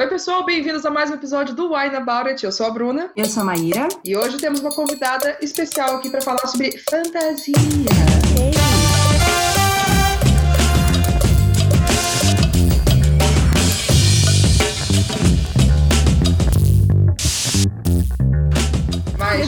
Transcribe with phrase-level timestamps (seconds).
[0.00, 2.42] Oi, pessoal, bem-vindos a mais um episódio do Wine About It.
[2.42, 3.10] Eu sou a Bruna.
[3.14, 3.86] Eu sou a Maíra.
[4.02, 7.52] E hoje temos uma convidada especial aqui para falar sobre fantasia.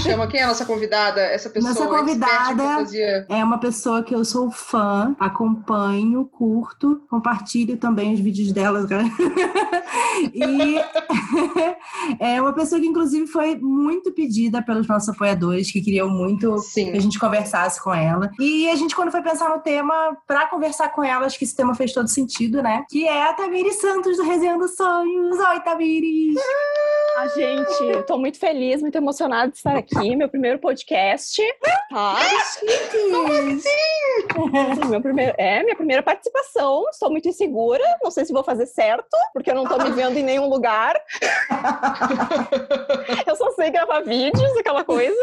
[0.02, 1.20] Chama quem é a nossa convidada?
[1.20, 2.62] Essa pessoa Nossa convidada
[3.28, 8.82] é uma pessoa que eu sou fã, acompanho, curto, compartilho também os vídeos dela.
[8.82, 9.10] né?
[10.34, 10.80] e
[12.18, 16.90] é uma pessoa que, inclusive, foi muito pedida pelos nossos apoiadores, que queriam muito Sim.
[16.90, 18.30] que a gente conversasse com ela.
[18.40, 21.54] E a gente, quando foi pensar no tema, pra conversar com ela, acho que esse
[21.54, 22.84] tema fez todo sentido, né?
[22.90, 25.38] Que é a Tamiri Santos do Resenhando Sonhos.
[25.38, 26.34] Oi, Tamiri!
[27.16, 30.01] Ah, gente, tô muito feliz, muito emocionada de estar aqui.
[30.02, 31.40] Meu primeiro podcast.
[31.88, 32.16] Tá?
[33.60, 36.84] Sim, meu primeiro, é, minha primeira participação.
[36.90, 37.84] Estou muito insegura.
[38.02, 40.94] Não sei se vou fazer certo, porque eu não tô me vendo em nenhum lugar.
[43.26, 45.16] Eu só sei gravar vídeos, aquela coisa.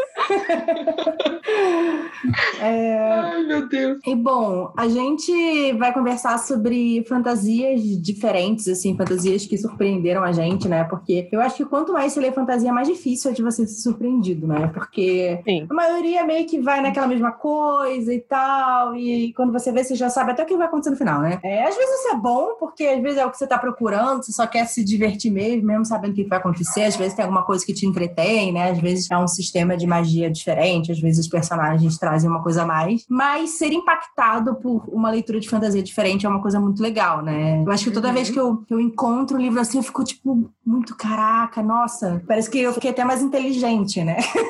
[2.60, 3.98] É, Ai, meu Deus.
[4.06, 10.68] E bom, a gente vai conversar sobre fantasias diferentes, assim, fantasias que surpreenderam a gente,
[10.68, 10.84] né?
[10.84, 13.82] Porque eu acho que quanto mais você lê fantasia, mais difícil é de você ser
[13.82, 14.59] surpreendido, né?
[14.68, 15.66] Porque Sim.
[15.70, 19.94] a maioria meio que vai naquela mesma coisa e tal, e quando você vê, você
[19.94, 21.38] já sabe até o que vai acontecer no final, né?
[21.42, 24.22] É, às vezes isso é bom, porque às vezes é o que você tá procurando,
[24.24, 27.24] você só quer se divertir mesmo, mesmo sabendo o que vai acontecer, às vezes tem
[27.24, 28.70] alguma coisa que te entretém, né?
[28.70, 32.62] Às vezes é um sistema de magia diferente, às vezes os personagens trazem uma coisa
[32.62, 36.82] a mais, mas ser impactado por uma leitura de fantasia diferente é uma coisa muito
[36.82, 37.62] legal, né?
[37.64, 38.14] Eu acho que toda Uhum.
[38.14, 42.22] vez que eu, que eu encontro um livro assim, eu fico tipo, muito caraca, nossa,
[42.26, 44.16] parece que eu fiquei até mais inteligente, né?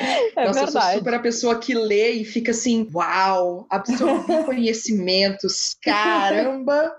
[0.00, 0.98] É Nossa, eu sou verdade.
[0.98, 6.92] super a pessoa que lê e fica assim, uau, absorvi conhecimentos, caramba!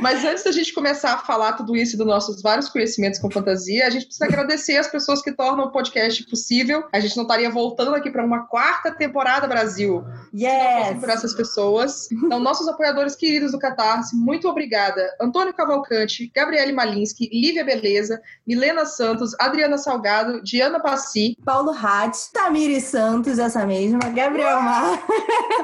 [0.00, 3.86] Mas antes da gente começar a falar tudo isso dos nossos vários conhecimentos com fantasia,
[3.86, 6.84] a gente precisa agradecer as pessoas que tornam o podcast possível.
[6.92, 10.98] A gente não estaria voltando aqui para uma quarta temporada Brasil Yes!
[10.98, 12.10] por essas pessoas.
[12.12, 15.14] Então, nossos apoiadores queridos do Catarse, muito obrigada.
[15.20, 22.80] Antônio Cavalcante, Gabriele Malinski, Lívia Beleza, Milena Santos, Adriana Salgado, Diana Passi, Paulo Hatz, Tamiri
[22.80, 25.02] Santos, essa mesma, Gabriel Mar,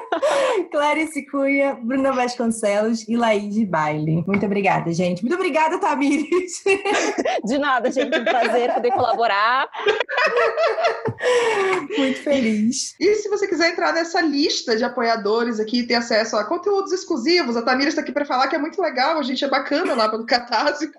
[0.72, 4.24] Clarice Cunha, Bruna Vasconcelos e Laís Baile.
[4.26, 5.22] Muito obrigada, gente.
[5.22, 6.64] Muito obrigada, Tamires.
[7.46, 8.18] De nada, gente.
[8.18, 9.68] Um prazer poder colaborar.
[11.96, 12.94] Muito feliz.
[13.00, 16.92] E se você quiser entrar nessa lista de apoiadores aqui e ter acesso a conteúdos
[16.92, 19.94] exclusivos, a Tamira está aqui para falar que é muito legal, a gente é bacana
[19.94, 20.90] lá pelo Catarse.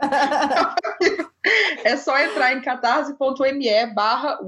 [1.84, 4.40] é só entrar em catarse.me barra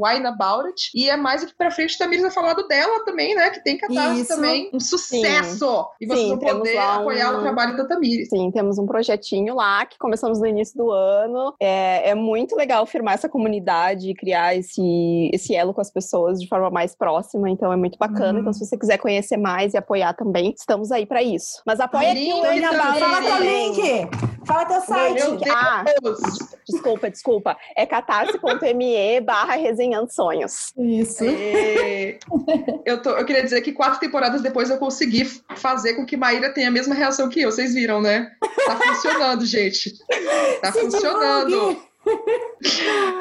[0.96, 3.50] e é mais aqui pra frente, a Tamira vai falar do dela também, né?
[3.50, 4.36] Que tem Catarse Isso.
[4.36, 4.70] também.
[4.74, 5.88] Um sucesso!
[6.00, 8.30] E vocês Sim, vão temos poder lá um- apoiar o trabalho da Tamires.
[8.30, 11.54] Sim, temos um projetinho lá que começamos no início do ano.
[11.60, 16.40] É, é muito legal firmar essa comunidade e criar esse, esse elo com as pessoas
[16.40, 17.50] de forma mais próxima.
[17.50, 18.34] Então é muito bacana.
[18.34, 18.40] Uhum.
[18.40, 21.62] Então, se você quiser conhecer mais e apoiar também, estamos aí para isso.
[21.66, 22.70] Mas apoia aqui o Tamires.
[23.00, 23.72] Fala teu também.
[23.74, 24.10] link.
[24.46, 25.14] Fala teu site.
[25.24, 25.56] Meu Deus!
[25.56, 25.84] Ah,
[26.68, 27.58] desculpa, desculpa.
[27.76, 30.59] É catarse.me barra resenhando sonhos.
[30.78, 31.24] Isso.
[31.26, 32.18] É,
[32.86, 35.26] eu, tô- eu queria dizer que quatro temporadas depois eu consegui
[35.56, 37.52] fazer com que Maíra tenha a mesma reação que eu.
[37.52, 38.32] Vocês viram, né?
[38.66, 39.94] Tá funcionando, gente.
[40.62, 41.78] Tá Se funcionando.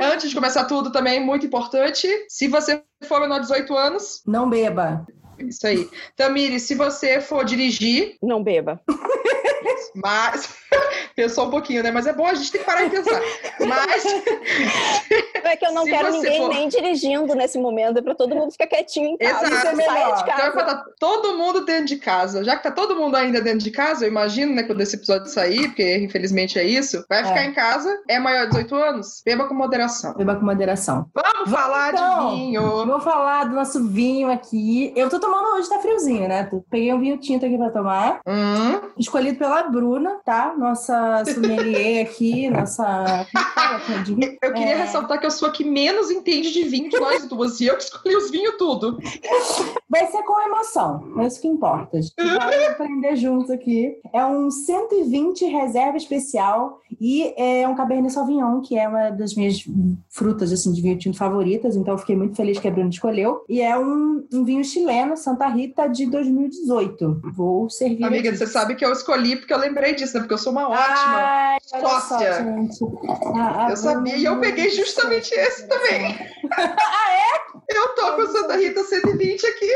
[0.01, 4.49] Antes de começar tudo, também, muito importante, se você for menor de 18 anos, Não
[4.49, 5.07] beba.
[5.39, 5.89] isso aí.
[6.17, 8.81] Tamiri, se você for dirigir, Não beba.
[9.95, 10.49] mas.
[11.17, 11.91] Pensou um pouquinho, né?
[11.91, 13.21] Mas é bom, a gente tem que parar e pensar.
[13.67, 14.05] Mas.
[15.49, 17.99] É que eu não quero ninguém for- nem dirigindo nesse momento.
[17.99, 19.47] É pra todo mundo ficar quietinho em casa.
[19.47, 19.77] Exato.
[19.77, 20.17] Melhor.
[20.17, 20.51] de Então, casa.
[20.51, 22.45] pra tá todo mundo dentro de casa.
[22.45, 25.27] Já que tá todo mundo ainda dentro de casa, eu imagino, né, quando esse episódio
[25.31, 27.45] sair, porque infelizmente é isso, vai ficar É.
[27.47, 30.13] em casa, é maior de 18 anos, beba com moderação.
[30.15, 31.07] Beba com moderação.
[31.15, 32.31] Vamos falar então.
[32.31, 32.87] de vinho.
[32.87, 34.93] Vou falar do nosso vinho aqui.
[34.95, 36.51] Eu tô tomando hoje, tá friozinho, né?
[36.71, 38.21] Peguei um vinho tinto aqui pra tomar.
[38.27, 40.55] Hum, Escolhido pela Bruna, tá?
[40.57, 43.27] Nossa sommelier aqui, nossa.
[44.07, 44.77] Que eu queria É.
[44.77, 47.77] ressaltar que eu sou a que menos entende de vinho de nós duas, e eu
[47.77, 48.99] que escolhi os vinhos tudo.
[49.89, 51.99] Vai ser com emoção, é isso que importa.
[51.99, 53.97] A gente vai aprender juntos aqui.
[54.13, 59.57] É um 120 reserva especial e é um Cabernet Sauvignon, que é uma das minhas
[60.09, 63.45] frutas assim, de vinho tinto favoritas, então eu fiquei muito feliz que a Bruna escolheu.
[63.49, 67.23] E é um, um vinho chileno, Santa Rita, de 2018.
[67.35, 68.05] Vou servir.
[68.05, 68.39] Amiga, aqui.
[68.39, 70.21] você sabe que eu escolhi porque eu lembrei disso, né?
[70.21, 71.17] Porque eu sou uma ótima.
[71.17, 72.33] Ai, só, sócia.
[72.45, 72.79] gente.
[73.37, 76.17] A- a Eu sabia, e eu peguei justamente esse também.
[77.71, 79.71] Eu tô com o Santa Rita 120 aqui.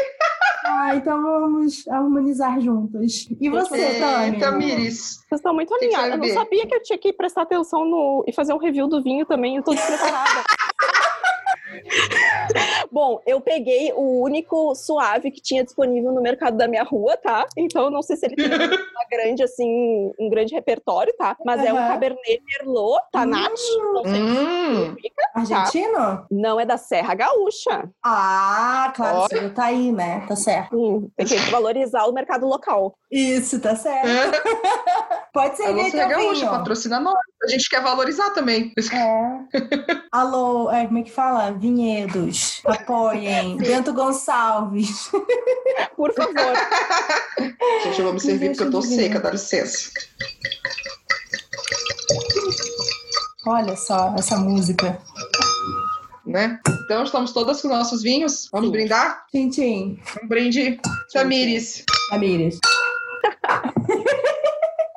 [0.64, 3.26] Ah, então vamos harmonizar juntos.
[3.38, 4.38] E você, Tami?
[4.38, 5.18] Tamires.
[5.28, 6.12] Vocês estão muito alinhados.
[6.12, 9.02] Eu não sabia que eu tinha que prestar atenção no e fazer um review do
[9.02, 9.56] vinho também.
[9.56, 10.42] Eu tô despreparada.
[12.90, 17.46] Bom, eu peguei o único suave que tinha disponível no mercado da minha rua, tá?
[17.56, 21.36] Então eu não sei se ele tem uma grande, assim, um grande repertório, tá?
[21.44, 21.76] Mas é um.
[21.92, 23.50] Cabernet Merlot, Tanat.
[23.92, 25.22] Não sei o que Hum, significa.
[25.34, 26.26] Argentino?
[26.30, 27.90] Não é da Serra Gaúcha.
[28.04, 29.28] Ah, claro, Olha.
[29.28, 30.24] você tá aí, né?
[30.28, 30.76] Tá certo.
[30.76, 32.94] Hum, tem que valorizar o mercado local.
[33.10, 34.06] Isso, tá certo.
[35.32, 37.14] Pode ser ele teu gaúcha patrocina nós.
[37.42, 38.72] A gente quer valorizar também.
[38.92, 40.02] É.
[40.12, 41.50] Alô, é, como é que fala?
[41.62, 42.60] Vinhedos.
[42.66, 43.56] Apoiem.
[43.62, 45.08] Bento Gonçalves.
[45.94, 46.34] Por favor.
[47.84, 49.90] Gente, eu vou me servir porque eu tô seca, dá licença.
[53.46, 55.00] Olha só essa música.
[56.26, 56.58] Né?
[56.84, 58.48] Então estamos todas com nossos vinhos.
[58.50, 58.72] Vamos Sim.
[58.72, 59.24] brindar?
[59.30, 60.80] Tchim, Um brinde.
[61.12, 61.84] Tamires.
[62.10, 62.58] Tamires.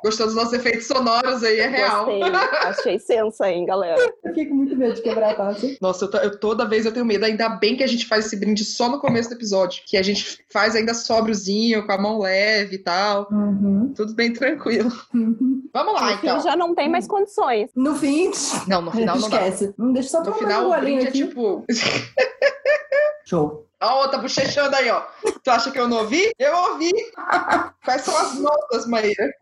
[0.06, 2.06] Gostou dos nossos efeitos sonoros aí, é real.
[2.06, 2.22] Gostei.
[2.62, 4.00] Achei sensa, hein, galera?
[4.00, 5.66] Eu fiquei com muito medo de quebrar a taça.
[5.80, 7.24] Nossa, eu, eu- toda vez eu tenho medo.
[7.24, 9.82] Ainda bem que a gente faz esse brinde só no começo do episódio.
[9.84, 13.26] Que a gente faz ainda sóbriozinho, com a mão leve e tal.
[13.32, 13.92] Uhum.
[13.96, 14.92] Tudo bem tranquilo.
[15.74, 16.40] Vamos lá, No fim, então.
[16.40, 17.68] já não tem mais condições.
[17.74, 18.30] No fim,
[18.68, 19.48] Não, no final não dá.
[19.48, 19.74] esquece.
[19.76, 21.26] Não deixa só No tomar final um o brinde é aqui.
[21.26, 21.64] tipo.
[23.26, 23.66] Show.
[23.78, 25.02] A outra bochechando aí, ó.
[25.44, 26.30] Tu acha que eu não ouvi?
[26.38, 26.90] Eu ouvi.
[27.84, 29.32] Quais são as notas, Maíra?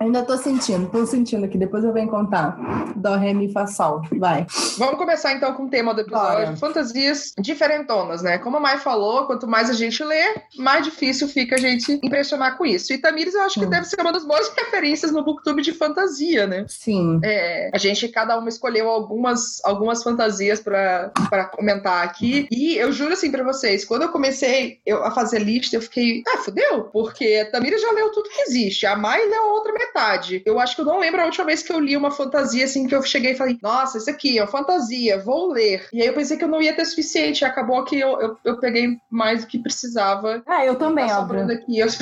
[0.00, 1.56] Ainda tô sentindo, tô sentindo aqui.
[1.56, 2.56] Depois eu venho contar.
[2.96, 4.02] Dó, ré, mi, fá, sol.
[4.18, 4.46] Vai.
[4.76, 6.56] Vamos começar então com o tema do episódio: Bora.
[6.56, 8.36] fantasias diferentonas, né?
[8.38, 12.58] Como a Mai falou, quanto mais a gente lê, mais difícil fica a gente impressionar
[12.58, 12.92] com isso.
[12.92, 13.70] E Tamires, eu acho que Hum.
[13.70, 16.64] deve ser uma das boas referências no Booktube de fantasia, né?
[16.68, 17.20] Sim.
[17.24, 21.10] É, a gente, cada uma escolheu algumas, algumas fantasias pra
[21.54, 22.46] comentar aqui.
[22.50, 26.22] E eu juro assim pra vocês, quando eu comecei eu- a fazer lista, eu fiquei,
[26.28, 26.84] ah, fudeu?
[26.92, 30.42] Porque a Tamira já leu tudo que existe, a Mai leu a outra metade.
[30.44, 32.86] Eu acho que eu não lembro a última vez que eu li uma fantasia assim,
[32.86, 35.86] que eu cheguei e falei, nossa, isso aqui é uma fantasia, vou ler.
[35.92, 38.58] E aí eu pensei que eu não ia ter suficiente, acabou que eu, eu, eu
[38.58, 40.42] peguei mais do que precisava.
[40.46, 41.44] Ah, eu também, tá óbvio.
[41.52, 41.78] aqui.
[41.78, 41.86] Eu-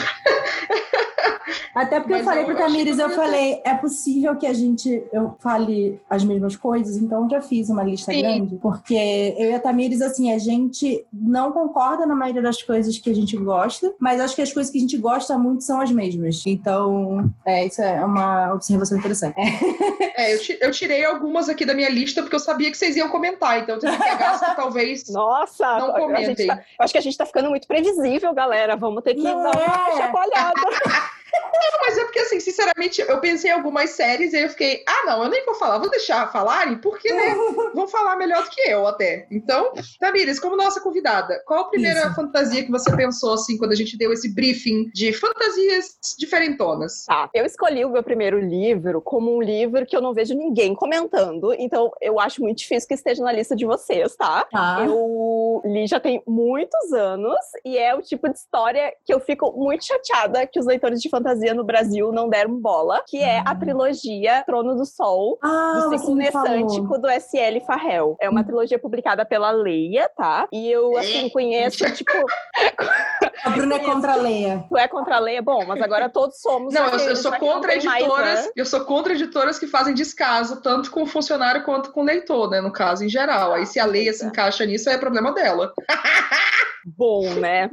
[1.75, 4.47] Até porque eu Mas falei eu pro achei Tamires, eu eu falei, é possível que
[4.47, 8.21] a gente eu fale as mesmas coisas, então eu já fiz uma lista Sim.
[8.23, 12.99] grande, porque eu e a Tamires, assim, a gente não concorda na maioria das coisas
[12.99, 15.81] que a gente gosta, mas acho que as coisas que a gente gosta muito são
[15.81, 16.43] as mesmas.
[16.47, 19.35] Então, é, isso é uma observação interessante.
[20.17, 22.94] É, eu, ti- eu tirei algumas aqui da minha lista porque eu sabia que vocês
[22.97, 26.47] iam comentar, então eu tive que pegar as que talvez Nossa, não gente comentem.
[26.47, 28.76] tá- eu acho que a gente tá ficando muito previsível, galera.
[28.76, 29.97] Vamos ter que Não dar uma é.
[29.97, 30.55] chacoalhada.
[31.87, 35.06] Mas é porque, assim, sinceramente, eu pensei em algumas séries e aí eu fiquei, ah,
[35.06, 37.35] não, eu nem vou falar, vou deixar falarem, porque, né,
[37.75, 39.26] vão falar melhor do que eu até.
[39.31, 42.14] Então, Tamires, como nossa convidada, qual a primeira Isso.
[42.14, 47.05] fantasia que você pensou, assim, quando a gente deu esse briefing de fantasias diferentonas?
[47.05, 50.75] Tá, eu escolhi o meu primeiro livro como um livro que eu não vejo ninguém
[50.75, 54.47] comentando, então eu acho muito difícil que esteja na lista de vocês, tá?
[54.50, 54.85] Tá.
[54.87, 59.52] Eu li já tem muitos anos e é o tipo de história que eu fico
[59.52, 63.53] muito chateada que os leitores de fantasia no Brasil não deram bola, que é a
[63.53, 63.59] Hum.
[63.59, 66.15] trilogia Trono do Sol, Ah, do ciclo.
[66.15, 67.61] Nessântico do S.L.
[67.67, 68.17] Farrell.
[68.21, 68.45] É uma Hum.
[68.45, 70.47] trilogia publicada pela Leia, tá?
[70.53, 72.13] E eu, assim, conheço, tipo,
[73.45, 74.65] A Bruna é contra a Leia.
[74.69, 75.43] tu é contra a Leia?
[75.43, 76.73] Bom, mas agora todos somos.
[76.73, 78.53] Não, eu, eu sou contra tem mais, editoras, né?
[78.57, 82.49] eu sou contra editoras que fazem descaso, tanto com o funcionário quanto com o leitor,
[82.50, 83.53] né, no caso, em geral.
[83.55, 85.73] Aí se a Leia se encaixa nisso, aí é problema dela.
[86.87, 87.71] Bom, né?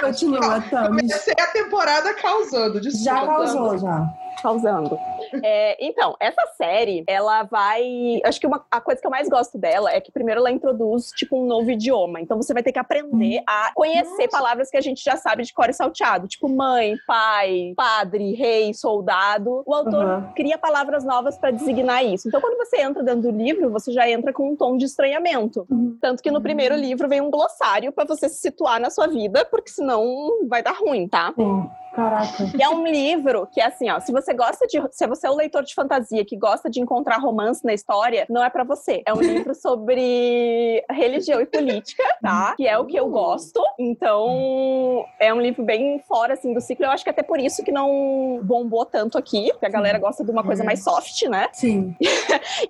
[0.00, 1.00] Continua, Tamis.
[1.10, 2.93] Comecei a temporada causando, desculpa.
[2.94, 4.12] Já causou, já.
[4.42, 4.98] causando.
[5.42, 8.20] É, então, essa série, ela vai.
[8.24, 11.10] Acho que uma, a coisa que eu mais gosto dela é que primeiro ela introduz,
[11.12, 12.20] tipo, um novo idioma.
[12.20, 14.28] Então você vai ter que aprender a conhecer Nossa.
[14.28, 18.72] palavras que a gente já sabe de cor e salteado, tipo mãe, pai, padre, rei,
[18.74, 19.62] soldado.
[19.66, 20.32] O autor Uhum.
[20.36, 22.28] cria palavras novas para designar isso.
[22.28, 25.66] Então, quando você entra dentro do livro, você já entra com um tom de estranhamento.
[25.70, 25.96] Uhum.
[26.00, 29.44] Tanto que no primeiro livro vem um glossário para você se situar na sua vida,
[29.46, 31.32] porque senão vai dar ruim, tá?
[31.34, 31.68] Sim.
[31.94, 32.50] Caraca.
[32.58, 34.82] E é um livro que, assim, ó, se você gosta de.
[34.90, 38.42] Se você é um leitor de fantasia que gosta de encontrar romance na história, não
[38.42, 39.02] é pra você.
[39.06, 42.54] É um livro sobre religião e política, tá?
[42.56, 43.62] Que é o que eu gosto.
[43.78, 46.84] Então, é um livro bem fora, assim, do ciclo.
[46.84, 50.24] Eu acho que até por isso que não bombou tanto aqui, porque a galera gosta
[50.24, 51.48] de uma coisa mais soft, né?
[51.52, 51.94] Sim.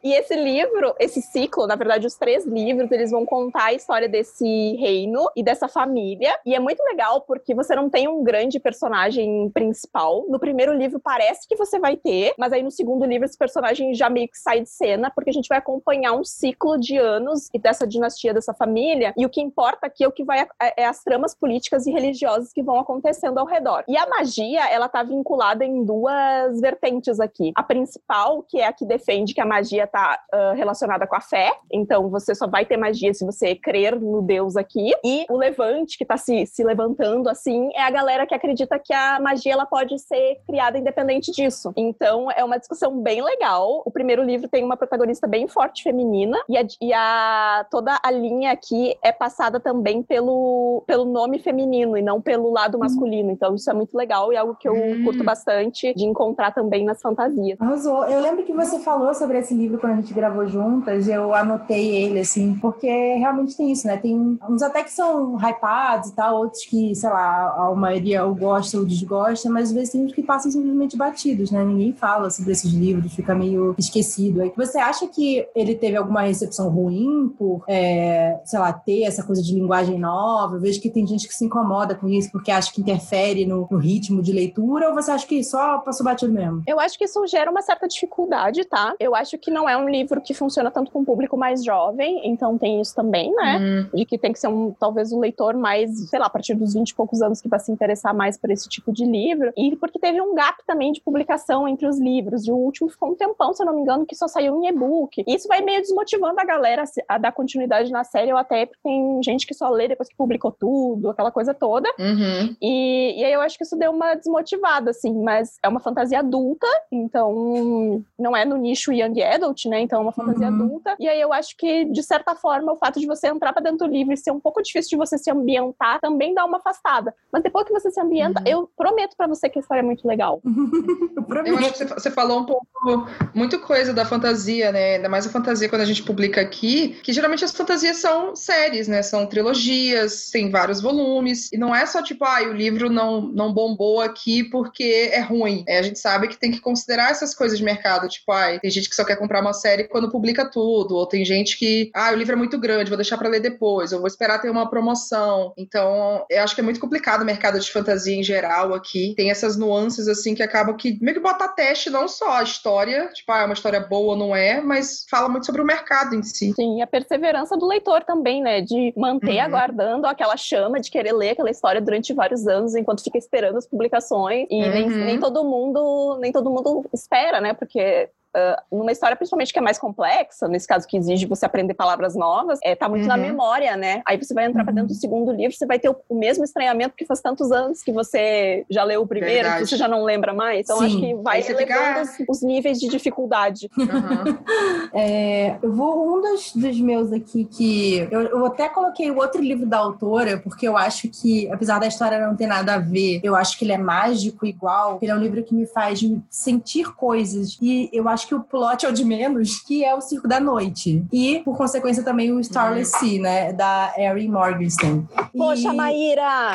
[0.02, 4.08] E esse livro, esse ciclo, na verdade, os três livros, eles vão contar a história
[4.08, 6.38] desse reino e dessa família.
[6.44, 10.26] E é muito legal porque você não tem um grande personagem personagem principal.
[10.28, 13.94] No primeiro livro parece que você vai ter, mas aí no segundo livro esse personagem
[13.94, 17.48] já meio que sai de cena, porque a gente vai acompanhar um ciclo de anos
[17.54, 20.82] e dessa dinastia, dessa família, e o que importa aqui é o que vai é,
[20.82, 23.84] é as tramas políticas e religiosas que vão acontecendo ao redor.
[23.86, 27.52] E a magia, ela tá vinculada em duas vertentes aqui.
[27.54, 31.20] A principal, que é a que defende que a magia tá uh, relacionada com a
[31.20, 34.92] fé, então você só vai ter magia se você crer no Deus aqui.
[35.04, 38.92] E o levante, que tá se, se levantando assim, é a galera que acredita que
[38.92, 41.72] a magia ela pode ser criada independente disso.
[41.76, 43.82] Então é uma discussão bem legal.
[43.84, 48.10] O primeiro livro tem uma protagonista bem forte feminina e a, e a toda a
[48.10, 53.30] linha aqui é passada também pelo, pelo nome feminino e não pelo lado masculino.
[53.30, 55.04] Então isso é muito legal e é algo que eu hum.
[55.04, 57.60] curto bastante de encontrar também nas fantasias.
[57.60, 58.04] Arrasou.
[58.04, 61.96] Eu lembro que você falou sobre esse livro quando a gente gravou juntas, eu anotei
[61.96, 63.96] ele assim, porque realmente tem isso, né?
[63.96, 68.34] Tem uns até que são hypados e tal, outros que, sei lá, a maioria ou
[68.34, 71.64] gosta ou desgosta, mas às vezes tem uns que passam simplesmente batidos, né?
[71.64, 74.42] Ninguém fala sobre esses livros, fica meio esquecido.
[74.42, 79.22] Aí, você acha que ele teve alguma recepção ruim por, é, sei lá, ter essa
[79.22, 80.56] coisa de linguagem nova?
[80.56, 83.66] Eu vejo que tem gente que se incomoda com isso porque acha que interfere no,
[83.70, 86.62] no ritmo de leitura, ou você acha que só passou batido mesmo?
[86.66, 88.94] Eu acho que isso gera uma certa dificuldade, tá?
[88.98, 92.20] Eu acho que não é um livro que funciona tanto com o público mais jovem,
[92.24, 93.58] então tem isso também, né?
[93.58, 93.98] Uhum.
[93.98, 96.54] De que tem que ser um, talvez o um leitor mais, sei lá, a partir
[96.54, 99.52] dos 20 e poucos anos que vai se interessar mais por esse tipo de livro.
[99.56, 102.46] E porque teve um gap também de publicação entre os livros.
[102.46, 104.68] E o último ficou um tempão, se eu não me engano, que só saiu em
[104.68, 105.24] e-book.
[105.26, 109.22] Isso vai meio desmotivando a galera a dar continuidade na série, ou até porque tem
[109.22, 111.88] gente que só lê depois que publicou tudo, aquela coisa toda.
[111.98, 112.56] Uhum.
[112.60, 116.20] E, e aí eu acho que isso deu uma desmotivada, assim, mas é uma fantasia
[116.20, 119.80] adulta, então não é no nicho young adult, né?
[119.80, 120.54] Então é uma fantasia uhum.
[120.54, 120.96] adulta.
[120.98, 123.86] E aí eu acho que, de certa forma, o fato de você entrar pra dentro
[123.86, 127.14] do livro e ser um pouco difícil de você se ambientar também dá uma afastada.
[127.32, 128.46] Mas depois que você se ambienta, uhum.
[128.46, 130.40] eu prometo para você que a história é muito legal.
[130.44, 134.96] eu, eu acho que você falou um pouco, muito coisa da fantasia, né?
[134.96, 138.88] Ainda mais a fantasia quando a gente publica aqui, que geralmente as fantasias são séries,
[138.88, 139.02] né?
[139.02, 141.52] São trilogias, tem vários volumes.
[141.52, 145.64] E não é só tipo, ah, o livro não, não bombou aqui porque é ruim.
[145.66, 148.08] É, a gente sabe que tem que considerar essas coisas de mercado.
[148.08, 150.96] Tipo, ah, tem gente que só quer comprar uma série quando publica tudo.
[150.96, 153.92] Ou tem gente que, ah, o livro é muito grande, vou deixar para ler depois.
[153.92, 155.52] Ou vou esperar ter uma promoção.
[155.56, 159.14] Então, eu acho que é muito complicado o mercado de fantasia em geral aqui.
[159.16, 163.08] Tem essas nuances, assim, que acabam que meio que bota teste não só a história,
[163.12, 166.14] tipo, ah, é uma história boa ou não é, mas fala muito sobre o mercado
[166.14, 166.52] em si.
[166.52, 168.60] Sim, e a perseverança do leitor também, né?
[168.60, 169.42] De manter uhum.
[169.42, 173.66] aguardando aquela chama de querer ler aquela história durante vários anos, enquanto fica esperando as
[173.66, 174.46] publicações.
[174.50, 174.70] E uhum.
[174.70, 177.54] nem, nem todo mundo, nem todo mundo espera, né?
[177.54, 181.74] Porque uh, numa história principalmente que é mais complexa, nesse caso que exige você aprender
[181.74, 183.08] palavras novas, é, tá muito uhum.
[183.08, 184.02] na memória, né?
[184.06, 184.64] Aí você vai entrar uhum.
[184.64, 187.52] para dentro do segundo livro, você vai ter o, o, mesmo estranhamento que faz tantos
[187.52, 189.62] anos que você já leu o primeiro, Verdade.
[189.62, 190.60] que você já não lembra mais.
[190.60, 190.86] Então Sim.
[190.86, 192.24] acho que vai elevando fica...
[192.28, 193.70] os, os, níveis de dificuldade.
[193.76, 194.38] Uhum.
[194.92, 199.40] é, eu vou, um dos, dos meus aqui que eu, eu até coloquei o outro
[199.40, 203.20] livro da autora, porque eu acho que, apesar da história não ter nada a ver,
[203.22, 204.98] eu acho que ele é mágico igual.
[205.00, 207.58] Ele é um livro que me faz sentir coisas.
[207.60, 210.26] E eu acho acho que o plot é o de menos, que é o Circo
[210.26, 211.04] da Noite.
[211.12, 213.00] E, por consequência, também o Starless uhum.
[213.00, 213.52] Sea, né?
[213.52, 215.06] Da Erin Morgenstern.
[215.36, 215.76] Poxa, e...
[215.76, 216.54] Maíra!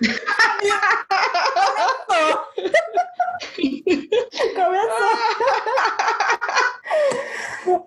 [4.54, 5.08] Começou!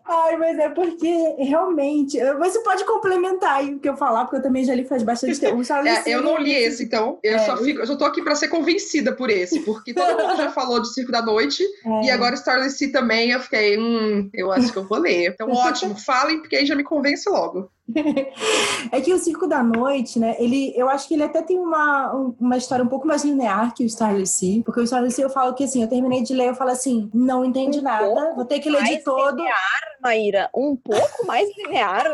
[0.05, 2.17] Ai, mas é porque realmente.
[2.37, 5.39] Você pode complementar aí o que eu falar, porque eu também já li faz bastante
[5.39, 5.61] tempo.
[5.81, 7.39] É, eu não li esse, então eu é.
[7.39, 7.79] só fico.
[7.79, 10.93] Eu só tô aqui pra ser convencida por esse, porque todo mundo já falou de
[10.93, 12.05] Circo da Noite é.
[12.05, 13.31] e agora Starless Sea também.
[13.31, 15.29] Eu fiquei, hum, eu acho que eu vou ler.
[15.29, 17.69] Então, ótimo, falem, porque aí já me convence logo.
[18.91, 20.35] é que o Circo da Noite, né?
[20.39, 23.83] Ele, eu acho que ele até tem uma, uma história um pouco mais linear que
[23.83, 26.49] o Starless Sea, porque o Starless Sea eu falo que assim, eu terminei de ler,
[26.49, 29.37] eu falo assim, não entendi um nada, vou ter que ler de todo.
[29.37, 32.05] Linear, Maíra, um pouco mais linear.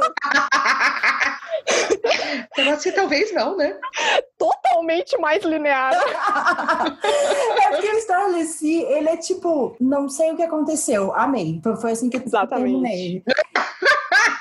[2.57, 3.77] Eu acho que talvez não, né?
[4.37, 5.93] Totalmente mais linear.
[7.63, 11.61] é porque o Starless Sea, ele é tipo, não sei o que aconteceu, amei.
[11.79, 13.23] Foi assim que eu terminei.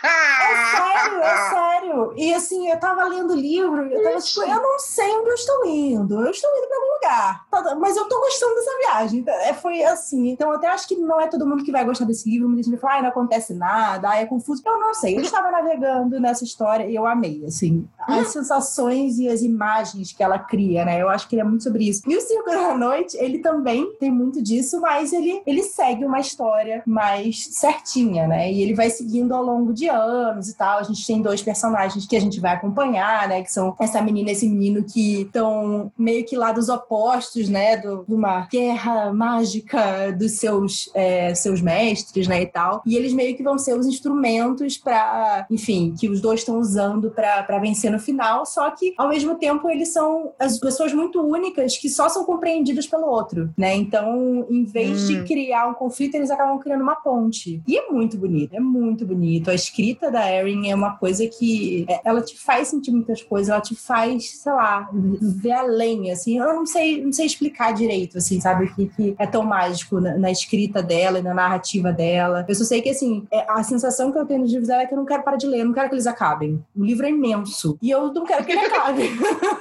[0.06, 2.12] É sério, é sério.
[2.16, 5.34] E assim, eu tava lendo o livro, eu tava tipo, eu não sei onde eu
[5.34, 6.24] estou indo.
[6.24, 7.46] Eu estou indo pra algum lugar.
[7.50, 9.24] Tá, mas eu tô gostando dessa viagem.
[9.26, 10.28] É, foi assim.
[10.28, 12.48] Então, eu até acho que não é todo mundo que vai gostar desse livro.
[12.48, 14.62] Muita gente fala, ai, não acontece nada, ai, é confuso.
[14.64, 15.16] Eu não sei.
[15.16, 20.22] Eu estava navegando nessa história e eu amei, assim, as sensações e as imagens que
[20.22, 21.02] ela cria, né?
[21.02, 22.02] Eu acho que ele é muito sobre isso.
[22.06, 26.20] E o Circo da Noite, ele também tem muito disso, mas ele, ele segue uma
[26.20, 28.52] história mais certinha, né?
[28.52, 30.78] E ele vai seguindo ao longo de anos e tal.
[30.78, 33.42] A gente tem dois personagens que a gente vai acompanhar, né?
[33.42, 37.48] Que são essa menina e esse menino que estão meio que lá dos opostos opostos,
[37.48, 42.82] né, do, de uma guerra mágica dos seus, é, seus mestres, né, e tal.
[42.86, 47.10] E eles meio que vão ser os instrumentos para, enfim, que os dois estão usando
[47.10, 51.76] para vencer no final, só que ao mesmo tempo eles são as pessoas muito únicas
[51.76, 53.74] que só são compreendidas pelo outro, né?
[53.74, 55.06] Então, em vez hum.
[55.06, 57.62] de criar um conflito, eles acabam criando uma ponte.
[57.66, 59.50] E é muito bonito, é muito bonito.
[59.50, 63.48] A escrita da Erin é uma coisa que é, ela te faz sentir muitas coisas,
[63.48, 66.38] ela te faz, sei lá, ver além, assim.
[66.38, 68.64] Eu não sei, não sei explicar direito, assim, sabe?
[68.64, 72.44] O que, que é tão mágico na, na, escrita dela e na narrativa dela.
[72.48, 74.86] Eu só sei que, assim, é, a sensação que eu tenho nos livros dela é
[74.86, 76.62] que eu não quero parar de ler, eu não quero que eles acabem.
[76.76, 77.35] O livro é imenso
[77.82, 79.10] e eu não quero que ele acabe.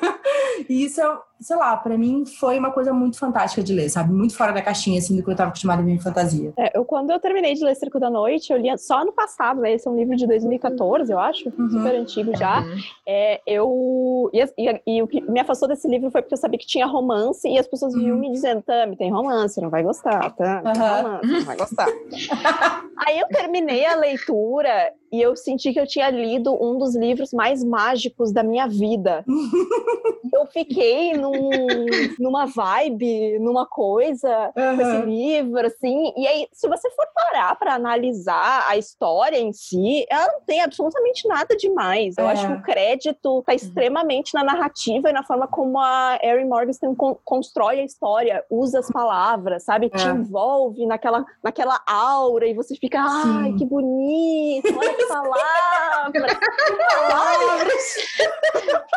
[0.69, 4.13] e isso é sei lá, para mim foi uma coisa muito fantástica de ler, sabe?
[4.13, 6.53] Muito fora da caixinha, assim, do que eu tava acostumada a ver em fantasia.
[6.57, 9.61] É, eu, quando eu terminei de ler Circo da Noite, eu li só ano passado,
[9.61, 9.73] né?
[9.73, 11.69] Esse é um livro de 2014, eu acho, uhum.
[11.69, 12.61] super antigo já.
[12.61, 12.77] Uhum.
[13.07, 14.29] É, eu...
[14.33, 16.85] E, e, e, o que me afastou desse livro foi porque eu sabia que tinha
[16.85, 17.99] romance e as pessoas uhum.
[17.99, 20.61] vinham me dizendo, Tami, tem romance, não vai gostar, tá?
[20.61, 21.87] Tem romance, não vai gostar.
[23.05, 27.31] Aí eu terminei a leitura e eu senti que eu tinha lido um dos livros
[27.31, 29.23] mais mágicos da minha vida.
[30.33, 31.85] eu fiquei num,
[32.19, 34.75] numa vibe, numa coisa uhum.
[34.75, 36.13] com esse livro, assim.
[36.15, 40.61] E aí, se você for parar para analisar a história em si, ela não tem
[40.61, 42.15] absolutamente nada demais.
[42.17, 42.31] Eu é.
[42.31, 46.95] acho que o crédito tá extremamente na narrativa e na forma como a Erin Morgenstern
[46.95, 49.87] con constrói a história, usa as palavras, sabe?
[49.87, 49.89] É.
[49.89, 56.33] Te envolve naquela, naquela aura e você fica, ai, que bonito, olha que palavras!
[57.09, 57.95] palavras!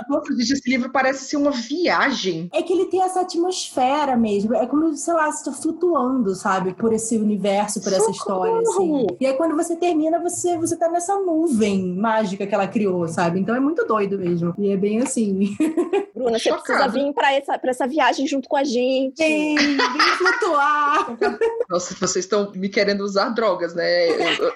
[0.09, 2.18] Nossa, gente, esse livro parece ser uma viagem.
[2.53, 4.55] É que ele tem essa atmosfera mesmo.
[4.55, 6.75] É como, sei lá, você tá flutuando, sabe?
[6.75, 9.07] Por esse universo, por essa história, assim.
[9.21, 13.41] E aí, quando você termina, você, você tá nessa nuvem mágica que ela criou, sabe?
[13.41, 14.55] Então é muito doido mesmo.
[14.59, 15.57] E é bem assim.
[16.15, 19.23] Bruna, você precisa vir pra essa, pra essa viagem junto com a gente.
[19.23, 19.77] Sim, vem
[20.19, 21.17] flutuar.
[21.71, 24.09] Nossa, vocês estão me querendo usar drogas, né?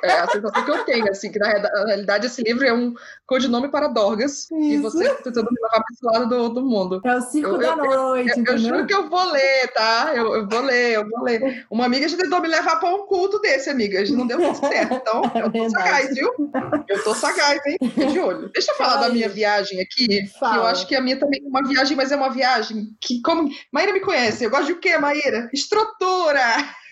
[0.02, 2.95] É a sensação que eu tenho, assim, que na, na realidade esse livro é um
[3.26, 4.50] codinome para Dorgas.
[4.50, 4.54] Isso.
[4.54, 7.00] E você tá tentando me levar para esse lado do, do mundo.
[7.04, 8.39] É o circo eu, da eu, noite.
[8.39, 10.13] Eu, eu, juro que eu vou ler, tá?
[10.15, 11.67] Eu, eu, vou ler, eu vou ler.
[11.71, 14.03] Uma amiga já tentou me levar para um culto desse, amiga.
[14.11, 14.95] Não deu muito certo.
[14.95, 16.33] Então, é eu tô sagaz, viu?
[16.89, 17.79] Eu tô sagaz, hein?
[18.12, 18.51] De olho.
[18.53, 20.27] Deixa eu falar Fala da minha viagem aqui.
[20.38, 20.57] Fala.
[20.57, 23.51] Eu acho que a minha também é uma viagem, mas é uma viagem que, como.
[23.71, 24.45] Maíra me conhece.
[24.45, 25.49] Eu gosto de o quê, Maíra?
[25.53, 26.43] Estrutura!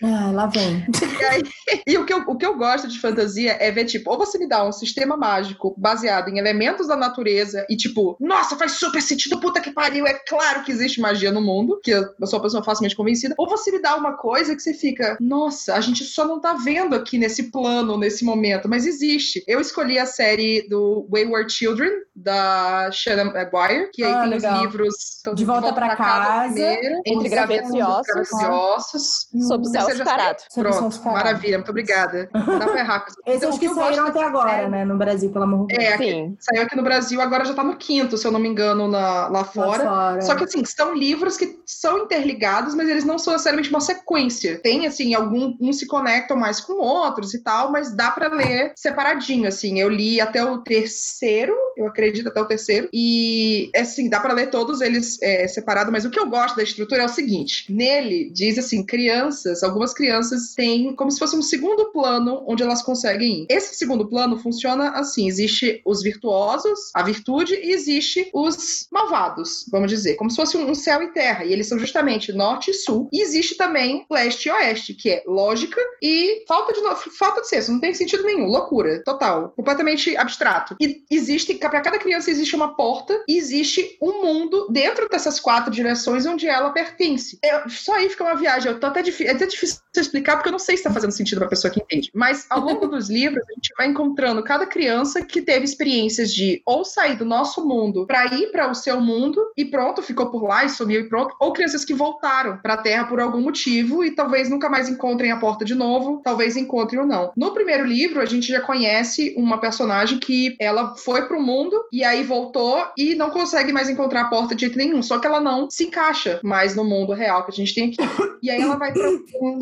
[0.03, 0.85] Ah, lá vem.
[1.19, 1.43] E, aí,
[1.87, 4.37] e o, que eu, o que eu gosto de fantasia é ver, tipo, ou você
[4.37, 9.01] me dá um sistema mágico baseado em elementos da natureza e, tipo, nossa, faz super
[9.01, 12.43] sentido, puta que pariu, é claro que existe magia no mundo, que eu sou uma
[12.43, 16.03] pessoa facilmente convencida, ou você me dá uma coisa que você fica, nossa, a gente
[16.03, 19.43] só não tá vendo aqui nesse plano, nesse momento, mas existe.
[19.47, 24.55] Eu escolhi a série do Wayward Children, da Shannon Maguire, que aí ah, tem legal.
[24.55, 24.95] os livros
[25.35, 29.90] De Volta, volta para casa, casa primeiro, Entre Gravetos e Ossos, e Ossos Sob Céu
[29.97, 30.43] Separado.
[30.53, 32.29] Pronto, maravilha, muito obrigada.
[32.33, 33.05] Dá pra errar.
[33.25, 35.89] Esses então, que, que saíram até agora, né, no Brasil, pelo amor de Deus.
[35.89, 36.37] É, Sim.
[36.39, 39.27] saiu aqui no Brasil, agora já tá no quinto, se eu não me engano, na,
[39.27, 39.83] lá fora.
[39.83, 40.21] Lá fora.
[40.21, 44.59] Só que, assim, são livros que são interligados, mas eles não são necessariamente uma sequência.
[44.59, 48.73] Tem, assim, algum, uns se conectam mais com outros e tal, mas dá para ler
[48.75, 49.79] separadinho, assim.
[49.79, 54.49] Eu li até o terceiro, eu acredito até o terceiro, e, assim, dá para ler
[54.49, 58.29] todos eles é, separados, mas o que eu gosto da estrutura é o seguinte, nele
[58.31, 63.41] diz, assim, crianças, algumas crianças têm como se fosse um segundo plano onde elas conseguem
[63.41, 63.47] ir.
[63.49, 69.89] Esse segundo plano funciona assim: existe os virtuosos, a virtude, e existe os malvados, vamos
[69.89, 71.43] dizer, como se fosse um céu e terra.
[71.43, 73.09] E eles são justamente norte e sul.
[73.11, 76.81] E existe também leste e oeste, que é lógica e falta de
[77.17, 80.75] falta de senso, não tem sentido nenhum, loucura, total, completamente abstrato.
[80.79, 85.71] E existe, para cada criança existe uma porta e existe um mundo dentro dessas quatro
[85.71, 87.39] direções onde ela pertence.
[87.43, 90.53] Eu, só aí fica uma viagem, eu tô até, é até difícil explicar porque eu
[90.53, 92.09] não sei se está fazendo sentido para a pessoa que entende.
[92.13, 96.61] Mas ao longo dos livros a gente vai encontrando cada criança que teve experiências de
[96.65, 100.43] ou sair do nosso mundo para ir para o seu mundo e pronto, ficou por
[100.43, 104.03] lá e sumiu e pronto, ou crianças que voltaram para a Terra por algum motivo
[104.03, 107.31] e talvez nunca mais encontrem a porta de novo, talvez encontrem ou não.
[107.35, 111.75] No primeiro livro a gente já conhece uma personagem que ela foi para o mundo
[111.91, 115.27] e aí voltou e não consegue mais encontrar a porta de jeito nenhum, só que
[115.27, 118.31] ela não se encaixa mais no mundo real que a gente tem aqui.
[118.41, 119.59] E aí ela vai para um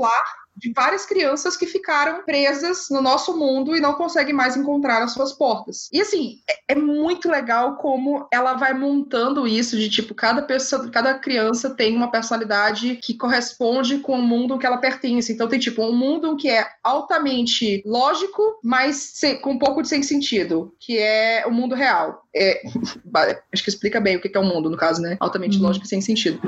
[0.59, 5.13] de várias crianças que ficaram presas no nosso mundo e não conseguem mais encontrar as
[5.13, 5.87] suas portas.
[5.91, 10.89] E assim, é, é muito legal como ela vai montando isso de tipo, cada pessoa,
[10.89, 15.31] cada criança tem uma personalidade que corresponde com o mundo que ela pertence.
[15.31, 19.87] Então tem tipo um mundo que é altamente lógico, mas sem, com um pouco de
[19.87, 22.23] sem sentido, que é o mundo real.
[22.35, 22.61] É,
[23.53, 25.15] acho que explica bem o que é o mundo, no caso, né?
[25.19, 25.63] Altamente uhum.
[25.63, 26.41] lógico e sem sentido.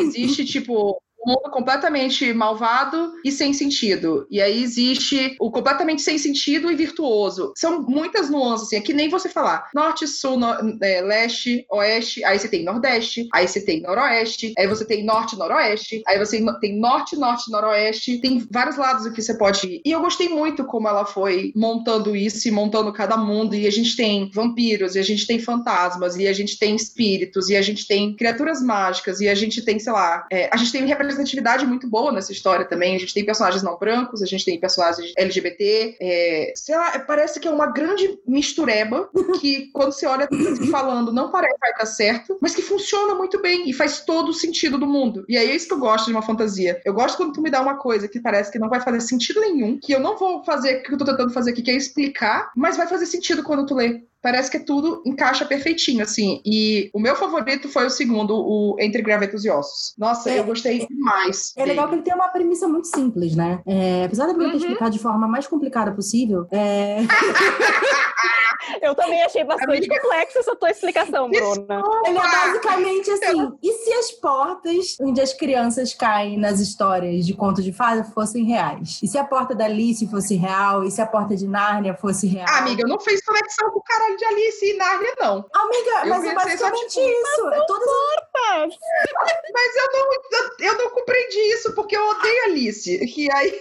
[0.00, 4.26] Existe, tipo, mundo completamente malvado e sem sentido.
[4.30, 7.52] E aí existe o completamente sem sentido e virtuoso.
[7.56, 10.46] São muitas nuances, assim, é que nem você falar norte, sul, no,
[10.82, 15.36] é, leste, oeste, aí você tem nordeste, aí você tem noroeste, aí você tem norte,
[15.36, 19.82] noroeste, aí você tem norte, norte, noroeste, tem vários lados que você pode ir.
[19.84, 23.70] E eu gostei muito como ela foi montando isso e montando cada mundo, e a
[23.70, 27.62] gente tem vampiros, e a gente tem fantasmas, e a gente tem espíritos, e a
[27.62, 31.66] gente tem criaturas mágicas, e a gente tem, sei lá, é, a gente tem representatividade
[31.66, 32.96] muito boa nessa história também.
[32.96, 35.96] A gente tem personagens não brancos, a gente tem personagens LGBT.
[36.00, 39.08] É, sei lá, parece que é uma grande mistureba
[39.40, 40.28] que, quando você olha
[40.70, 44.28] falando, não parece que vai dar certo, mas que funciona muito bem e faz todo
[44.28, 45.24] o sentido do mundo.
[45.28, 46.80] E é isso que eu gosto de uma fantasia.
[46.84, 49.40] Eu gosto quando tu me dá uma coisa que parece que não vai fazer sentido
[49.40, 51.76] nenhum, que eu não vou fazer o que eu tô tentando fazer aqui, que é
[51.76, 56.40] explicar, mas vai fazer sentido quando tu lê parece que tudo encaixa perfeitinho, assim.
[56.46, 59.94] E o meu favorito foi o segundo, o Entre Gravetos e Ossos.
[59.98, 61.52] Nossa, é, eu gostei demais.
[61.54, 61.72] É dele.
[61.72, 63.60] legal que ele tem uma premissa muito simples, né?
[63.66, 64.50] É, apesar de eu uhum.
[64.52, 67.00] ter explicado de forma mais complicada possível, é...
[68.80, 70.00] Eu também achei bastante Amiga.
[70.00, 71.82] complexa essa tua explicação, Bruna.
[72.06, 77.34] Ele é basicamente assim: e se as portas onde as crianças caem nas histórias de
[77.34, 79.00] conto de fada fossem reais?
[79.02, 80.84] E se a porta da Alice fosse real?
[80.84, 82.48] E se a porta de Nárnia fosse real?
[82.48, 85.46] Amiga, eu não fiz conexão com o caralho de Alice e Nárnia, não.
[85.52, 87.48] Amiga, eu mas é basicamente só, tipo, isso.
[87.48, 88.78] É todas portas.
[89.54, 93.14] Mas eu não, eu, eu não compreendi isso porque eu odeio Alice.
[93.16, 93.60] E aí.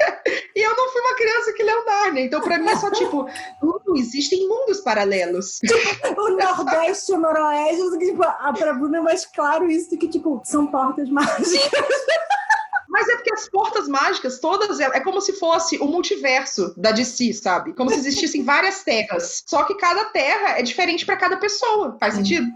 [0.54, 2.24] e eu não fui uma criança que leu Nárnia.
[2.24, 3.96] Então, pra mim, é só tipo, uh,
[4.34, 5.58] existem mundos paralelos.
[5.64, 9.98] Tipo, o Nordeste e o Noroeste, tipo, a pra Bruna é mais claro isso do
[9.98, 11.52] que, tipo, são portas mágicas.
[12.88, 16.92] Mas é porque as portas mágicas, todas, é, é como se fosse o multiverso da
[16.92, 17.72] DC, sabe?
[17.72, 19.42] Como se existissem várias terras.
[19.46, 21.96] Só que cada terra é diferente para cada pessoa.
[21.98, 22.46] Faz sentido?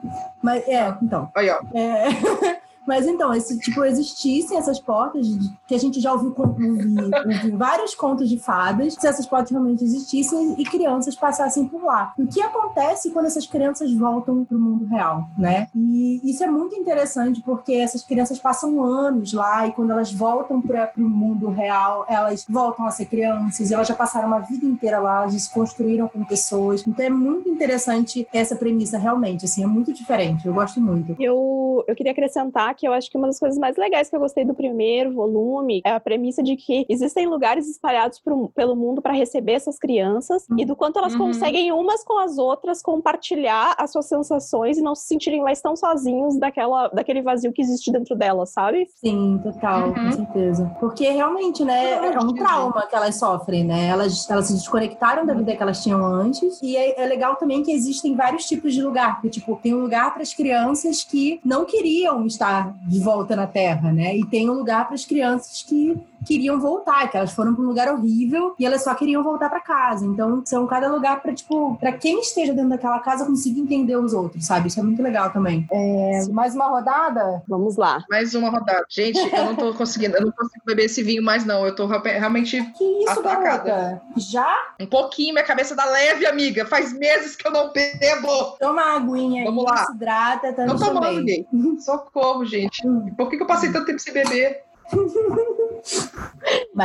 [0.41, 1.31] Mas, é, então.
[1.35, 1.59] Aí, ó.
[1.75, 2.61] É...
[2.89, 5.27] Mas então, esse tipo, existissem essas portas,
[5.67, 10.55] que a gente já ouviu, ouviu, vários contos de fadas, se essas portas realmente existissem
[10.59, 12.15] e crianças passassem por lá.
[12.19, 15.69] O que acontece quando essas crianças voltam para o mundo real, né?
[15.75, 20.61] E isso é muito interessante porque essas crianças passam anos lá e quando elas voltam
[20.61, 24.99] para o mundo real, elas voltam a ser crianças elas já passaram uma vida inteira
[24.99, 26.87] lá, elas se construíram com pessoas.
[26.87, 30.47] Então é muito interessante essa premissa realmente, assim, é muito diferente.
[30.47, 31.15] Eu gosto muito.
[31.19, 34.21] Eu, eu queria acrescentar que eu acho que uma das coisas mais legais que eu
[34.21, 39.03] gostei do primeiro volume é a premissa de que existem lugares espalhados pro, pelo mundo
[39.03, 40.59] para receber essas crianças uhum.
[40.59, 41.27] e do quanto elas uhum.
[41.27, 45.75] conseguem umas com as outras compartilhar as suas sensações e não se sentirem mais tão
[45.75, 48.87] sozinhos daquela, daquele vazio que existe dentro delas, sabe?
[48.97, 49.95] Sim, total, uhum.
[49.95, 50.77] com certeza.
[50.79, 53.89] Porque realmente, né, é um trauma que elas sofrem, né?
[53.89, 57.63] Elas, elas se desconectaram da vida que elas tinham antes e é, é legal também
[57.63, 61.41] que existem vários tipos de lugar, porque, tipo, tem um lugar para as crianças que
[61.45, 64.17] não queriam estar de volta na Terra, né?
[64.17, 67.69] E tem um lugar para as crianças que queriam voltar, que elas foram para um
[67.69, 70.05] lugar horrível e elas só queriam voltar para casa.
[70.05, 74.13] Então, são cada lugar para tipo, para quem esteja dentro daquela casa conseguir entender os
[74.13, 74.69] outros, sabe?
[74.69, 75.67] Isso é muito legal também.
[75.71, 77.43] É, mais uma rodada?
[77.49, 78.05] Vamos lá.
[78.11, 78.85] Mais uma rodada.
[78.91, 81.65] Gente, eu não tô conseguindo, eu não consigo beber esse vinho mais não.
[81.65, 83.65] Eu tô realmente Que isso, atacada.
[83.65, 84.03] garota?
[84.17, 84.53] Já?
[84.81, 86.67] Um pouquinho, minha cabeça dá leve, amiga.
[86.67, 88.57] Faz meses que eu não bebo.
[88.59, 89.85] Toma uma aguinha Vamos aí, lá.
[89.87, 91.47] se hidrata, tá Não tomando, gay.
[91.79, 92.83] Socorro, gente.
[93.17, 94.69] Por que, que eu passei tanto tempo sem beber?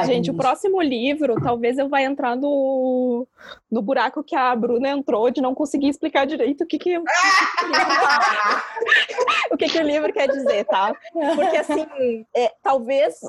[0.06, 3.26] Gente, o próximo livro, talvez eu vá entrar no,
[3.72, 7.04] no buraco que a Bruna entrou de não conseguir explicar direito o que, que, o,
[7.04, 7.12] que,
[9.54, 10.94] o, que, que o livro quer dizer, tá?
[11.36, 11.86] Porque, assim,
[12.36, 13.20] é, talvez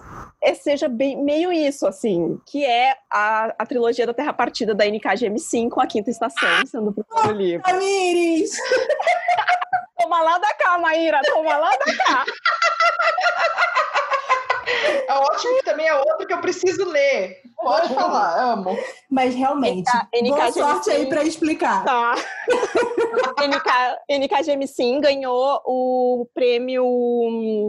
[0.42, 4.84] é, seja bem, meio isso, assim, que é a, a trilogia da Terra Partida da
[4.86, 7.62] NKGM5, a quinta estação, sendo o primeiro livro.
[7.62, 8.58] Tamires!
[9.96, 12.24] Toma lá da cá, Maíra, toma lá da cá.
[15.06, 17.42] É ótimo também é outro que eu preciso ler.
[17.64, 18.76] Pode falar, amo.
[19.10, 21.08] Mas realmente, NK, boa NK sorte aí Sim.
[21.08, 21.84] pra explicar.
[21.84, 22.14] Tá.
[23.40, 26.84] NK, NKGM Sim ganhou o prêmio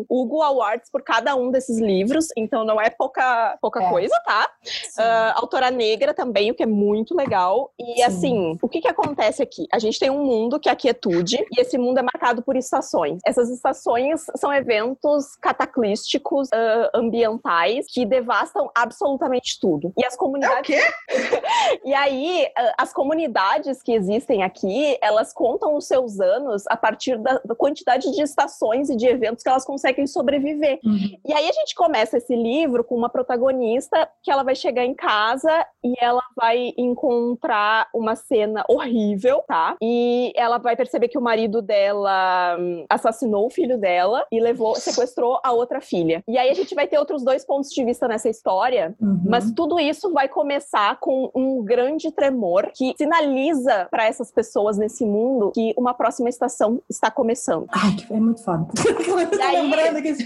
[0.10, 3.90] Hugo Awards por cada um desses livros, então não é pouca, pouca É.
[3.90, 4.50] coisa, tá?
[4.98, 7.72] Ah, autora negra também, o que é muito legal.
[7.80, 8.04] E Sim.
[8.04, 9.66] assim, o que, que acontece aqui?
[9.72, 12.56] A gente tem um mundo que é a quietude, e esse mundo é marcado por
[12.58, 13.20] estações.
[13.26, 19.85] Essas estações são eventos cataclísticos ah, ambientais que devastam absolutamente tudo.
[19.98, 20.82] E as É o comunidades quê?
[21.86, 27.40] e aí, as comunidades que existem aqui, elas contam os seus anos a partir da,
[27.44, 30.80] da quantidade de estações e de eventos que elas conseguem sobreviver.
[30.84, 31.18] Uhum.
[31.26, 34.94] E aí a gente começa esse livro com uma protagonista que ela vai chegar em
[34.94, 39.76] casa e ela vai encontrar uma cena horrível, tá?
[39.82, 44.76] E ela vai perceber que o marido dela hum, assassinou o filho dela e levou,
[44.76, 46.24] sequestrou a outra filha.
[46.28, 49.22] E aí a gente vai ter outros dois pontos de vista nessa história, Uhum.
[49.26, 55.06] mas tudo isso vai começar com um grande tremor que sinaliza para essas pessoas nesse
[55.06, 57.68] mundo que uma próxima estação está começando.
[57.72, 58.68] Ai, que- é muito foda.
[59.08, 60.26] Eu aí- lembrando que esse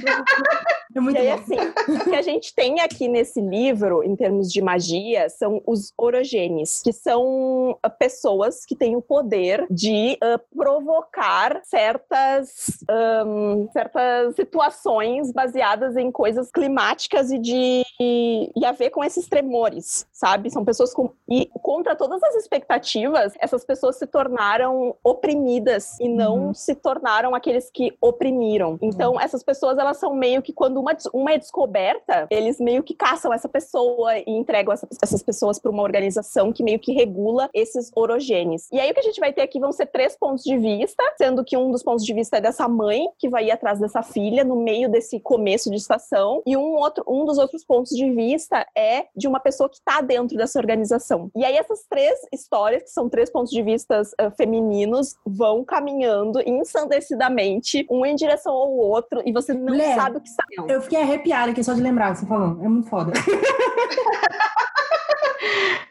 [0.95, 4.51] é muito E aí, assim, o que a gente tem aqui nesse livro, em termos
[4.51, 10.39] de magia, são os orogenes, que são ah, pessoas que têm o poder de ah,
[10.55, 19.03] provocar certas, ahn, certas situações baseadas em coisas climáticas e de e a ver com
[19.03, 20.49] esses tremores, sabe?
[20.49, 26.47] São pessoas com e contra todas as expectativas, essas pessoas se tornaram oprimidas e não
[26.47, 26.53] Uhum.
[26.53, 28.77] se tornaram aqueles que oprimiram.
[28.81, 32.93] Então, essas pessoas elas são meio que quando uma, uma é descoberta, eles meio que
[32.95, 37.49] caçam essa pessoa e entregam essa- essas pessoas para uma organização que meio que regula
[37.53, 38.67] esses orogenes.
[38.71, 41.03] E aí o que a gente vai ter aqui vão ser três pontos de vista,
[41.17, 44.01] sendo que um dos pontos de vista é dessa mãe que vai ir atrás dessa
[44.01, 48.09] filha no meio desse começo de estação e um outro um dos outros pontos de
[48.11, 51.29] vista é de uma pessoa que está dentro dessa organização.
[51.35, 56.39] E aí essas três histórias, que são três pontos de vista ah, femininos, vão caminhando
[56.41, 60.67] ensandecidamente, um em direção ao outro, e você não Mulher, sabe o que saiu.
[60.67, 62.63] Eu fiquei arrepiada aqui só de lembrar você falou.
[62.63, 63.11] É muito foda.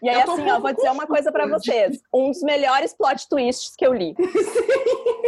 [0.02, 1.64] E aí, Eu assim, ó, vou dizer uma coisa pra confusa.
[1.72, 2.00] vocês.
[2.14, 4.14] Um dos melhores plot twists que eu li.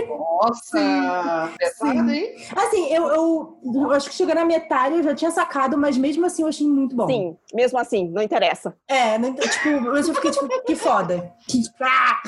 [0.09, 2.35] Nossa, pesado, hein?
[2.57, 6.25] Assim, eu, eu, eu acho que chegou na metade, eu já tinha sacado, mas mesmo
[6.25, 7.07] assim eu achei muito bom.
[7.07, 8.75] Sim, mesmo assim, não interessa.
[8.89, 11.33] É, não- tipo, eu só fiquei tipo, que foda.
[11.49, 12.23] Que, ah!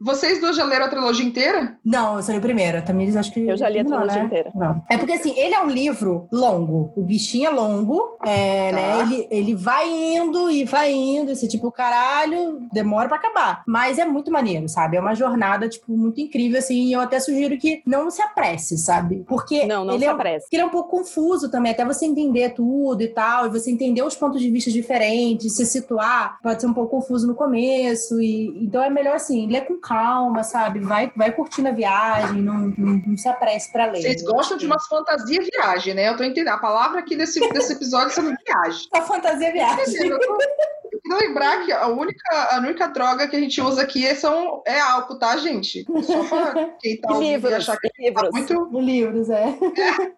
[0.00, 1.76] Vocês duas já leram a trilogia inteira?
[1.84, 2.82] Não, eu só li o primeiro.
[2.84, 3.40] Também acho que.
[3.48, 4.26] Eu já li a não, trilogia né?
[4.26, 4.52] inteira.
[4.54, 4.82] Não.
[4.90, 6.92] É porque assim, ele é um livro longo.
[6.96, 8.18] O bichinho é longo.
[8.24, 8.76] É, Tá.
[8.76, 9.00] né?
[9.02, 11.32] Ele, ele vai indo e vai indo.
[11.32, 13.62] Esse tipo, caralho, demora pra acabar.
[13.66, 14.96] Mas é muito maneiro, sabe?
[14.96, 16.84] É uma jornada, tipo, muito incrível, assim.
[16.84, 19.24] E eu até sugiro que não se apresse, sabe?
[19.26, 20.44] Porque Não, não ele se é, apresse.
[20.46, 23.70] porque ele é um pouco confuso também, até você entender tudo e tal, e você
[23.70, 28.20] entender os pontos de vista diferentes, se situar, pode ser um pouco confuso no começo,
[28.20, 30.80] e então é melhor assim, ler com calma, sabe?
[30.80, 34.02] Vai, vai curtindo a viagem, não, não, não se apresse pra ler.
[34.02, 36.08] Vocês gostam de umas fantasia viagem, né?
[36.08, 36.54] Eu tô entendendo.
[36.54, 38.88] A palavra aqui desse, desse episódio é sobre viagem.
[38.92, 39.84] A fantasia viagem.
[39.94, 40.18] すごい。
[41.04, 44.80] Queria lembrar que a única, a única droga que a gente usa aqui é, são, é
[44.80, 45.84] álcool, tá, gente?
[46.02, 48.30] Só pra quem tá ouvindo e livros, achar que tá livros.
[48.32, 48.80] muito.
[48.80, 49.54] Livros, é.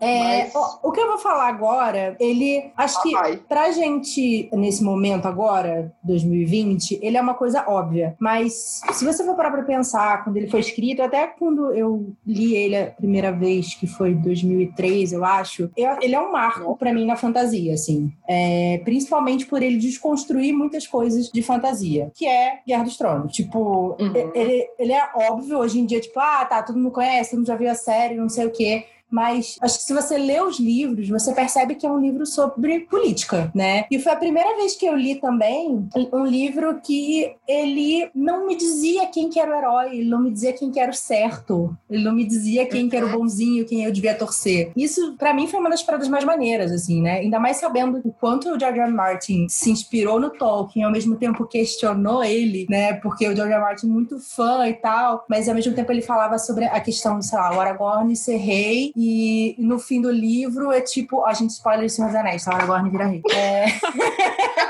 [0.00, 2.72] É, Mas- o, o que eu vou falar agora, ele.
[2.76, 3.36] Acho que Vai.
[3.36, 8.16] pra gente, nesse momento agora, 2020, ele é uma coisa óbvia.
[8.18, 12.56] Mas se você for parar pra pensar, quando ele foi escrito, até quando eu li
[12.56, 16.76] ele a primeira vez, que foi em 2003, eu acho, eu- ele é um marco
[16.76, 18.12] pra mim na fantasia, assim.
[18.28, 23.32] É, principalmente por ele desconstruir muitas coisas de fantasia, que é Guerra dos Tronos.
[23.32, 24.12] Tipo, Uhum.
[24.34, 27.46] ele, ele é óbvio hoje em dia, tipo, ah, tá, todo mundo conhece, todo mundo
[27.46, 28.84] já viu a série, não sei o quê.
[29.10, 32.80] Mas acho que se você lê os livros, você percebe que é um livro sobre
[32.80, 33.84] política, né?
[33.90, 38.56] E foi a primeira vez que eu li também um livro que ele não me
[38.56, 41.76] dizia quem que era o herói, ele não me dizia quem que era o certo,
[41.88, 44.72] ele não me dizia quem que era o bonzinho, quem eu devia torcer.
[44.76, 47.20] Isso, pra mim, foi uma das paradas mais maneiras, assim, né?
[47.20, 48.92] Ainda mais sabendo o quanto o George R.
[48.92, 52.94] Martin se inspirou no Tolkien, ao mesmo tempo questionou ele, né?
[52.94, 53.46] Porque o George.
[53.52, 53.60] R.
[53.60, 57.20] Martin é muito fã e tal, mas ao mesmo tempo ele falava sobre a questão,
[57.22, 61.50] sei lá, o Aragorn ser rei e no fim do livro é tipo, a gente
[61.50, 62.54] spoiler de Senhor Anéis, tá?
[62.54, 63.22] Aragorn vira rei.
[63.30, 63.66] É...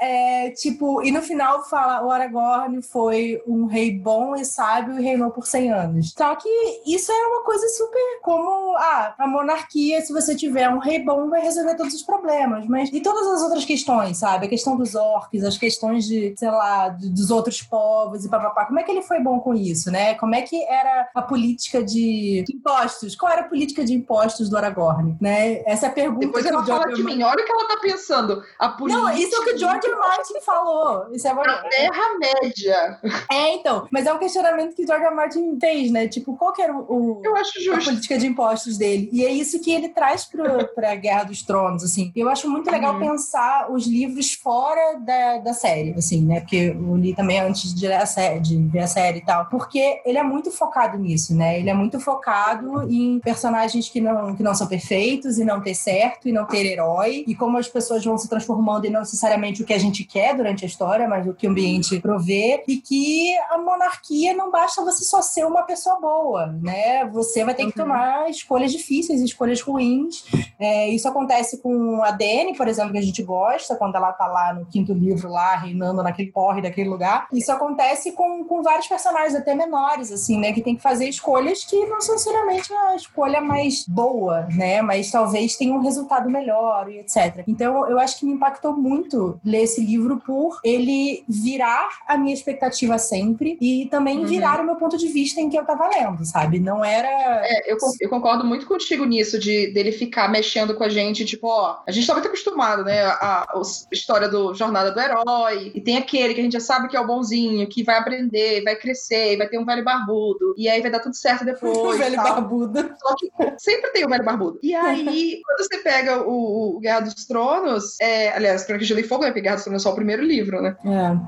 [0.00, 5.02] é, tipo, e no final fala: o Aragorn foi um rei bom e sábio e
[5.02, 6.14] reinou por 100 anos.
[6.16, 6.48] Só que
[6.86, 11.28] isso é uma coisa super como ah, a monarquia, se você tiver um rei bom,
[11.28, 12.66] vai resolver todos os problemas.
[12.66, 14.46] Mas e todas as outras questões, sabe?
[14.46, 18.66] A questão dos orcs, as questões de, sei lá, dos outros povos e papapá.
[18.66, 20.14] Como é que ele foi bom com isso, né?
[20.18, 23.16] Como é que era a política de impostos?
[23.16, 25.62] Qual era a política de impostos do Aragorn, né?
[25.66, 26.26] Essa é a pergunta.
[26.26, 28.42] Depois ela fala de mim, olha o que ela tá pensando.
[28.58, 29.02] A política...
[29.02, 31.06] Não, isso é o que o George Martin falou.
[31.12, 32.98] Isso é a Terra-média.
[33.30, 33.86] É, então.
[33.90, 36.08] Mas é um questionamento que o George Martin fez, né?
[36.08, 37.80] Tipo, qual que era o, Eu acho justo.
[37.80, 39.08] a política de impostos dele?
[39.12, 40.28] E é isso que ele traz
[40.74, 42.12] para a Guerra dos Tronos, assim.
[42.14, 43.00] Eu acho muito legal uhum.
[43.00, 46.40] pensar os livros fora da, da série, assim, né?
[46.40, 49.46] Porque eu li também antes de, a série, de ver a série e tal.
[49.46, 51.58] Porque ele é muito focado nisso, né?
[51.58, 55.74] Ele é muito focado em personagens que não, que não são perfeitos e não ter
[55.74, 59.62] certo e não ter herói e como as pessoas vão se transformando e não necessariamente
[59.62, 62.76] o que a gente quer durante a história, mas o que o ambiente provê e
[62.76, 67.04] que a monarquia não basta você só ser uma pessoa boa, né?
[67.12, 67.86] Você vai ter que uhum.
[67.86, 70.24] tomar escolhas difíceis, escolhas ruins.
[70.58, 74.26] É, isso acontece com a Dany, por exemplo, que a gente gosta, quando ela tá
[74.26, 77.28] lá no quinto livro, lá, reinando naquele porre daquele lugar.
[77.32, 80.52] Isso acontece com, com vários personagens, até menores, assim, né?
[80.52, 84.82] Que tem que fazer escolhas que não são necessariamente a escolha mais boa, né?
[84.82, 87.44] Mas talvez tenha um resultado melhor e etc.
[87.46, 92.34] Então, eu acho que me impactou muito ler esse livro por ele virar a minha
[92.34, 94.26] expectativa sempre e também uhum.
[94.26, 96.58] virar o meu ponto de vista em que eu tava lendo, sabe?
[96.58, 97.08] Não era.
[97.44, 101.46] É, eu, eu concordo muito contigo nisso, de dele ficar mexendo com a gente, tipo,
[101.46, 103.02] ó, a gente tá muito acostumado, né?
[103.04, 106.60] A, a, a história do Jornada do Herói, e tem aquele que a gente já
[106.60, 110.54] sabe que é o bonzinho, que vai aprender, vai crescer, vai ter um velho barbudo,
[110.56, 111.76] e aí vai dar tudo certo depois.
[111.96, 112.94] o velho barbudo.
[112.98, 114.58] Só que sempre tem o velho barbudo.
[114.62, 119.00] E aí, quando você pega o, o Guerra dos Tronos, é, aliás, Crônica de Gelo
[119.00, 119.30] e Fogo, né?
[119.30, 120.76] Porque Guerra dos Tronos é só o primeiro livro, né?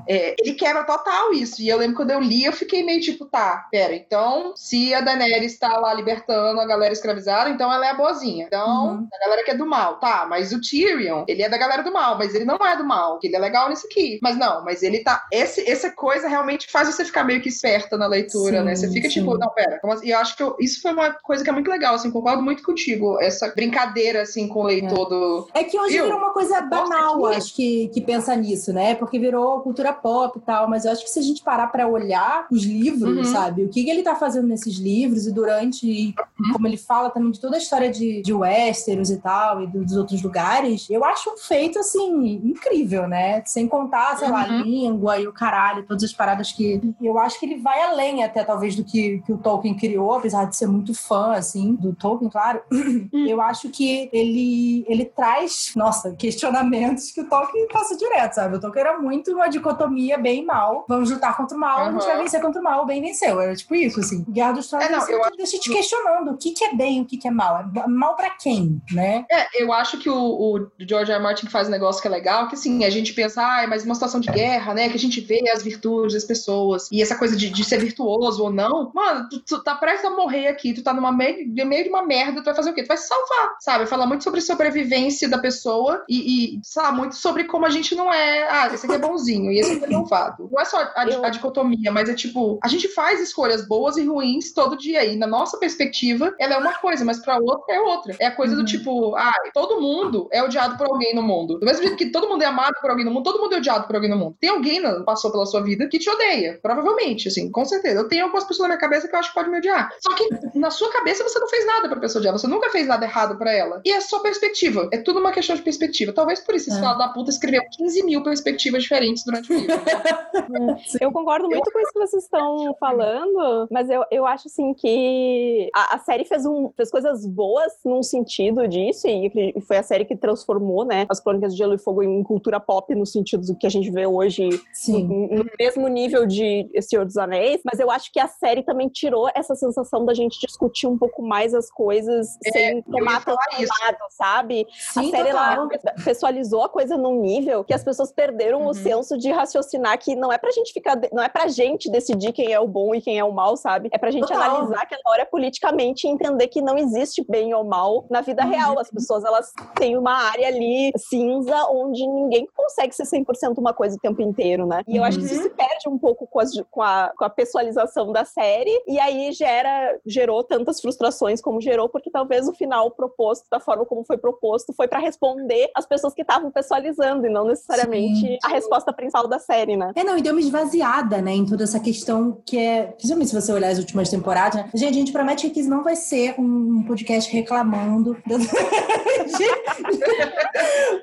[0.07, 0.13] É.
[0.13, 1.61] É, ele quebra total isso.
[1.61, 5.01] E eu lembro quando eu li, eu fiquei meio tipo, tá, pera, então, se a
[5.01, 8.45] Daenerys está lá libertando a galera escravizada, então ela é a boazinha.
[8.45, 9.07] Então, uhum.
[9.13, 11.91] a galera que é do mal, tá, mas o Tyrion, ele é da galera do
[11.91, 14.19] mal, mas ele não é do mal, que ele é legal nisso aqui.
[14.21, 15.25] Mas não, mas ele tá.
[15.31, 18.75] Esse, essa coisa realmente faz você ficar meio que esperta na leitura, sim, né?
[18.75, 19.31] Você fica tipo, sim.
[19.31, 19.79] tipo, não, pera.
[19.83, 20.07] Assim?
[20.07, 22.41] E eu acho que eu, isso foi uma coisa que é muito legal, assim, concordo
[22.41, 23.19] muito contigo.
[23.21, 25.09] Essa brincadeira, assim, com o leitor é.
[25.09, 25.47] do.
[25.53, 28.95] É que hoje virou uma coisa banal, acho que, que pensa nisso, né?
[28.95, 31.87] Porque virou cultura pop e tal, mas eu acho que se a gente parar pra
[31.87, 33.33] olhar os livros, uhum.
[33.33, 33.63] sabe?
[33.63, 36.53] O que, que ele tá fazendo nesses livros e durante, uhum.
[36.53, 39.95] como ele fala também de toda a história de, de Westeros e tal, e dos
[39.95, 43.43] outros lugares, eu acho um feito, assim, incrível, né?
[43.45, 44.33] Sem contar, sei uhum.
[44.33, 46.81] lá, língua e o caralho, todas as paradas que.
[47.01, 50.45] Eu acho que ele vai além até, talvez, do que, que o Tolkien criou, apesar
[50.45, 52.61] de ser muito fã, assim, do Tolkien, claro.
[52.71, 53.25] Hum.
[53.27, 58.55] eu acho que ele, ele traz, nossa, questionamentos que o Tolkien passa direto, sabe?
[58.55, 60.85] O Tolkien era muito uma dicotomia bem e mal.
[60.87, 61.87] Vamos lutar contra o mal, uhum.
[61.87, 63.39] a gente vai vencer contra o mal, o bem venceu.
[63.39, 64.23] Era tipo isso, assim.
[64.29, 67.05] Guerra dos Tronos é, não, eu deixa te questionando o que, que é bem, o
[67.05, 67.59] que, que é mal.
[67.59, 69.25] É mal pra quem, né?
[69.29, 71.17] É, eu acho que o, o George R.
[71.17, 71.23] R.
[71.23, 73.95] Martin faz um negócio que é legal, que assim, a gente pensa, ah, mas uma
[73.95, 74.89] situação de guerra, né?
[74.89, 78.30] Que a gente vê as virtudes das pessoas e essa coisa de, de ser virtuoso
[78.39, 78.91] ou não.
[78.93, 82.03] Mano, tu, tu tá prestes a morrer aqui, tu tá numa meio, meio de uma
[82.05, 82.83] merda, tu vai fazer o quê?
[82.83, 83.85] Tu vai se salvar, sabe?
[83.85, 88.13] Fala muito sobre sobrevivência da pessoa e, e sabe, muito sobre como a gente não
[88.13, 90.49] é, ah, esse aqui é bonzinho e esse aqui é malvado.
[90.51, 93.97] Não é só a, a, a dicotomia, mas é tipo, a gente faz escolhas boas
[93.97, 97.75] e ruins todo dia e na nossa perspectiva, ela é uma coisa, mas pra outra
[97.75, 98.15] é outra.
[98.19, 98.61] É a coisa uhum.
[98.61, 101.59] do tipo, ah, todo mundo é odiado por alguém no mundo.
[101.59, 103.57] Do mesmo jeito que todo mundo é amado por alguém no mundo, todo mundo é
[103.57, 104.35] odiado por alguém no mundo.
[104.39, 107.99] Tem alguém que passou pela sua vida que te odeia, provavelmente, assim, com certeza.
[107.99, 109.89] Eu tenho algumas pessoas na minha cabeça que eu acho que pode me odiar.
[110.01, 112.85] Só que na sua cabeça você não fez nada pra pessoa odiar, você nunca fez
[112.85, 113.81] nada errado pra ela.
[113.85, 114.89] E é só perspectiva.
[114.91, 116.11] É tudo uma questão de perspectiva.
[116.11, 116.81] Talvez por isso esse é.
[116.81, 119.79] da puta escreveu 15 mil perspectivas diferentes durante o livro.
[120.99, 121.71] eu concordo muito eu...
[121.71, 126.25] com isso que vocês estão falando, mas eu, eu acho assim que a, a série
[126.25, 131.05] fez, um, fez coisas boas num sentido disso, e foi a série que transformou, né,
[131.09, 133.89] as Crônicas de Gelo e Fogo em cultura pop no sentido do que a gente
[133.89, 134.49] vê hoje
[134.87, 138.87] no, no, mesmo nível de Senhor dos Anéis, mas eu acho que a série também
[138.87, 143.37] tirou essa sensação da gente discutir um pouco mais as coisas é, sem tomar tanto
[143.37, 144.65] lado, sabe?
[144.93, 145.67] Sim, a série ela
[146.03, 148.69] pessoalizou a coisa num nível que as pessoas perderam uhum.
[148.69, 152.31] o senso de raciocinar que não é pra gente ficar, não é pra gente decidir
[152.31, 153.89] quem é o bom e quem é o mal, sabe?
[153.91, 154.41] É pra gente total.
[154.41, 158.49] analisar aquela hora politicamente e entender que não existe bem ou mal na vida uhum.
[158.49, 158.79] real.
[158.79, 163.95] As pessoas, elas têm uma área ali cinza onde ninguém consegue ser 100% uma coisa
[163.95, 164.83] o tempo inteiro, né?
[164.87, 165.43] E eu acho que isso uhum.
[165.43, 169.31] se perde um pouco com, as, com, a, com a pessoalização da série, e aí
[169.31, 174.17] gera, gerou tantas frustrações como gerou, porque talvez o final proposto da forma como foi
[174.17, 178.37] proposto, foi para responder as pessoas que estavam pessoalizando e não necessariamente sim.
[178.43, 179.91] a resposta principal da série, né?
[179.95, 183.35] É, não, e deu uma esvaziada, né, em toda essa questão que é, principalmente se
[183.35, 184.69] você olhar as últimas temporadas, né?
[184.73, 188.17] gente, a gente promete que não vai ser um podcast reclamando.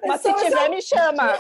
[0.07, 1.39] Mas se tiver, me chama.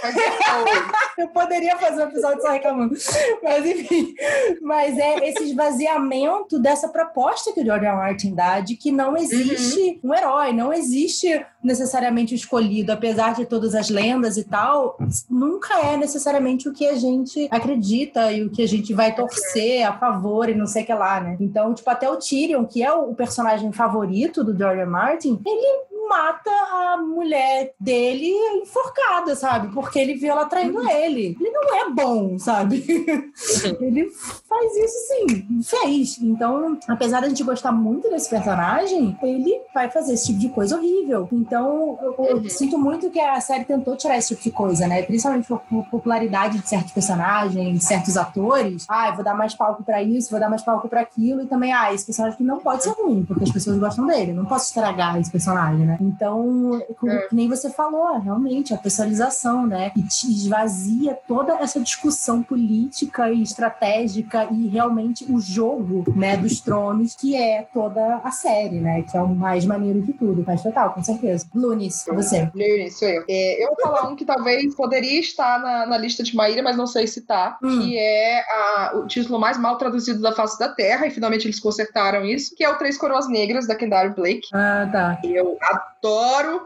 [1.16, 2.94] Eu poderia fazer um episódio só reclamando.
[3.42, 4.14] Mas enfim,
[4.60, 7.96] mas é esse esvaziamento dessa proposta que o George R.
[7.96, 10.10] Martin dá de que não existe uhum.
[10.10, 14.98] um herói, não existe necessariamente o escolhido, apesar de todas as lendas e tal,
[15.28, 19.82] nunca é necessariamente o que a gente acredita e o que a gente vai torcer
[19.84, 21.36] a favor e não sei o que lá, né?
[21.40, 24.88] Então, tipo, até o Tyrion, que é o personagem favorito do George R.
[24.88, 28.30] Martin, ele mata a mulher dele
[28.62, 29.72] enforcada, sabe?
[29.72, 30.90] Porque ele viu ela traindo uhum.
[30.90, 31.36] ele.
[31.40, 32.84] Ele não é bom, sabe?
[32.88, 33.76] Uhum.
[33.86, 34.10] ele
[34.48, 36.18] faz isso sim, fez.
[36.18, 40.76] Então, apesar da gente gostar muito desse personagem, ele vai fazer esse tipo de coisa
[40.76, 41.28] horrível.
[41.32, 42.48] Então, eu, eu uhum.
[42.48, 45.02] sinto muito que a série tentou tirar esse tipo de coisa, né?
[45.02, 45.60] Principalmente por,
[45.90, 48.86] popularidade de certos personagens, de certos atores.
[48.88, 51.42] Ah, eu vou dar mais palco para isso, vou dar mais palco para aquilo.
[51.42, 54.32] E também, ah, esse personagem não pode ser ruim, porque as pessoas gostam dele.
[54.32, 55.97] Não posso estragar esse personagem, né?
[56.00, 57.28] Então, é.
[57.32, 59.92] nem você falou, realmente, a pessoalização, né?
[59.96, 66.60] E te esvazia toda essa discussão política e estratégica e realmente o jogo, né, dos
[66.60, 69.02] tronos, que é toda a série, né?
[69.02, 70.44] Que é o mais maneiro de tudo.
[70.46, 71.46] Mas total, com certeza.
[71.54, 72.50] Lunis, você.
[72.54, 73.24] Lunis, sou eu.
[73.28, 76.76] É, eu vou falar um que talvez poderia estar na, na lista de Maíra, mas
[76.76, 77.80] não sei se tá, hum.
[77.80, 81.60] que é a, o título mais mal traduzido da face da Terra, e finalmente eles
[81.60, 84.48] consertaram isso, que é o Três Coroas Negras, da Kendall Blake.
[84.52, 85.18] Ah, tá.
[85.24, 85.87] Eu adoro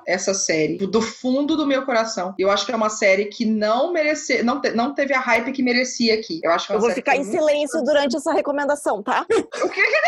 [0.07, 2.35] essa série, do fundo do meu coração.
[2.39, 5.53] Eu acho que é uma série que não merece, não, te, não teve a hype
[5.53, 6.41] que merecia aqui.
[6.43, 7.93] Eu acho que é Eu vou ficar em silêncio muito...
[7.93, 9.27] durante essa recomendação, tá?
[9.31, 10.03] o que que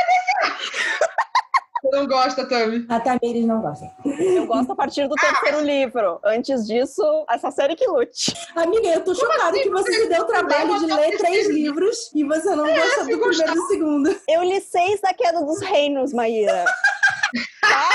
[1.83, 2.87] Você não gosta, Tami?
[2.89, 3.91] A Tamires não gosta.
[4.05, 6.21] Eu gosto a partir do terceiro ah, livro.
[6.25, 8.35] Antes disso, essa série que lute.
[8.55, 9.62] Amiga, eu tô chocada assim?
[9.62, 13.05] que você se deu o trabalho de ler três livros e você não é, gosta
[13.05, 14.21] do primeiro e do segundo.
[14.29, 16.65] Eu li seis da Queda dos Reinos, Maíra.
[17.61, 17.89] tá?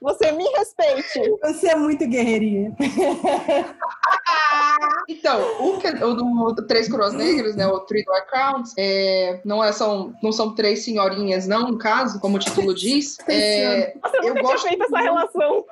[0.00, 1.20] Você me respeite.
[1.42, 2.74] Você é muito guerreirinha.
[5.08, 7.66] então, o, que, o do Três Coroas Negras, né?
[7.66, 12.20] O Three Dark Crowns, é, não, é, são, não são três senhorinhas, não, no caso,
[12.20, 13.18] como o título diz.
[13.28, 15.64] É, eu gosto feito essa relação.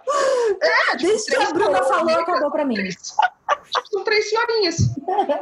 [0.60, 2.88] É, tipo, Desde que a Bruna falou, acabou pra mim.
[3.76, 4.76] Tipo, são três senhorinhas.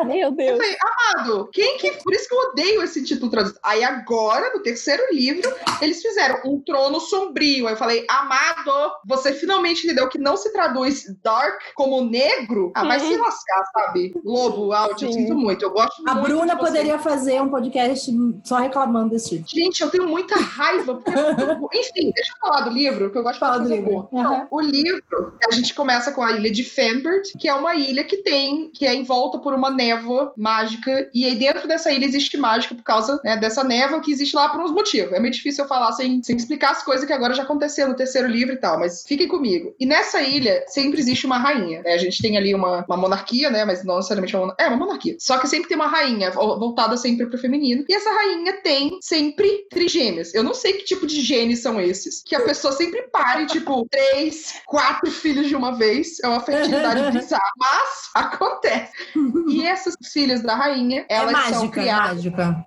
[0.07, 0.51] Meu Deus.
[0.51, 1.91] Eu falei, amado, quem que.
[2.03, 3.61] Por isso que eu odeio esse título traduzido.
[3.62, 7.66] Aí agora, no terceiro livro, eles fizeram um trono sombrio.
[7.66, 8.72] Aí eu falei, amado,
[9.07, 12.72] você finalmente entendeu que não se traduz dark como negro?
[12.74, 14.14] Ah, vai se lascar, sabe?
[14.24, 15.64] Lobo, áudio, eu sinto muito.
[15.64, 18.11] Eu gosto A muito Bruna poderia fazer um podcast
[18.45, 19.49] só reclamando desse tipo.
[19.49, 20.95] Gente, eu tenho muita raiva.
[20.95, 21.11] Porque...
[21.78, 24.09] Enfim, deixa eu falar do livro, que eu gosto de falar do livro.
[24.12, 28.05] Então, o livro, a gente começa com a ilha de Fembert, que é uma ilha
[28.05, 32.37] que tem, que é envolta por uma névoa mágica, e aí dentro dessa ilha existe
[32.37, 35.12] mágica por causa né, dessa névoa que existe lá por uns motivos.
[35.12, 37.97] É meio difícil eu falar sem, sem explicar as coisas que agora já aconteceram no
[37.97, 39.75] terceiro livro e tal, mas fiquem comigo.
[39.79, 41.83] E nessa ilha sempre existe uma rainha.
[41.83, 41.93] Né?
[41.93, 43.64] A gente tem ali uma, uma monarquia, né?
[43.64, 44.66] Mas não necessariamente uma monarquia.
[44.66, 45.16] É, uma monarquia.
[45.18, 47.85] Só que sempre tem uma rainha voltada sempre pro feminino.
[47.89, 50.35] E essa rainha tem sempre trigêmeas.
[50.35, 52.22] Eu não sei que tipo de genes são esses.
[52.25, 56.18] Que a pessoa sempre pare, tipo, três, quatro filhos de uma vez.
[56.22, 57.53] É uma fertilidade bizarra.
[57.57, 58.92] Mas acontece.
[59.48, 62.24] E essas filhas da rainha, é elas é mágica, são criadas.
[62.24, 62.64] Mágica.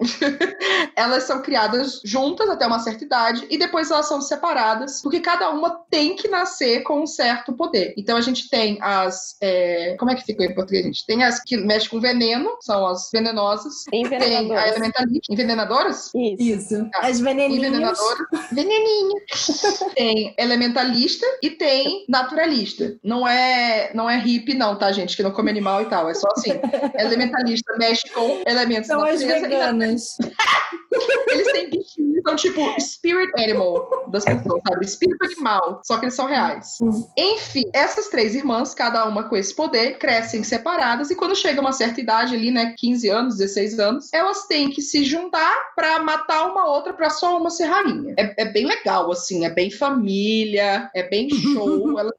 [0.96, 5.50] elas são criadas juntas até uma certa idade e depois elas são separadas, porque cada
[5.50, 7.94] uma tem que nascer com um certo poder.
[7.98, 9.36] Então a gente tem as.
[9.42, 9.96] É...
[10.00, 11.06] Como é que fica em português, gente?
[11.06, 13.84] Tem as que mexem com veneno, são as venenosas.
[13.90, 15.34] Tem a elementalista.
[15.34, 16.12] Envenenadoras?
[16.16, 16.42] Isso.
[16.42, 16.90] Isso.
[16.92, 17.08] Tá.
[17.08, 17.64] As veneninhas.
[17.64, 18.28] Envenenadoras.
[18.52, 19.22] Veneninha.
[19.96, 22.98] tem elementalista e tem naturalista.
[23.04, 25.16] Não é, não é hippie, não, tá, gente?
[25.16, 26.10] Que não come animal e tal.
[26.10, 26.52] É só assim.
[26.96, 30.18] elementalista mexe com elementos São as veganas.
[31.30, 34.86] Eles têm bichinhos, são tipo spirit animal das pessoas, sabe?
[34.86, 36.78] Espírito animal, só que eles são reais.
[36.82, 37.08] Uhum.
[37.18, 41.74] Enfim, essas três irmãs, cada uma com esse poder, crescem separadas e quando chega uma
[41.74, 46.48] certa idade ali, né, 15 anos, 16 anos, elas têm que se juntar para matar
[46.50, 48.16] uma outra para só uma ser rainha.
[48.18, 51.98] É, é, bem legal, assim, é bem família, é bem show.
[52.00, 52.14] elas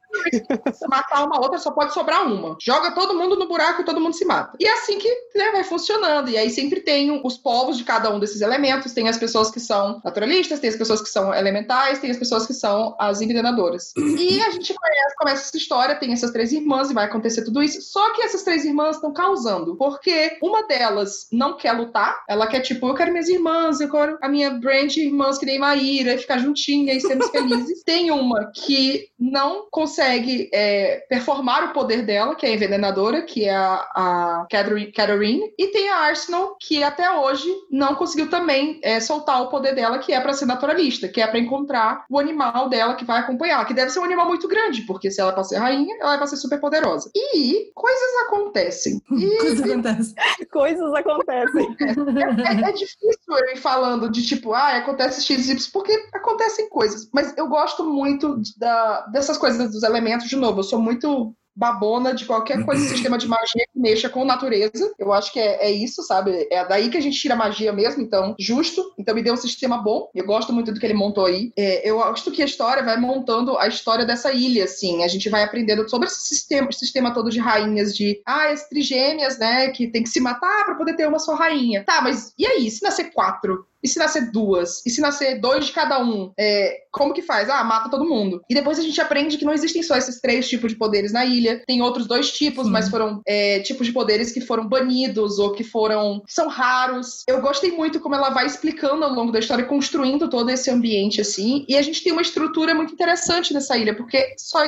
[0.72, 2.56] se matar uma outra, só pode sobrar uma.
[2.60, 4.56] Joga todo mundo no buraco e todo mundo se mata.
[4.60, 6.30] E é assim que né, vai funcionando.
[6.30, 9.60] E aí sempre tem os povos de cada um desses elementos, tem as pessoas que
[9.60, 13.92] são naturalistas, tem as pessoas que são elementais, tem as pessoas que são as envenenadoras.
[13.96, 17.62] E a gente conhece começa essa história, tem essas três irmãs e vai acontecer tudo
[17.62, 17.82] isso.
[17.82, 22.60] Só que essas três irmãs estão causando, porque uma delas não quer lutar, ela quer,
[22.60, 26.18] tipo, eu quero minhas irmãs, eu quero a minha branch irmãs que nem Maíra, e
[26.18, 27.82] ficar juntinha e sermos felizes.
[27.82, 30.07] tem uma que não consegue
[30.52, 35.68] é, performar o poder dela, que é a envenenadora, que é a, a Catherine, e
[35.68, 40.12] tem a Arsenal, que até hoje não conseguiu também é, soltar o poder dela, que
[40.12, 43.74] é para ser naturalista, que é para encontrar o animal dela que vai acompanhar, que
[43.74, 46.18] deve ser um animal muito grande, porque se ela é pra ser rainha, ela é
[46.18, 47.11] pra ser super poderosa.
[47.14, 49.00] E coisas acontecem.
[49.18, 49.38] E...
[49.38, 50.14] Coisas acontecem.
[50.52, 51.76] coisas acontecem.
[51.80, 56.68] É, é, é, difícil eu ir falando de tipo, ah, acontece X, Y, porque acontecem
[56.68, 57.09] coisas.
[57.12, 62.14] Mas eu gosto muito da, dessas coisas dos elementos, de novo, eu sou muito babona
[62.14, 64.95] de qualquer coisa sistema de magia que mexa com natureza.
[64.97, 66.47] Eu acho que é, é, isso, sabe?
[66.53, 68.95] É daí que a gente tira a magia mesmo, então, justo.
[68.97, 70.09] Então me deu um sistema bom.
[70.14, 71.53] Eu gosto muito do que ele montou aí.
[71.57, 75.03] É, eu acho que a história vai montando a história dessa ilha, assim.
[75.03, 79.39] A gente vai aprendendo sobre esse sistema, sistema todo de rainhas, de ah, as trigêmeas,
[79.39, 79.68] né?
[79.70, 81.82] Que tem que se matar para poder ter uma só rainha.
[81.84, 82.70] Tá, mas e aí?
[82.70, 83.66] Se nascer quatro?
[83.82, 84.84] E se nascer duas?
[84.84, 86.32] E se nascer dois de cada um?
[86.38, 87.48] É, como que faz?
[87.48, 88.40] Ah, mata todo mundo.
[88.50, 91.24] E depois a gente aprende que não existem só esses três tipos de poderes na
[91.24, 91.62] ilha.
[91.66, 92.72] Tem outros dois tipos, Sim.
[92.72, 96.22] mas foram é, tipos de poderes que foram banidos ou que foram.
[96.26, 97.22] Que são raros.
[97.28, 101.20] Eu gostei muito como ela vai explicando ao longo da história, construindo todo esse ambiente
[101.20, 101.64] assim.
[101.68, 104.64] E a gente tem uma estrutura muito interessante nessa ilha, porque só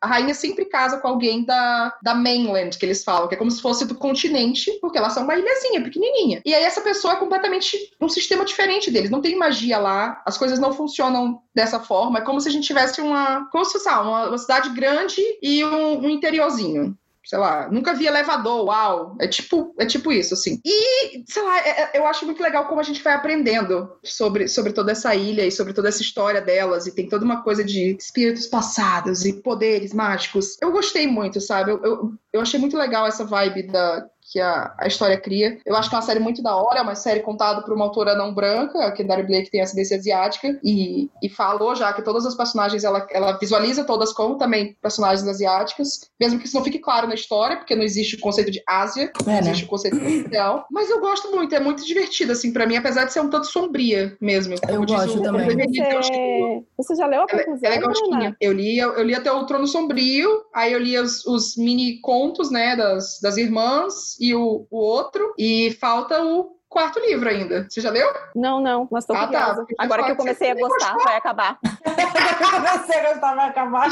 [0.00, 3.50] a rainha sempre casa com alguém da, da mainland, que eles falam, que é como
[3.50, 6.42] se fosse do continente, porque elas são uma ilhazinha pequenininha.
[6.44, 9.10] E aí essa pessoa é completamente um sistema sistema diferente deles.
[9.10, 12.18] Não tem magia lá, as coisas não funcionam dessa forma.
[12.18, 13.48] É como se a gente tivesse uma.
[13.50, 18.06] Como se fosse uma, uma cidade grande e um, um interiorzinho sei lá, nunca vi
[18.06, 19.16] elevador, uau.
[19.20, 20.60] É tipo, é tipo isso, assim.
[20.64, 24.48] E, sei lá, é, é, eu acho muito legal como a gente vai aprendendo sobre,
[24.48, 26.86] sobre toda essa ilha e sobre toda essa história delas.
[26.86, 30.56] E tem toda uma coisa de espíritos passados e poderes mágicos.
[30.60, 31.70] Eu gostei muito, sabe?
[31.70, 35.58] Eu, eu, eu achei muito legal essa vibe da, que a, a história cria.
[35.64, 37.84] Eu acho que é uma série muito da hora, é uma série contada por uma
[37.84, 42.24] autora não branca, a Kendari Blake tem ascendência asiática, e, e falou já que todas
[42.24, 46.78] as personagens ela, ela visualiza todas como também personagens asiáticas, mesmo que isso não fique
[46.78, 49.40] claro na história, porque não existe o conceito de Ásia, é, não né?
[49.40, 50.66] existe o conceito oficial.
[50.70, 53.46] Mas eu gosto muito, é muito divertido, assim, para mim, apesar de ser um tanto
[53.46, 54.54] sombria mesmo.
[54.68, 55.48] Eu gosto o, também.
[55.48, 56.62] Você...
[56.76, 57.58] Você já leu a conclusão?
[57.62, 58.36] Ela, ela é gostinha.
[58.40, 62.00] Eu li, eu, eu, li até o Trono Sombrio, aí eu li os, os mini
[62.00, 67.66] contos, né, das, das irmãs, e o, o outro, e falta o quarto livro ainda.
[67.68, 68.08] Você já leu?
[68.36, 69.66] Não, não, mas tô ah, Tá.
[69.78, 71.58] Agora que eu comecei a gostar, vai acabar.
[71.60, 73.90] Comecei a gostar, vai acabar.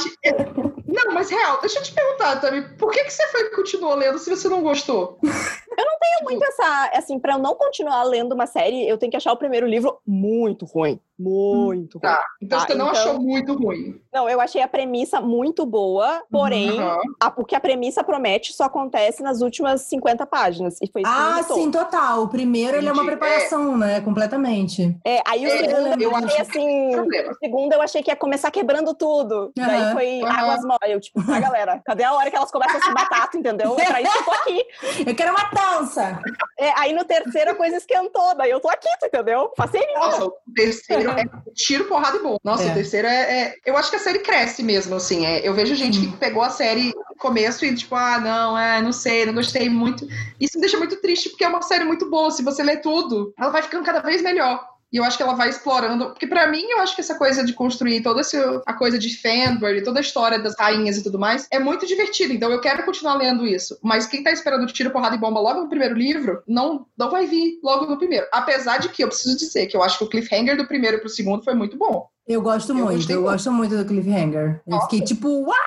[0.87, 4.18] Não, mas real, deixa eu te perguntar, Tami, por que, que você foi continuou lendo
[4.18, 5.18] se você não gostou?
[5.22, 9.11] Eu não tenho muito essa, assim, pra eu não continuar lendo uma série, eu tenho
[9.11, 11.01] que achar o primeiro livro muito ruim.
[11.21, 12.25] Muito hum, tá.
[12.41, 13.01] Então tá, você não então...
[13.01, 14.01] achou muito ruim.
[14.11, 17.01] Não, eu achei a premissa muito boa, porém, uhum.
[17.21, 20.79] a, o que a premissa promete só acontece nas últimas 50 páginas.
[20.81, 22.23] E foi isso Ah, sim, total.
[22.23, 23.77] O primeiro ele é uma preparação, é...
[23.77, 24.01] né?
[24.01, 24.97] Completamente.
[25.05, 26.97] É, aí o é, segundo eu, achei assim.
[26.97, 29.53] O segundo eu achei que ia começar quebrando tudo.
[29.57, 29.66] Uhum.
[29.66, 30.27] Daí foi uhum.
[30.27, 30.79] águas mole.
[30.89, 33.77] Eu, tipo, tá, galera, cadê a hora que elas começam a se batata, entendeu?
[33.79, 34.66] É pra isso que eu tô aqui.
[35.11, 36.21] Eu quero uma dança.
[36.59, 39.51] É, aí no terceiro a coisa esquentou, daí eu tô aqui, entendeu?
[39.57, 39.99] Faceirinho.
[39.99, 42.36] Nossa, o terceiro é tiro, porrada e bom.
[42.42, 42.70] Nossa, é.
[42.70, 45.26] o terceiro é, é, Eu acho que a série cresce mesmo, assim.
[45.26, 46.11] É, eu vejo gente hum.
[46.12, 49.68] que pegou a série no começo e, tipo, ah, não, é, não sei, não gostei
[49.68, 50.06] muito.
[50.40, 52.30] Isso me deixa muito triste, porque é uma série muito boa.
[52.30, 54.70] Se você lê tudo, ela vai ficando cada vez melhor.
[54.93, 56.07] E eu acho que ela vai explorando.
[56.07, 59.16] Porque para mim, eu acho que essa coisa de construir toda essa, a coisa de
[59.16, 62.32] Fenbury, toda a história das rainhas e tudo mais, é muito divertido.
[62.32, 63.78] Então eu quero continuar lendo isso.
[63.82, 67.26] Mas quem tá esperando tiro, porrada e bomba logo no primeiro livro, não, não vai
[67.26, 68.26] vir logo no primeiro.
[68.32, 71.09] Apesar de que eu preciso dizer que eu acho que o cliffhanger do primeiro pro
[71.09, 72.09] segundo foi muito bom.
[72.31, 73.31] Eu gosto eu muito, eu muito.
[73.33, 74.61] gosto muito do cliffhanger.
[74.64, 75.59] Eu fiquei tipo, what?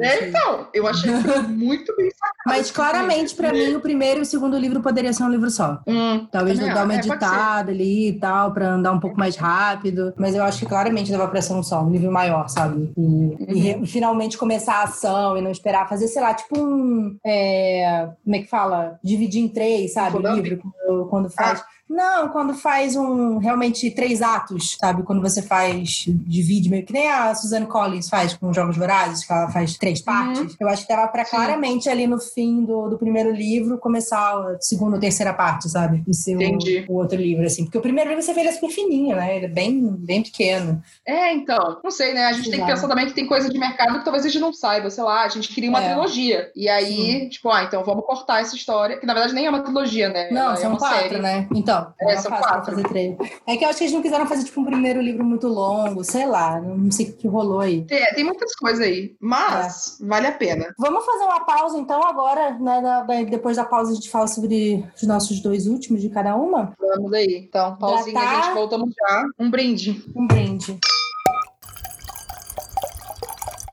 [0.00, 1.10] É, então, eu achei
[1.48, 2.34] muito bem sacado.
[2.46, 5.80] Mas claramente, para mim, o primeiro e o segundo livro poderia ser um livro só.
[5.86, 9.36] Hum, Talvez eu dar uma é, editada ali e tal, pra andar um pouco mais
[9.36, 10.14] rápido.
[10.16, 12.90] Mas eu acho que claramente dava pra ser um só, um livro maior, sabe?
[12.96, 13.82] E, uhum.
[13.82, 17.18] e finalmente começar a ação e não esperar fazer, sei lá, tipo um.
[17.24, 18.98] É, como é que fala?
[19.04, 20.16] Dividir em três, sabe?
[20.16, 21.60] O livro, quando, quando faz.
[21.60, 25.04] Ah não, quando faz um realmente três atos, sabe?
[25.04, 29.32] Quando você faz, divide meio que nem a Suzanne Collins faz com Jogos Vorazes, que
[29.32, 30.04] ela faz três uhum.
[30.04, 30.40] partes.
[30.40, 30.56] Uhum.
[30.58, 34.60] Eu acho que dava pra claramente ali no fim do, do primeiro livro começar a
[34.60, 36.02] segunda ou terceira parte, sabe?
[36.08, 37.64] E ser o, o, outro livro, assim.
[37.64, 39.36] Porque o primeiro livro você vê ele é super fininho, né?
[39.36, 40.82] Ele é bem, bem pequeno.
[41.06, 41.80] É, então.
[41.84, 42.24] Não sei, né?
[42.24, 42.50] A gente Exato.
[42.50, 44.90] tem que pensar também que tem coisa de mercado que talvez a gente não saiba.
[44.90, 45.90] Sei lá, a gente queria uma é.
[45.90, 46.50] trilogia.
[46.56, 47.28] E aí, Sim.
[47.28, 48.98] tipo, ah, então vamos cortar essa história.
[48.98, 50.30] Que na verdade nem é uma trilogia, né?
[50.32, 51.22] Não, Ela é são é quatro, série.
[51.22, 51.48] né?
[51.54, 51.75] Então.
[52.00, 52.72] É, é são quatro.
[52.74, 53.16] fazer três.
[53.46, 56.02] É que eu acho que eles não quiseram fazer, tipo, um primeiro livro muito longo,
[56.04, 57.84] sei lá, não sei o que rolou aí.
[57.84, 60.66] Tem, tem muitas coisas aí, mas vale a pena.
[60.78, 62.80] Vamos fazer uma pausa, então, agora, né?
[62.80, 66.36] da- da- depois da pausa a gente fala sobre os nossos dois últimos de cada
[66.36, 66.72] uma.
[66.78, 67.46] Vamos daí.
[67.48, 68.42] Então, pausinha, tá.
[68.42, 69.24] gente, voltamos já.
[69.38, 70.04] Um brinde.
[70.14, 70.78] Um brinde.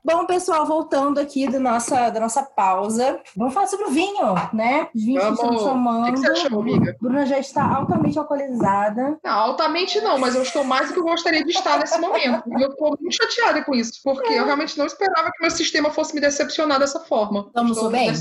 [0.06, 4.86] Bom, pessoal, voltando aqui da nossa, da nossa pausa, vamos falar sobre o vinho, né?
[4.94, 5.40] Os vinhos que Vamos.
[5.40, 6.04] estamos O tomando.
[6.04, 6.94] que que você achou, amiga?
[7.00, 9.18] Bruna já está altamente alcoolizada.
[9.24, 12.42] Não, altamente não, mas eu estou mais do que eu gostaria de estar nesse momento.
[12.54, 15.88] E eu estou muito chateada com isso, porque eu realmente não esperava que meu sistema
[15.90, 17.50] fosse me decepcionar dessa forma.
[17.54, 18.12] Almoçou bem?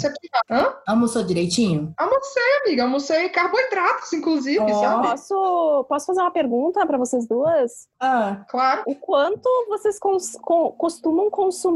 [0.49, 0.73] Hã?
[0.87, 1.93] Almoçou direitinho?
[1.97, 2.83] Almocei, amiga.
[2.83, 4.79] Almocei carboidratos, inclusive, Ó.
[4.79, 5.07] sabe?
[5.09, 7.89] Posso, posso fazer uma pergunta para vocês duas?
[7.99, 8.83] Ah, Claro.
[8.87, 11.72] O quanto vocês cons- co- costumam consumir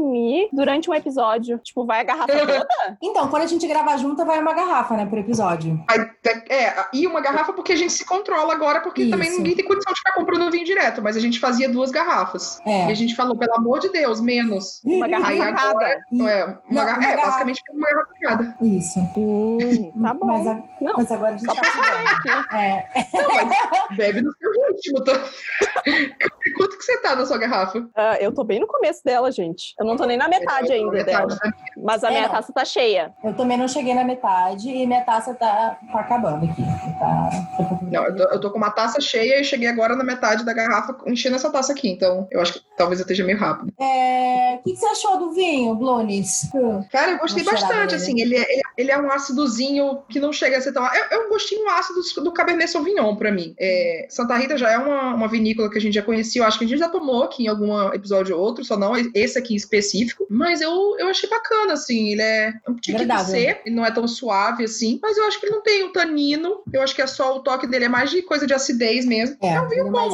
[0.52, 1.58] durante um episódio?
[1.58, 2.68] Tipo, vai a garrafa toda?
[3.02, 5.82] então, quando a gente grava junto, vai uma garrafa, né, por episódio.
[5.88, 6.00] Aí,
[6.50, 9.10] é, e uma garrafa porque a gente se controla agora, porque Isso.
[9.10, 12.60] também ninguém tem condição de ficar comprando vinho direto, mas a gente fazia duas garrafas.
[12.66, 12.86] E É.
[12.86, 14.80] a gente falou, pelo amor de Deus, menos.
[14.84, 15.60] Uma garrafa Aí cada?
[15.70, 16.28] agora, é, uma,
[16.70, 17.26] Não, garra- uma é garrafa.
[17.26, 18.56] basicamente uma garrafa cada.
[18.62, 18.98] Isso.
[19.16, 20.26] Hum, tá bom.
[20.26, 22.38] Mas, a- Não, mas agora a gente tá pra saber cuidando.
[22.40, 22.56] aqui.
[22.56, 22.88] É.
[23.96, 25.12] Bebe no seu ritmo, tá?
[26.56, 27.88] Quanto que você tá na sua garrafa?
[27.94, 29.74] Ah, eu tô bem no começo dela, gente.
[29.78, 31.38] Eu não tô nem na metade ainda Metade, dela.
[31.44, 31.52] né?
[31.76, 32.30] Mas a É, minha não.
[32.30, 33.12] taça tá cheia.
[33.22, 36.62] Eu também não cheguei na metade e minha taça tá, tá acabando aqui.
[36.98, 37.30] Tá,
[37.90, 40.52] Não, eu tô, eu tô com uma taça cheia e cheguei agora na metade da
[40.52, 43.72] garrafa enchendo essa taça aqui, então eu acho que talvez eu esteja meio rápido.
[43.80, 46.50] É, O que, que você achou do vinho, Blunis?
[46.90, 50.58] Cara, eu gostei bastante, assim, ele, é- ele, ele é um ácidozinho que não chega
[50.58, 50.84] a ser tão...
[50.86, 53.54] É, é um gostinho ácido do Cabernet Sauvignon pra mim.
[53.58, 56.58] É, Santa Rita já é uma, uma vinícola que a gente já conhecia, eu acho
[56.58, 59.54] que a gente já tomou aqui em algum episódio ou outro, só não esse aqui
[59.54, 59.77] em específico,
[60.30, 63.32] mas eu, eu achei bacana, assim, ele é um tiquinho Agradável.
[63.32, 65.92] seco, ele não é tão suave assim, mas eu acho que ele não tem o
[65.92, 69.04] tanino, eu acho que é só o toque dele, é mais de coisa de acidez
[69.04, 69.36] mesmo.
[69.42, 70.10] É, um vinho é bom,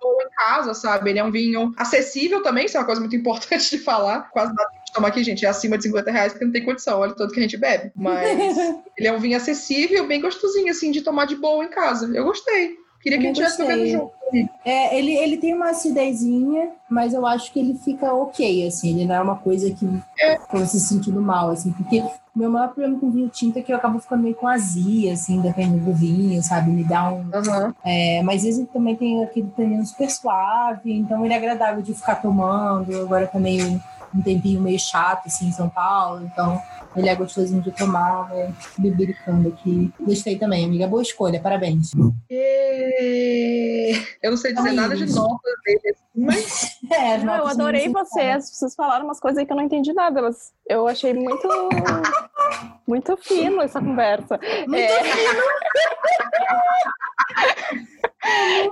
[0.00, 1.10] boa em casa, sabe?
[1.10, 4.30] Ele é um vinho acessível também, isso é uma coisa muito importante de falar.
[4.30, 6.52] Quase nada que a gente toma aqui, gente, é acima de 50 reais, porque não
[6.52, 7.92] tem condição, olha o tanto que a gente bebe.
[7.94, 8.56] Mas
[8.96, 12.10] ele é um vinho acessível, bem gostosinho, assim, de tomar de boa em casa.
[12.14, 12.76] Eu gostei.
[13.06, 13.92] Queria que a gente bebendo gostei.
[13.92, 14.16] junto.
[14.64, 18.90] É, ele, ele tem uma acidezinha, mas eu acho que ele fica ok, assim.
[18.90, 19.86] Ele não é uma coisa que
[20.20, 20.36] É.
[20.52, 21.70] você se sentindo mal, assim.
[21.70, 24.48] Porque o meu maior problema com vinho tinto é que eu acabo ficando meio com
[24.48, 26.72] azia, assim, dependendo do vinho, sabe?
[26.72, 27.24] Me dá um...
[27.32, 27.72] Aham.
[27.84, 32.16] É, mas esse também tem aquele tanino super suave, então ele é agradável de ficar
[32.16, 33.00] tomando.
[33.02, 33.80] Agora tá meio
[34.16, 36.60] um tempinho meio chato, assim, em São Paulo, então
[36.96, 38.52] ele é gostosinho de tomar, né?
[38.78, 39.92] Bebericando aqui.
[40.00, 40.86] Gostei também, amiga.
[40.86, 41.92] Boa escolha, parabéns.
[42.30, 43.92] E...
[44.22, 45.14] Eu não sei dizer Ai, nada de gente.
[45.14, 48.48] notas dele, assim, mas É, Não, eu adorei vocês.
[48.50, 50.20] Vocês falaram umas coisas aí que eu não entendi nada.
[50.20, 51.48] Elas, eu achei muito.
[52.86, 54.38] muito fino essa conversa.
[54.66, 55.00] Muito É.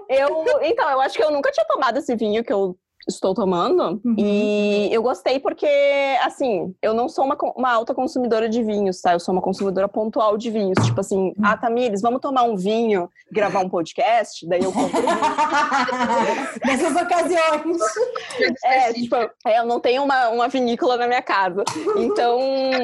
[0.22, 2.76] eu, então, eu acho que eu nunca tinha tomado esse vinho que eu
[3.08, 4.00] estou tomando.
[4.04, 4.14] Uhum.
[4.18, 5.66] E eu gostei porque,
[6.22, 9.12] assim, eu não sou uma, uma alta consumidora de vinhos, tá?
[9.12, 10.84] Eu sou uma consumidora pontual de vinhos.
[10.84, 14.46] Tipo assim, ah, Tamires, vamos tomar um vinho, gravar um podcast?
[14.46, 15.00] Daí eu compro.
[16.64, 17.80] Nessas ocasiões.
[18.64, 21.64] É, tipo, é, eu não tenho uma, uma vinícola na minha casa.
[21.96, 22.38] Então,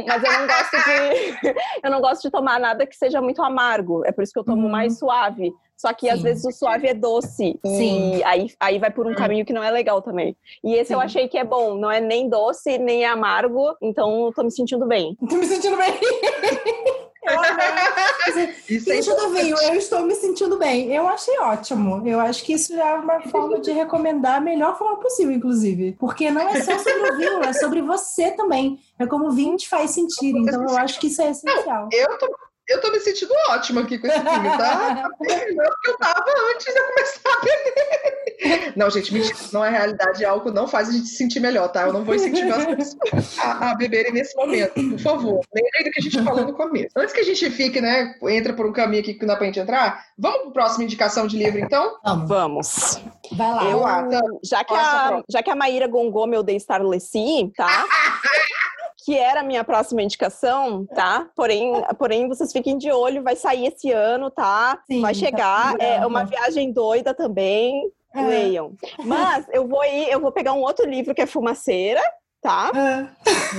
[0.06, 1.54] mas eu não gosto de.
[1.82, 4.02] eu não gosto de tomar nada que seja muito amargo.
[4.04, 4.70] É por isso que eu tomo Uhum.
[4.70, 5.52] mais suave.
[5.80, 6.24] Só que às Sim.
[6.24, 7.58] vezes o suave é doce.
[7.64, 8.16] Sim.
[8.16, 10.36] E aí, aí vai por um caminho que não é legal também.
[10.62, 11.04] E esse eu Sim.
[11.06, 11.74] achei que é bom.
[11.74, 13.74] Não é nem doce, nem amargo.
[13.80, 15.16] Então eu tô me sentindo bem.
[15.26, 15.94] Tô me sentindo bem.
[17.22, 18.54] Eu amei.
[18.68, 20.90] Isso é do vinho, eu estou me sentindo bem.
[20.90, 22.02] Eu achei ótimo.
[22.08, 25.92] Eu acho que isso já é uma forma de recomendar a melhor forma possível, inclusive.
[25.98, 28.80] Porque não é só sobre o vinho, é sobre você também.
[28.98, 30.34] É como o vinho te faz sentir.
[30.34, 31.90] Então eu acho que isso é essencial.
[31.92, 32.26] Eu tô,
[32.70, 35.10] eu tô me sentindo ótima aqui com esse vinho, tá?
[35.10, 38.72] Tá bem melhor do que eu tava antes de eu começar a beber.
[38.76, 39.36] Não, gente, mentira.
[39.52, 40.24] Não é realidade.
[40.24, 41.82] Álcool não faz a gente se sentir melhor, tá?
[41.82, 45.40] Eu não vou incentivar as pessoas a, a beberem nesse momento, por favor.
[45.54, 46.90] Lembrei do que a gente falou no começo.
[46.96, 49.46] Antes que a gente fique, né, entra por um caminho aqui que não dá pra
[49.46, 51.98] gente entrar, vamos pro próximo indicação de livro, então?
[52.26, 53.00] Vamos.
[53.32, 53.64] Vai lá.
[53.64, 54.20] Eu, lá, tá.
[54.42, 57.86] já, que a, já que a Maíra gongou meu The Starleci, tá?
[59.04, 61.28] que era a minha próxima indicação, tá?
[61.34, 64.78] Porém, porém, vocês fiquem de olho, vai sair esse ano, tá?
[64.86, 65.74] Sim, vai tá chegar.
[65.78, 66.08] é segurando.
[66.08, 67.90] uma viagem doida também.
[68.14, 68.22] É.
[68.22, 68.74] Leiam.
[69.04, 72.02] Mas eu vou ir, eu vou pegar um outro livro que é Fumaceira,
[72.42, 72.72] tá?
[72.74, 73.08] Ah,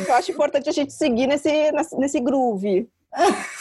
[0.08, 2.90] Eu acho importante a gente seguir nesse, nesse, groove.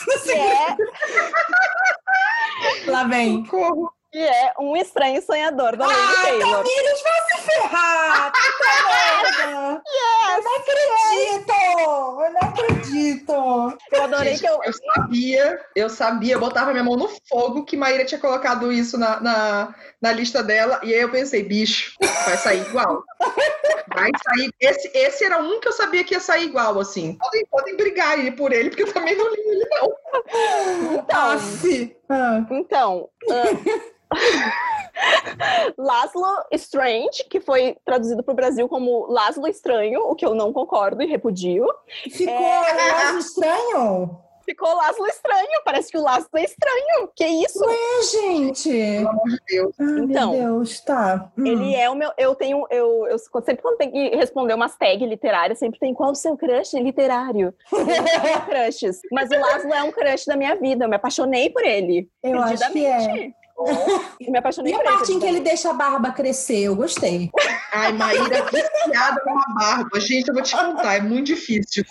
[2.87, 3.45] É, Lá vem.
[3.45, 3.93] Socorro.
[4.11, 6.57] Que é Um Estranho Sonhador, da Lady Ai, Taylor.
[6.57, 8.33] Tamires, vai se ferrar!
[8.41, 9.83] Puta merda!
[10.31, 11.53] Eu não acredito!
[12.21, 13.79] Eu não acredito!
[13.93, 14.61] Eu adorei Gente, que eu.
[14.65, 18.99] Eu sabia, eu sabia, eu botava minha mão no fogo que Maíra tinha colocado isso
[18.99, 23.05] na, na, na lista dela, e aí eu pensei, bicho, vai sair igual.
[23.95, 24.53] Vai sair.
[24.61, 27.15] Esse, esse era um que eu sabia que ia sair igual, assim.
[27.15, 29.93] Podem, podem brigar aí por ele, porque eu também não li ele, não.
[30.95, 32.00] Então, Aff.
[32.11, 32.45] Ah.
[32.51, 33.45] então ah,
[35.79, 40.53] Laszlo Strange, que foi traduzido para o Brasil como Laszlo Estranho, o que eu não
[40.53, 41.67] concordo e repudio.
[42.11, 42.93] Ficou É.
[42.93, 44.19] mais estranho?
[44.51, 47.09] Ficou Laszlo Estranho, parece que o Laszlo é estranho.
[47.15, 47.65] Que isso?
[47.65, 48.69] É, gente.
[48.69, 49.75] Pelo amor de Deus.
[49.79, 51.31] Ah, Então, meu Deus, tá.
[51.39, 51.47] Hum.
[51.47, 52.11] Ele é o meu.
[52.19, 52.67] Eu tenho.
[52.69, 56.37] Eu, eu sempre quando tem que responder umas tags literárias, sempre tem qual o seu
[56.37, 57.55] crush literário?
[58.51, 59.01] Crushes.
[59.13, 60.85] Mas o Laszlo é um crush da minha vida.
[60.85, 62.11] Eu me apaixonei por ele.
[62.21, 63.31] Eu acho que é.
[64.31, 67.31] Me apaixonei E a parte em que ele deixa a barba crescer, eu gostei.
[67.73, 70.01] Ai, Maíra, viciada numa barba.
[70.01, 71.85] Gente, eu vou te contar, é muito difícil.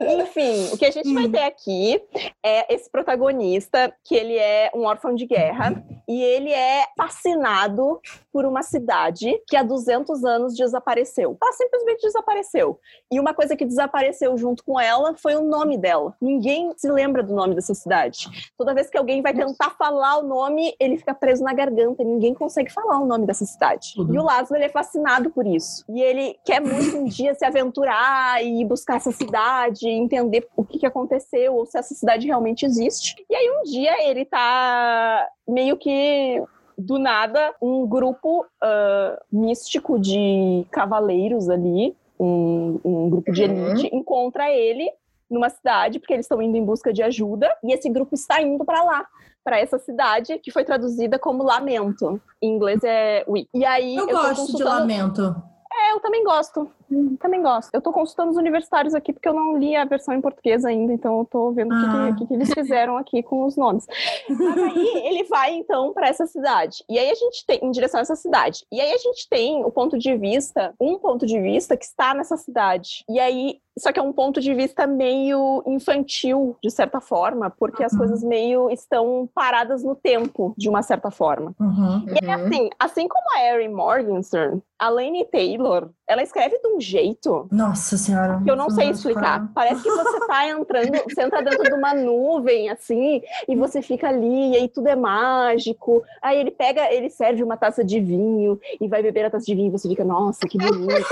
[0.00, 1.30] Enfim, o que a gente vai Hum.
[1.32, 2.02] ter aqui
[2.44, 8.00] é esse protagonista, que ele é um órfão de guerra, e ele é fascinado
[8.32, 11.36] por uma cidade que há 200 anos desapareceu.
[11.40, 12.80] Ela simplesmente desapareceu.
[13.10, 16.14] E uma coisa que desapareceu junto com ela foi o nome dela.
[16.20, 18.28] Ninguém se lembra do nome dessa cidade.
[18.56, 22.02] Toda vez que alguém vai tentar falar o nome, ele fica preso na garganta.
[22.02, 23.92] Ninguém consegue falar o nome dessa cidade.
[23.94, 24.14] Tudo.
[24.14, 25.84] E o Laszlo, ele é fascinado por isso.
[25.88, 30.78] E ele quer muito um dia se aventurar e buscar essa cidade, entender o que,
[30.78, 33.14] que aconteceu, ou se essa cidade realmente existe.
[33.28, 36.42] E aí um dia ele tá meio que
[36.82, 43.66] do nada, um grupo ah, místico de cavaleiros ali, um, um grupo de Uhum.
[43.70, 44.90] elite, encontra ele
[45.30, 48.64] numa cidade, porque eles estão indo em busca de ajuda, e esse grupo está indo
[48.64, 49.06] para lá,
[49.42, 52.20] para essa cidade, que foi traduzida como Lamento.
[52.40, 53.46] Em inglês é We.
[53.54, 55.34] E aí Eu, tô gosto de consultando- lamento.
[55.74, 56.70] É, eu também gosto.
[56.92, 57.70] Hum, Também gosto.
[57.72, 60.92] Eu tô consultando os universitários aqui porque eu não li a versão em português ainda,
[60.92, 62.12] então eu tô vendo o que, Ah.
[62.12, 63.86] que- que que eles fizeram aqui com os nomes.
[64.28, 66.84] Mas aí ele vai então para essa cidade.
[66.88, 68.64] E aí a gente tem em direção a essa cidade.
[68.72, 72.14] E aí a gente tem o ponto de vista, um ponto de vista que está
[72.14, 73.04] nessa cidade.
[73.08, 77.82] E aí só que é um ponto de vista meio infantil, de certa forma, porque
[77.82, 77.98] as Uhum.
[78.00, 81.54] coisas meio estão paradas no tempo, de uma certa forma.
[81.58, 82.04] Uhum.
[82.20, 86.80] E é assim, assim como a Erin Morgenstern, a Lane Taylor, ela escreve de um
[86.82, 88.40] jeito Nossa senhora.
[88.44, 89.48] que eu não sei explicar.
[89.54, 94.08] Parece que você tá entrando, você entra dentro de uma nuvem, assim, e você fica
[94.08, 96.02] ali, e aí tudo é mágico.
[96.20, 99.54] Aí ele pega, ele serve uma taça de vinho e vai beber a taça de
[99.54, 101.06] vinho, e você fica, nossa, que bonito.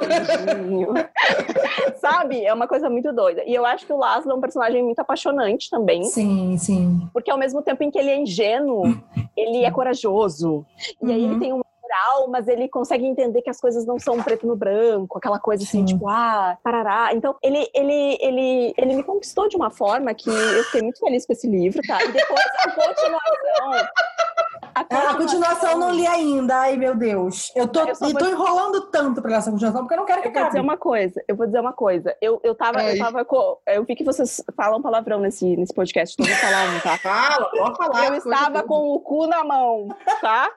[2.00, 2.44] Sabe?
[2.44, 3.42] É uma coisa muito doida.
[3.44, 7.08] E eu acho que o Laszlo é um personagem muito apaixonante também, Sim, sim.
[7.12, 8.84] porque ao mesmo tempo em que ele é ingênuo,
[9.36, 10.64] ele é corajoso.
[11.02, 11.30] E aí Uhum.
[11.32, 14.56] ele tem uma moral, mas ele consegue entender que as coisas não são preto no
[14.56, 15.84] branco, aquela coisa assim, Sim.
[15.94, 17.10] tipo, ah, parará.
[17.12, 21.26] Então, ele, ele, ele, ele me conquistou de uma forma que eu fiquei muito feliz
[21.26, 22.02] com esse livro, tá?
[22.04, 23.88] E depois a continuação.
[24.72, 26.56] A Ah, a continuação eu não li ainda.
[26.60, 27.50] Ai, meu Deus.
[27.56, 30.28] Eu tô, Eu vou- tô enrolando tanto pra essa continuação, porque eu não quero que
[30.28, 30.64] Eu vou dizer acabe.
[30.68, 32.16] uma coisa, eu vou dizer uma coisa.
[32.20, 32.94] Eu, eu tava, Ai.
[32.94, 33.58] eu tava com.
[33.66, 36.98] Eu vi que vocês falam palavrão nesse, nesse podcast, então eu vou falar um, tá?
[36.98, 38.06] Fala, pode falar.
[38.08, 39.88] Eu estava com o cu na mão,
[40.20, 40.50] tá?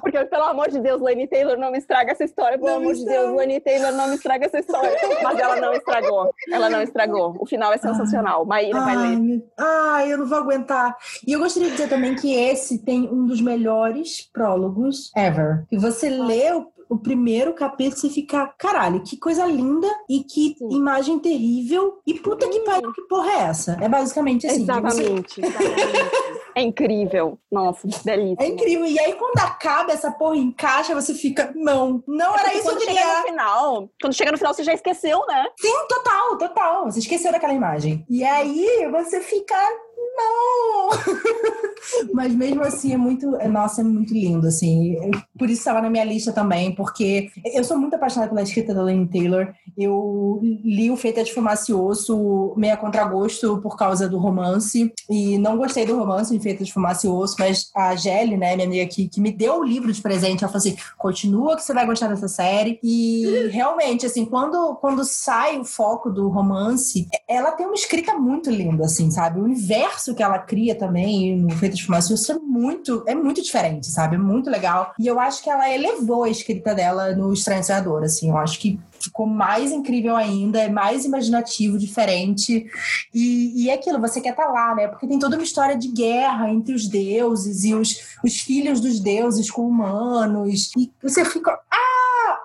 [0.00, 2.58] Porque, pelo amor de Deus, Lane Taylor não me estraga essa história.
[2.58, 3.34] Pelo Não amor de Deus.
[3.36, 4.96] Lane Taylor não me estraga essa história.
[5.22, 6.32] Mas ela não estragou.
[6.50, 7.36] Ela não estragou.
[7.40, 8.44] O final é sensacional.
[8.44, 9.44] Maíra vai Ai, ler.
[9.58, 10.96] ai, eu não vou aguentar.
[11.26, 15.64] E eu gostaria de dizer também que esse tem um dos melhores prólogos ever.
[15.68, 20.54] Que você lê o, o primeiro capítulo você fica, caralho, que coisa linda e que
[20.58, 20.68] Sim.
[20.70, 22.00] imagem terrível.
[22.06, 23.78] E puta que pariu, que porra é essa?
[23.80, 24.56] É basicamente assim.
[24.56, 25.40] Você- Exatamente.
[25.44, 26.36] exatamente.
[26.54, 27.38] É incrível.
[27.52, 28.42] Nossa, delícia.
[28.42, 28.86] É incrível.
[28.86, 32.72] E aí, quando acaba essa porra encaixa, você fica, não, não era isso que eu
[32.72, 33.18] quando chega queria.
[33.20, 35.46] no final, quando chega no final, você já esqueceu, né?
[35.60, 36.84] Sim, total, total.
[36.86, 38.06] Você esqueceu daquela imagem.
[38.08, 39.54] E aí você fica.
[39.96, 40.90] Não!
[42.12, 43.36] Mas mesmo assim é muito.
[43.36, 44.96] é- Nossa, é muito lindo, assim.
[45.38, 48.82] Por isso estava na minha lista também, porque eu sou muito apaixonada pela escrita da
[48.82, 49.52] Lane Taylor.
[49.76, 54.92] Eu li o Feita de Fumaça e Osso meio a contragosto por causa do romance.
[55.08, 58.54] E não gostei do romance em Feita de Fumaça e Osso, mas a Gelli, né,
[58.56, 61.62] minha amiga aqui, que me deu o livro de presente, ela falou assim: continua que
[61.62, 62.78] você vai gostar dessa série.
[62.82, 68.50] E realmente, assim, quando, quando sai o foco do romance, ela tem uma escrita muito
[68.50, 69.40] linda, assim, sabe?
[69.40, 73.42] O universo que ela cria também no Feito de Fumaça Osso é muito, é muito
[73.42, 74.16] diferente, sabe?
[74.16, 74.92] É muito legal.
[74.98, 77.62] E eu acho que ela elevou a escrita dela no Estranho
[78.04, 78.30] assim.
[78.30, 82.66] Eu acho que ficou mais incrível ainda, é mais imaginativo, diferente.
[83.14, 84.88] E, e é aquilo, você quer estar lá, né?
[84.88, 89.00] Porque tem toda uma história de guerra entre os deuses e os, os filhos dos
[89.00, 90.70] deuses com humanos.
[90.76, 91.58] E você fica.
[91.70, 91.95] Ah!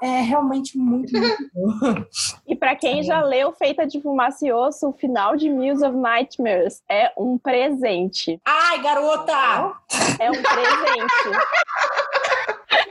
[0.01, 2.07] É realmente muito, muito boa.
[2.47, 5.95] E para quem já leu Feita de Fumaça e Osso, o final de Muse of
[5.95, 8.41] Nightmares é um presente.
[8.43, 9.73] Ai, garota!
[10.19, 11.31] É um presente.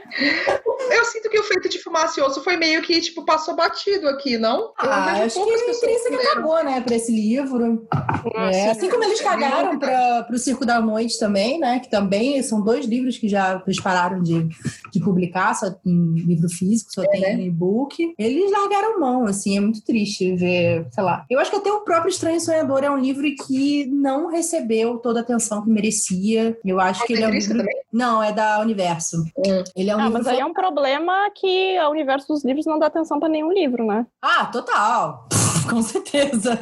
[0.91, 4.07] Eu sinto que o feito de fumaça e osso foi meio que, tipo, passou batido
[4.09, 4.73] aqui, não?
[4.77, 7.87] Ah, vejo acho que a Intrínseca cagou, né, pra esse livro.
[8.35, 11.79] É, Assim, como eles é cagaram bem para o Circo da Noite também, né?
[11.79, 14.47] Que também são dois livros que já eles pararam de,
[14.91, 17.43] de publicar, só em livro físico, só É, tem né?
[17.43, 18.13] e-book.
[18.17, 21.25] Eles largaram mão, assim, é muito triste ver, sei lá.
[21.29, 25.19] Eu acho que até o próprio Estranho Sonhador é um livro que não recebeu toda
[25.19, 26.57] a atenção que merecia.
[26.65, 27.57] Eu acho que ele é um livro...
[27.57, 27.81] também?
[27.91, 29.17] Não, é da Universo.
[29.37, 29.63] Hum.
[29.75, 32.79] Ele é um Ah, mas aí é um problema que o universo dos livros não
[32.79, 34.05] dá atenção pra nenhum livro, né?
[34.21, 35.27] Ah, total.
[35.69, 36.59] Com certeza.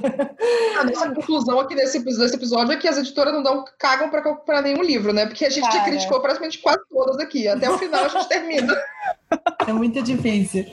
[0.80, 4.22] A nossa conclusão aqui nesse, nesse episódio é que as editoras não dão cagam pra,
[4.36, 5.26] pra nenhum livro, né?
[5.26, 5.86] Porque a gente Cara.
[5.86, 7.48] criticou praticamente quase todas aqui.
[7.48, 8.76] Até o final a gente termina.
[9.68, 10.66] É muito difícil.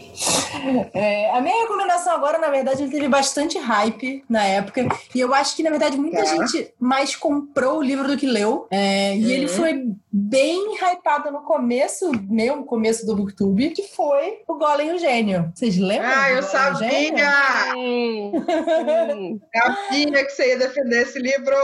[0.94, 4.88] É, a minha recomendação agora, na verdade, ele teve bastante hype na época.
[5.14, 6.24] E eu acho que, na verdade, muita Tá.
[6.24, 8.66] gente mais comprou o livro do que leu.
[8.70, 9.52] É, e ele Uhum.
[9.52, 14.98] foi bem hypado no começo, meu começo do Booktube, que foi o Golem e o
[14.98, 15.52] Gênio.
[15.54, 16.08] Vocês lembram?
[16.10, 17.74] Ah, eu sabia!
[17.76, 19.40] Hum, hum.
[19.54, 21.54] Sabia que você ia defender esse livro.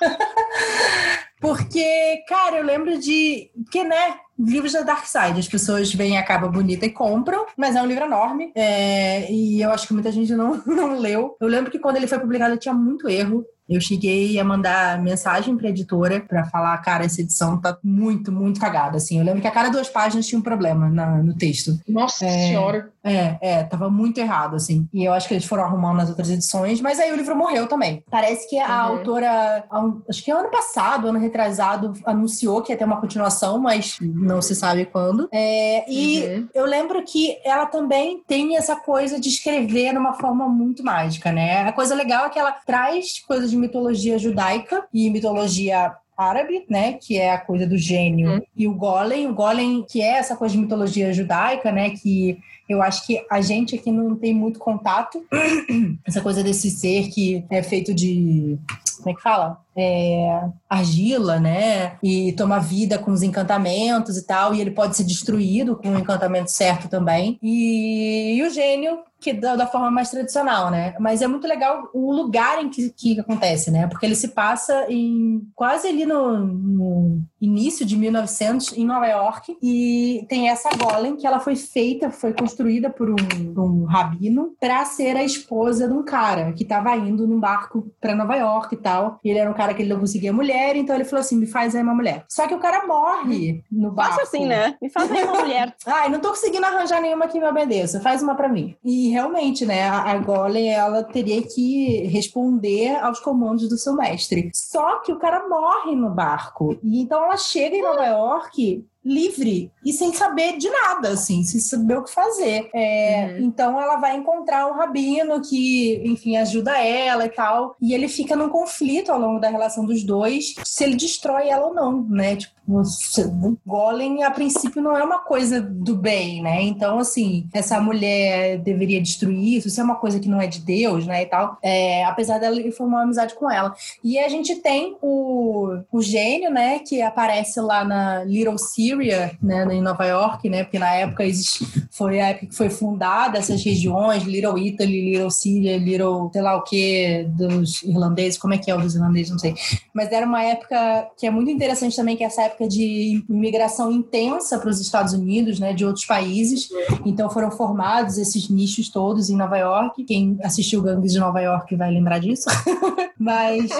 [1.40, 3.50] Porque, cara, eu lembro de.
[3.64, 4.14] Porque, né?
[4.42, 7.86] Livros da Dark Side, as pessoas veem a capa bonita e compram, mas é um
[7.86, 8.52] livro enorme.
[8.54, 11.36] é, e eu acho que muita gente não, não leu.
[11.40, 13.44] Eu lembro que quando ele foi publicado tinha muito erro.
[13.68, 18.58] Eu cheguei a mandar mensagem pra editora pra falar, cara, essa edição tá muito, muito
[18.58, 19.18] cagada, assim.
[19.20, 21.78] Eu lembro que a cada duas páginas tinha um problema na- no texto.
[21.88, 22.48] Nossa É.
[22.48, 22.90] senhora.
[23.02, 24.86] É, é, tava muito errado, assim.
[24.92, 27.66] E eu acho que eles foram arrumando nas outras edições, mas aí o livro morreu
[27.66, 28.04] também.
[28.10, 28.96] Parece que a Uhum.
[28.98, 29.64] autora,
[30.08, 34.54] acho que ano passado, ano retrasado, anunciou que ia ter uma continuação, mas não se
[34.54, 35.28] sabe quando.
[35.32, 36.48] É, e Uhum.
[36.54, 41.62] eu lembro que ela também tem essa coisa de escrever numa forma muito mágica, né?
[41.62, 46.92] A coisa legal é que ela traz coisas de mitologia judaica e mitologia árabe, né,
[47.00, 48.40] que é a coisa do gênio, Hum.
[48.54, 52.38] e o golem, o golem que é essa coisa de mitologia judaica, né, que
[52.70, 55.20] eu acho que a gente aqui não tem muito contato.
[56.06, 58.56] Essa coisa desse ser que é feito de.
[58.98, 59.60] Como é que fala?
[59.76, 61.96] É, argila, né?
[62.02, 64.54] E toma vida com os encantamentos e tal.
[64.54, 67.38] E ele pode ser destruído com o encantamento certo também.
[67.42, 70.94] E, e o gênio, que da, da forma mais tradicional, né?
[70.98, 73.86] Mas é muito legal o lugar em que, que acontece, né?
[73.86, 79.56] Porque ele se passa em quase ali no, no início de 1900 em Nova York
[79.62, 83.16] e tem essa golem que ela foi feita, foi construída por um,
[83.56, 88.14] um rabino para ser a esposa de um cara que estava indo num barco para
[88.14, 89.20] Nova York e tal.
[89.22, 91.46] E ele era um cara que ele não conseguia mulher, então ele falou assim: "Me
[91.46, 92.24] faz aí uma mulher".
[92.28, 94.14] Só que o cara morre no barco.
[94.14, 94.76] Faça assim, né?
[94.80, 95.74] Me faz aí uma mulher.
[95.86, 98.00] Ai, não tô conseguindo arranjar nenhuma que me obedeça.
[98.00, 98.74] Faz uma pra mim.
[98.84, 104.50] E realmente, né, a a Golem, ela teria que responder aos comandos do seu mestre.
[104.54, 106.78] Só que o cara morre no barco.
[106.82, 111.60] E então ela chega em Nova York livre e sem saber de nada, assim, sem
[111.60, 112.68] saber o que fazer.
[112.74, 113.46] É, Uhum.
[113.46, 117.76] Então ela vai encontrar um rabino que, enfim, ajuda ela e tal.
[117.80, 121.66] E ele fica num conflito ao longo da relação dos dois, se ele destrói ela
[121.66, 122.36] ou não, né?
[122.36, 126.62] Tipo, o Golem, a princípio, não é uma coisa do bem, né?
[126.62, 130.60] Então, assim, essa mulher deveria destruir isso, isso é uma coisa que não é de
[130.60, 131.22] Deus, né?
[131.22, 131.58] E tal.
[131.62, 133.74] É, apesar dela ele formar uma amizade com ela.
[134.04, 136.78] E a gente tem o, o gênio, né?
[136.78, 138.58] Que aparece lá na Little
[138.90, 139.66] Syria, né?
[139.72, 140.64] Em Nova York, né?
[140.64, 145.30] Porque na época existe, foi a época que foi fundada essas regiões, Little Italy, Little
[145.30, 148.38] Syria, Little, sei lá o que, dos irlandeses.
[148.38, 149.30] Como é que é o dos irlandeses?
[149.30, 149.54] Não sei.
[149.94, 153.90] Mas era uma época que é muito interessante também, que é essa época de imigração
[153.92, 156.68] intensa para os Estados Unidos, né, de outros países.
[157.04, 160.04] Então foram formados esses nichos todos em Nova York.
[160.04, 162.48] Quem assistiu Gangues de Nova York vai lembrar disso.
[163.18, 163.70] Mas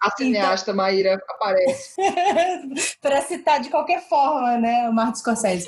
[0.00, 1.94] A cineasta Maíra aparece.
[3.02, 5.66] para citar de qualquer forma, né, o Martin Scorsese.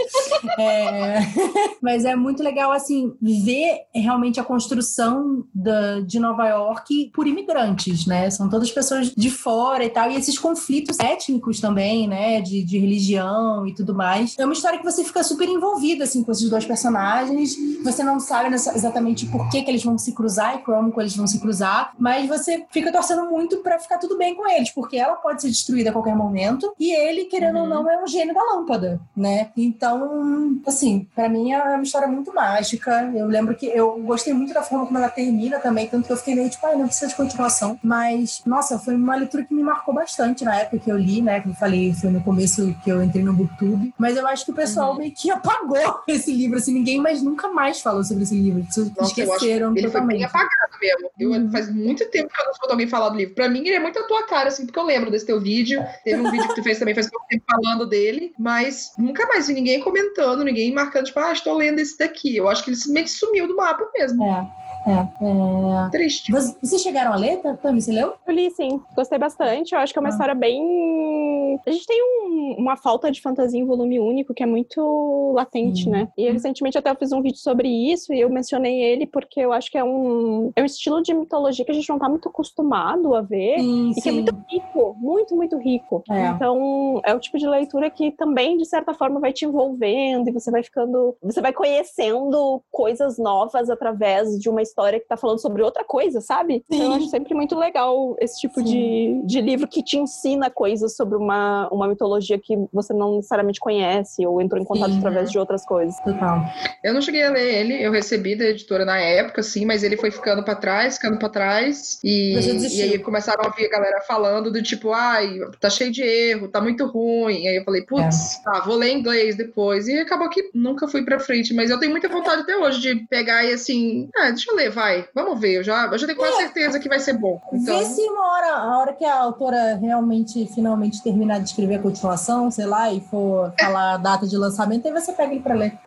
[0.58, 1.18] É,
[1.80, 8.06] Mas é muito legal, assim, ver realmente a construção da, de Nova York por imigrantes,
[8.06, 8.28] né?
[8.30, 12.78] São todas pessoas de fora e tal, e esses conflitos étnicos também, né, de, de
[12.78, 14.34] religião e tudo mais.
[14.38, 17.54] É uma história que você fica super envolvida, assim, com esses dois personagens.
[17.84, 21.16] Você não sabe exatamente por que, que eles vão se cruzar e como que eles
[21.16, 24.96] vão se cruzar, mas você fica torcendo muito pra ficar tudo bem com eles, porque
[24.96, 27.68] ela pode ser destruída a qualquer momento e ele, querendo ou Uhum.
[27.68, 28.75] não, é um gênio da lâmpada,
[29.16, 29.50] né?
[29.56, 33.10] Então, assim, pra mim é uma história muito mágica.
[33.14, 36.16] Eu lembro que eu gostei muito da forma como ela termina também, tanto que eu
[36.16, 37.78] fiquei meio tipo, ai, não precisa de continuação.
[37.82, 41.40] Mas, nossa, foi uma leitura que me marcou bastante na época que eu li, né?
[41.40, 43.94] Como eu falei, foi no começo que eu entrei no Booktube.
[43.98, 44.98] Mas eu acho que o pessoal uhum.
[44.98, 48.66] meio que apagou esse livro, assim, ninguém mais nunca mais falou sobre esse livro.
[48.96, 49.92] Nossa, esqueceram ele totalmente.
[49.92, 51.10] Foi bem apagado mesmo.
[51.18, 51.50] Eu, uhum.
[51.50, 53.34] Faz muito tempo que eu não escuto alguém falar do livro.
[53.34, 55.84] Pra mim, ele é muito a tua cara, assim, porque eu lembro desse teu vídeo.
[56.04, 58.65] Teve um vídeo que tu fez também faz pouco tempo falando dele, mas
[58.98, 62.36] nunca mais vi ninguém comentando, ninguém marcando, tipo, ah, estou lendo esse daqui.
[62.36, 64.24] Eu acho que ele que sumiu do mapa mesmo.
[64.24, 64.65] É.
[64.86, 65.90] É, é...
[65.90, 66.30] Triste.
[66.30, 67.82] Vocês chegaram a ler, Tami?
[67.82, 68.14] Você leu?
[68.26, 68.80] Eu li, sim.
[68.94, 69.74] Gostei bastante.
[69.74, 70.10] Eu acho que é uma ah.
[70.10, 71.60] história bem.
[71.66, 75.88] A gente tem um, uma falta de fantasia em volume único que é muito latente,
[75.88, 75.92] hum.
[75.92, 76.08] né?
[76.16, 79.52] E recentemente até eu fiz um vídeo sobre isso e eu mencionei ele porque eu
[79.52, 82.28] acho que é um, é um estilo de mitologia que a gente não tá muito
[82.28, 84.00] acostumado a ver sim, e sim.
[84.00, 86.04] que é muito rico, muito, muito rico.
[86.10, 86.28] É.
[86.28, 90.32] Então, é o tipo de leitura que também, de certa forma, vai te envolvendo e
[90.32, 91.16] você vai ficando.
[91.22, 95.82] Você vai conhecendo coisas novas através de uma história história que tá falando sobre outra
[95.82, 96.62] coisa, sabe?
[96.70, 96.76] Sim.
[96.76, 100.94] Então eu acho sempre muito legal esse tipo de, de livro que te ensina coisas
[100.94, 104.98] sobre uma, uma mitologia que você não necessariamente conhece ou entrou em contato Sim.
[104.98, 105.98] através de outras coisas.
[106.00, 106.42] Total.
[106.84, 109.96] Eu não cheguei a ler ele, eu recebi da editora na época, sim, mas ele
[109.96, 111.98] foi ficando para trás, ficando para trás.
[112.04, 116.02] E, e aí começaram a ouvir a galera falando do tipo, ai, tá cheio de
[116.02, 117.44] erro, tá muito ruim.
[117.44, 118.42] E aí eu falei, putz, é.
[118.42, 119.88] tá, vou ler inglês depois.
[119.88, 123.06] E acabou que nunca fui pra frente, mas eu tenho muita vontade até hoje de
[123.06, 125.06] pegar e assim, ah, deixa eu ler vai.
[125.14, 125.56] Vamos ver.
[125.56, 126.38] Eu já, eu já tenho quase é.
[126.38, 127.40] certeza que vai ser bom.
[127.52, 127.78] Então...
[127.78, 131.82] Vê se uma hora, a hora que a autora realmente, finalmente terminar de escrever a
[131.82, 135.54] continuação, sei lá, e for falar a data de lançamento, aí você pega ele pra
[135.54, 135.78] ler.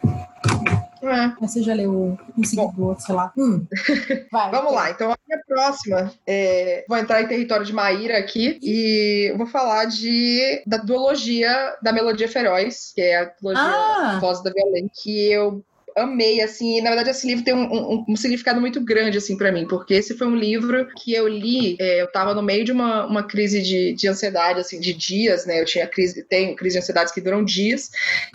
[1.02, 1.32] É.
[1.40, 3.32] Você já leu um seguidor, sei lá.
[3.38, 3.66] Hum.
[4.32, 6.84] Vai, Vamos lá, então a minha próxima é...
[6.88, 12.28] vou entrar em território de Maíra aqui e vou falar de da duologia da Melodia
[12.28, 14.18] Feroz, que é a duologia ah.
[14.20, 15.64] Voz da Violência, que eu
[16.00, 19.38] amei, assim, e na verdade esse livro tem um, um, um significado muito grande, assim,
[19.38, 22.64] para mim, porque esse foi um livro que eu li, é, eu tava no meio
[22.64, 26.56] de uma, uma crise de, de ansiedade, assim, de dias, né, eu tinha crise, tenho
[26.56, 27.92] crise de ansiedade que duram dias,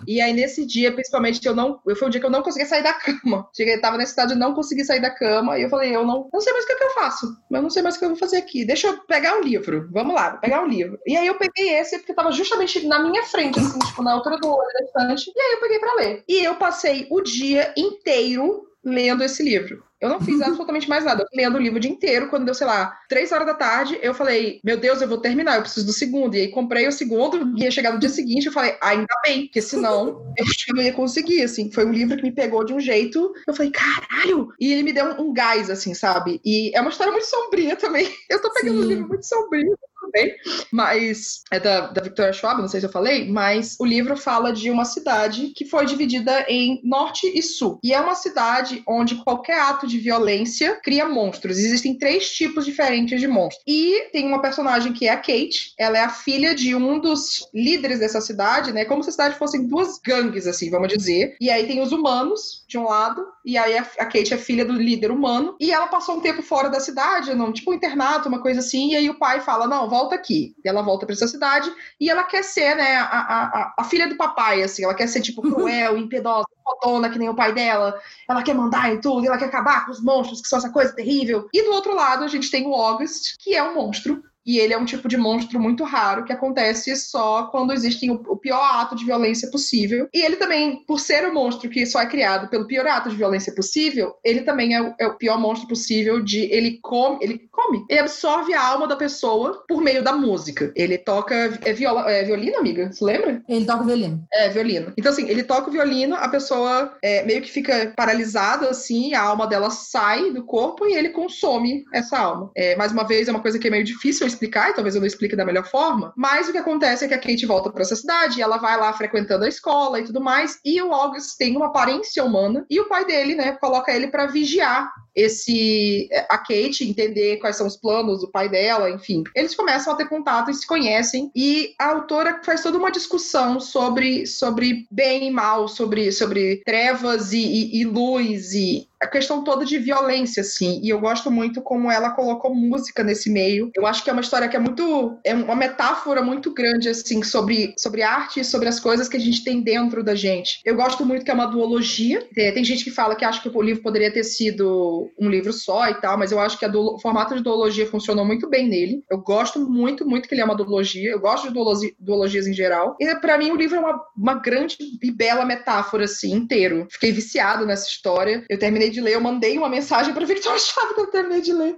[0.07, 2.83] e aí nesse dia, principalmente, eu não, foi um dia que eu não conseguia sair
[2.83, 5.95] da cama, cheguei, tava nessa cidade, eu não consegui sair da cama, e eu falei,
[5.95, 7.95] eu não, não sei mais o que, é que eu faço, eu não sei mais
[7.95, 10.61] o que eu vou fazer aqui, deixa eu pegar um livro, vamos lá, vou pegar
[10.61, 14.03] um livro, e aí eu peguei esse, porque tava justamente na minha frente, assim, tipo,
[14.03, 17.07] na altura do olho da estante, e aí eu peguei para ler, e eu passei
[17.09, 19.83] o dia dia inteiro lendo esse livro.
[19.99, 21.23] Eu não fiz absolutamente mais nada.
[21.23, 22.29] Eu lendo o livro o dia inteiro.
[22.29, 25.55] Quando deu, sei lá, três horas da tarde, eu falei, meu Deus, eu vou terminar,
[25.55, 26.35] eu preciso do segundo.
[26.35, 29.61] E aí comprei o segundo, ia chegar no dia seguinte, eu falei, ainda bem, porque
[29.61, 31.71] senão eu não ia conseguir, assim.
[31.71, 33.33] Foi um livro que me pegou de um jeito.
[33.47, 34.49] Eu falei, caralho!
[34.59, 36.39] E ele me deu um, um gás, assim, sabe?
[36.45, 38.07] E é uma história muito sombria também.
[38.29, 38.85] Eu tô pegando Sim.
[38.85, 39.75] um livro muito sombrio
[40.05, 40.35] também,
[40.71, 44.53] mas é da, da Victoria Schwab, não sei se eu falei, mas o livro fala
[44.53, 47.79] de uma cidade que foi dividida em norte e sul.
[47.83, 51.57] E é uma cidade onde qualquer ato de violência cria monstros.
[51.57, 53.63] Existem três tipos diferentes de monstros.
[53.67, 57.47] E tem uma personagem que é a Kate, ela é a filha de um dos
[57.53, 58.85] líderes dessa cidade, né?
[58.85, 61.35] Como se a cidade fossem duas gangues, assim, vamos dizer.
[61.39, 64.73] E aí tem os humanos de um lado, e aí a, Kate é filha do
[64.73, 68.41] líder humano, e ela passou um tempo fora da cidade, num tipo um internato, uma
[68.41, 70.55] coisa assim, e aí o pai fala: não, volta aqui.
[70.63, 74.07] E ela volta para essa cidade e ela quer ser, né, a, a, a, filha
[74.07, 77.99] do papai, assim, ela quer ser, tipo, cruel, impiedosa, fodona, que nem o pai dela.
[78.29, 80.93] Ela quer mandar em tudo, ela quer acabar com os monstros, que são essa coisa
[80.93, 81.47] terrível.
[81.53, 84.73] E do outro lado, a gente tem o August, que é um monstro e ele
[84.73, 88.95] é um tipo de monstro muito raro que acontece só quando existe o, pior ato
[88.95, 90.07] de violência possível.
[90.13, 93.09] E ele também, por ser o um monstro que só é criado pelo pior ato
[93.09, 97.17] de violência possível, ele também é o, é o pior monstro possível de ele come,
[97.21, 100.71] ele come, ele absorve a alma da pessoa por meio da música.
[100.75, 102.91] Ele toca é, viola, é violino, amiga?
[102.91, 103.41] Você lembra?
[103.49, 104.23] Ele toca violino.
[104.31, 104.93] É, violino.
[104.97, 109.21] Então assim, ele toca o violino, a pessoa é, meio que fica paralisada assim, a
[109.21, 112.51] alma dela sai do corpo e ele consome essa alma.
[112.55, 115.01] É, mais uma vez, é uma coisa que é meio difícil explicar, e talvez eu
[115.01, 117.81] não explique da melhor forma, mas o que acontece é que a Kate volta para
[117.81, 121.55] essa cidade, ela vai lá frequentando a escola e tudo mais, e o August tem
[121.55, 126.87] uma aparência humana, e o pai dele, né, coloca ele para vigiar esse a Kate
[126.87, 129.23] entender quais são os planos do pai dela, enfim.
[129.35, 133.59] Eles começam a ter contato e se conhecem e a autora faz toda uma discussão
[133.59, 139.43] sobre sobre bem e mal, sobre sobre trevas e, e, e luz e a questão
[139.43, 140.79] toda de violência, assim.
[140.83, 143.71] E eu gosto muito como ela colocou música nesse meio.
[143.75, 145.17] Eu acho que é uma história que é muito.
[145.23, 149.19] É uma metáfora muito grande, assim, sobre, sobre arte e sobre as coisas que a
[149.19, 150.61] gente tem dentro da gente.
[150.65, 152.25] Eu gosto muito que é uma duologia.
[152.35, 155.53] É, tem gente que fala que acha que o livro poderia ter sido um livro
[155.53, 159.03] só e tal, mas eu acho que o formato de duologia funcionou muito bem nele.
[159.09, 161.11] Eu gosto muito, muito que ele é uma duologia.
[161.11, 162.95] Eu gosto de duologias em geral.
[162.99, 166.87] E para mim o livro é uma, uma grande e bela metáfora, assim, inteiro.
[166.89, 168.43] Fiquei viciado nessa história.
[168.49, 171.53] Eu terminei de ler, eu mandei uma mensagem para Victor Chave que eu terminei de
[171.53, 171.75] ler.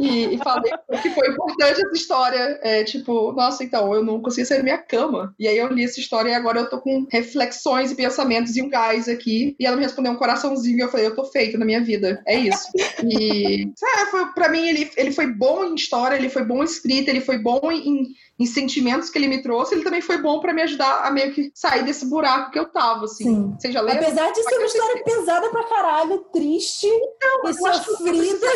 [0.00, 0.72] e, e falei
[1.02, 2.58] que foi importante essa história.
[2.62, 5.34] É tipo, nossa, então, eu não consegui sair da minha cama.
[5.38, 8.62] E aí eu li essa história e agora eu tô com reflexões e pensamentos e
[8.62, 9.54] um gás aqui.
[9.58, 12.22] E ela me respondeu um coraçãozinho e eu falei, eu tô feito na minha vida.
[12.26, 12.68] É isso.
[13.04, 16.66] E, sabe, foi, pra mim ele, ele foi bom em história, ele foi bom em
[16.66, 20.40] escrita, ele foi bom em em sentimentos que ele me trouxe, ele também foi bom
[20.40, 23.24] para me ajudar a meio que sair desse buraco que eu tava, assim.
[23.24, 23.54] Sim.
[23.58, 24.00] Você já lembra?
[24.00, 28.46] Apesar de ser uma história pesada pra caralho, triste então, e sofrida.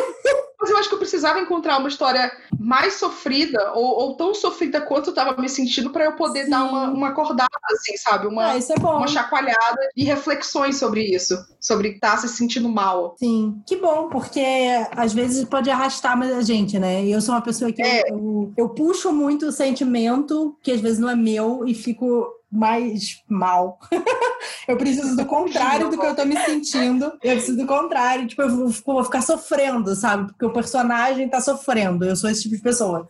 [0.59, 4.81] Mas eu acho que eu precisava encontrar uma história mais sofrida ou, ou tão sofrida
[4.81, 6.51] quanto eu tava me sentindo para eu poder Sim.
[6.51, 8.27] dar uma, uma acordada, assim, sabe?
[8.27, 13.15] Uma, ah, é uma chacoalhada e reflexões sobre isso, sobre estar tá se sentindo mal.
[13.19, 14.43] Sim, que bom, porque
[14.97, 17.05] às vezes pode arrastar mais a gente, né?
[17.05, 18.11] E eu sou uma pessoa que é.
[18.11, 22.27] eu, eu, eu puxo muito sem sentimento que às vezes não é meu e fico
[22.55, 23.79] mais mal.
[24.69, 27.07] eu preciso do contrário do que eu tô me sentindo.
[27.23, 28.27] Eu preciso do contrário.
[28.29, 30.29] Tipo, eu vou, ficar sofrendo, sabe?
[30.29, 32.05] Porque o personagem tá sofrendo.
[32.05, 33.09] Eu sou esse tipo de pessoa.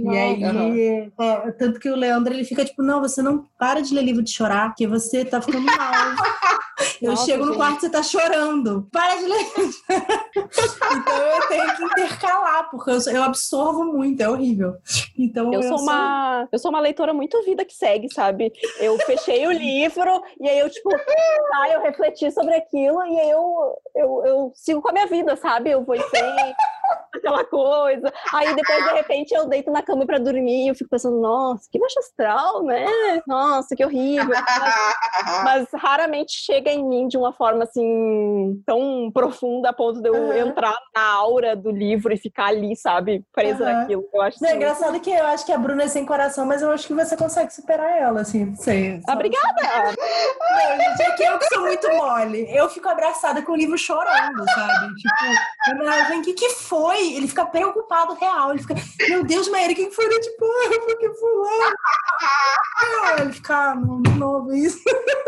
[0.00, 1.12] Não, e aí, uhum.
[1.20, 4.22] é, tanto que o Leandro, ele fica tipo, não, você não para de ler livro
[4.22, 5.76] de chorar, porque você tá ficando mal.
[7.02, 8.88] eu Nossa, chego no quarto e você tá chorando.
[8.90, 9.46] Para de ler.
[10.36, 14.74] então eu tenho que intercalar, porque eu, eu absorvo muito, é horrível.
[15.18, 18.52] Então eu, eu sou uma eu sou uma leitora muito vida que segue, sabe?
[18.78, 23.30] Eu fechei o livro e aí eu, tipo, tá, eu refleti sobre aquilo e aí
[23.30, 25.70] eu, eu, eu sigo com a minha vida, sabe?
[25.70, 26.56] Eu vou em frente,
[27.14, 28.12] aquela coisa.
[28.32, 31.68] Aí depois, de repente, eu deito na cama pra dormir e eu fico pensando, nossa,
[31.70, 32.86] que baixo astral, né?
[33.26, 34.30] Nossa, que horrível.
[34.30, 40.08] Mas, mas, raramente chega em mim de uma forma assim tão profunda a ponto de
[40.08, 40.32] eu uhum.
[40.32, 43.72] entrar na aura do livro e ficar ali, sabe, presa uhum.
[43.72, 44.04] naquilo.
[44.12, 46.62] Eu acho Não, é engraçado que eu acho que a Bruna é sem coração, mas
[46.62, 48.49] eu acho que você consegue superar ela, assim.
[48.56, 49.94] Sei, Obrigada!
[50.50, 52.46] Não, gente, é que eu que sou muito mole.
[52.54, 54.94] Eu fico abraçada com o livro chorando, sabe?
[54.94, 57.20] Tipo, o que, que foi?
[57.20, 58.50] ele fica preocupado real.
[58.50, 58.74] Ele fica,
[59.08, 60.08] meu Deus, Maíra, quem foi?
[60.20, 61.74] Tipo, ah, porque fulano.
[63.02, 64.80] Ah, ele fica, ah, não, de novo isso.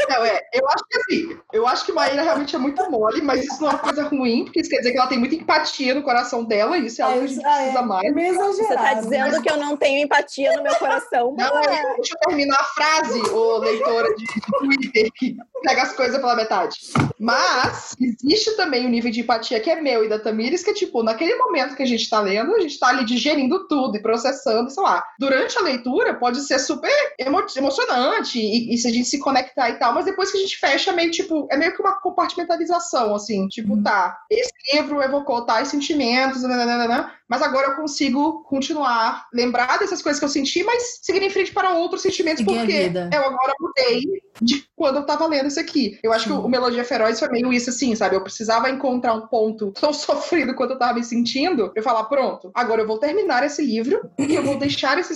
[0.09, 3.45] Não, é, eu acho que assim, eu acho que Maíra realmente é muito mole, mas
[3.45, 5.95] isso não é uma coisa ruim, porque isso quer dizer que ela tem muita empatia
[5.95, 8.05] no coração dela, e isso é algo que a gente precisa é, mais.
[8.05, 9.43] É Você tá dizendo mas...
[9.43, 11.35] que eu não tenho empatia no meu coração.
[11.37, 11.95] Não, é.
[11.97, 14.25] deixa eu terminar a frase, ô leitora de
[14.59, 16.77] Twitter, que pega as coisas pela metade.
[17.19, 20.71] Mas existe também o um nível de empatia que é meu e da Tamires, que
[20.71, 23.97] é tipo, naquele momento que a gente está lendo, a gente está ali digerindo tudo
[23.97, 25.03] e processando, sei lá.
[25.19, 29.71] Durante a leitura pode ser super emo emocionante e, e, se a gente se conectar
[29.71, 33.15] e tal, mas depois que a gente fecha, meio tipo, é meio que uma compartimentalização,
[33.15, 33.83] assim, tipo, hum.
[33.83, 40.19] tá, esse livro evocou tais sentimentos, nananana, mas agora eu consigo continuar, lembrar dessas coisas
[40.19, 44.03] que eu senti, mas seguir em frente para outros sentimentos, porque eu agora mudei
[44.41, 45.99] de quando eu tava lendo isso aqui.
[46.03, 48.17] Eu acho que o, Melodia Feroz foi meio isso assim, sabe?
[48.17, 52.51] Eu precisava encontrar um ponto tão sofrido quanto eu tava me sentindo, eu falar, pronto,
[52.55, 55.13] agora eu vou terminar esse livro e eu vou deixar esse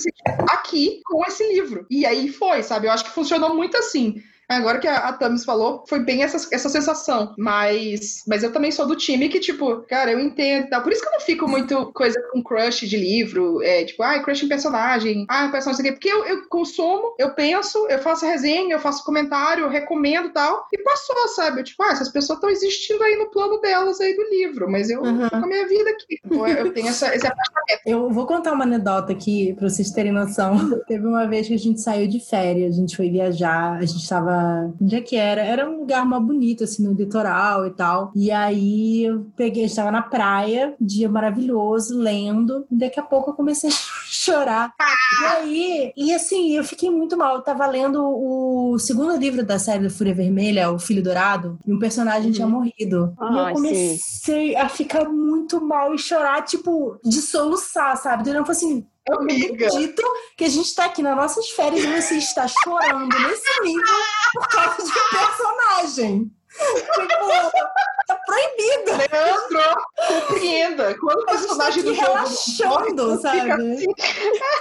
[0.48, 1.86] aqui com esse livro.
[1.90, 2.86] E aí foi, sabe?
[2.86, 4.22] Eu acho que funcionou muito assim.
[4.48, 7.34] Agora que a, a Tamis falou, foi bem essa, essa sensação.
[7.36, 10.82] Mas, mas eu também sou do time que, tipo, cara, eu entendo e tal.
[10.82, 13.60] Por isso que eu não fico muito coisa com crush de livro.
[13.62, 15.26] É, tipo, ah, crush em personagem.
[15.28, 15.92] Ah, personagem aqui.
[15.92, 20.32] Porque eu, eu consumo, eu penso, eu faço resenha, eu faço comentário, eu recomendo e
[20.32, 20.66] tal.
[20.72, 21.60] E passou, sabe?
[21.60, 24.70] Eu, tipo, ah, essas pessoas estão existindo aí no plano delas aí do livro.
[24.70, 25.28] Mas eu uhum.
[25.28, 26.20] com a minha vida aqui.
[26.24, 27.80] Então, eu tenho essa, esse afastamento.
[27.84, 30.56] Eu vou contar uma anedota aqui pra vocês terem noção.
[30.86, 34.08] Teve uma vez que a gente saiu de férias, a gente foi viajar, a gente
[34.08, 34.35] tava
[34.80, 35.42] Onde é que era?
[35.42, 38.12] Era um lugar mais bonito, assim, no litoral e tal.
[38.14, 42.66] E aí eu peguei, estava na praia, dia maravilhoso, lendo.
[42.70, 43.72] E daqui a pouco eu comecei a
[44.06, 44.74] chorar.
[45.20, 47.36] E aí, e assim, eu fiquei muito mal.
[47.36, 51.72] Eu tava lendo o segundo livro da série do Fúria Vermelha, O Filho Dourado, e
[51.72, 52.32] um personagem uhum.
[52.32, 53.14] tinha morrido.
[53.18, 54.56] Ah, e eu comecei sim.
[54.56, 58.22] a ficar muito mal e chorar, tipo, de soluçar, sabe?
[58.22, 60.02] Então, eu falei assim, eu acredito
[60.36, 63.94] que a gente está aqui nas nossas férias e você está chorando nesse nível
[64.34, 66.30] por causa de um personagem.
[66.56, 67.66] Tipo,
[68.06, 68.90] tá proibido.
[69.12, 70.98] Leandro, compreenda.
[70.98, 73.52] Quando o tá personagem do jogo relaxando, sabe?
[73.52, 73.86] Assim.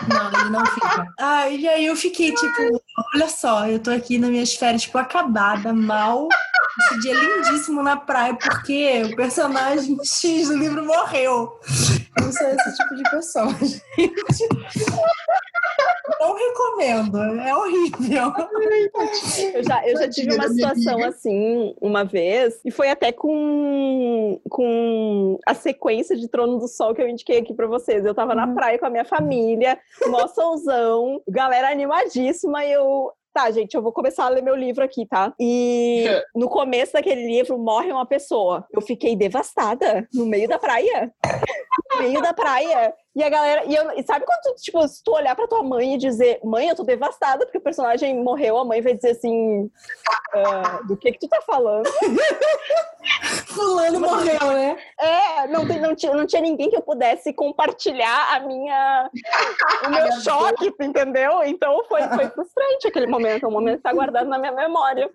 [0.08, 1.08] Não, ele não fica.
[1.20, 2.84] Ah, e aí eu fiquei tipo,
[3.16, 6.28] olha só, eu tô aqui nas minhas férias, tipo, acabada, mal.
[6.82, 11.60] Esse dia lindíssimo na praia, porque o personagem X do livro morreu.
[12.22, 14.50] Eu sou esse tipo de pessoa, gente.
[16.20, 18.34] Não recomendo, é horrível.
[19.54, 25.40] Eu já, eu já tive uma situação assim uma vez, e foi até com, com
[25.46, 28.06] a sequência de Trono do Sol que eu indiquei aqui pra vocês.
[28.06, 33.52] Eu tava na praia com a minha família, mó solzão, galera animadíssima, e eu Tá,
[33.52, 35.34] gente, eu vou começar a ler meu livro aqui, tá?
[35.38, 38.66] E no começo daquele livro morre uma pessoa.
[38.72, 41.14] Eu fiquei devastada no meio da praia.
[41.92, 42.94] No meio da praia.
[43.16, 43.64] E a galera.
[43.66, 46.40] E, eu, e sabe quando, tu, tipo, se tu olhar pra tua mãe e dizer,
[46.44, 49.72] mãe, eu tô devastada porque o personagem morreu, a mãe vai dizer assim.
[50.34, 51.90] "Ah, do que que tu tá falando?
[53.48, 54.78] Fulano morreu, né?
[55.00, 59.10] É, não, tem, não, tinha, não tinha ninguém que eu pudesse compartilhar a minha.
[59.86, 61.42] o meu choque, entendeu?
[61.44, 63.46] Então foi, foi frustrante aquele momento.
[63.46, 65.10] É um momento que tá guardado na minha memória.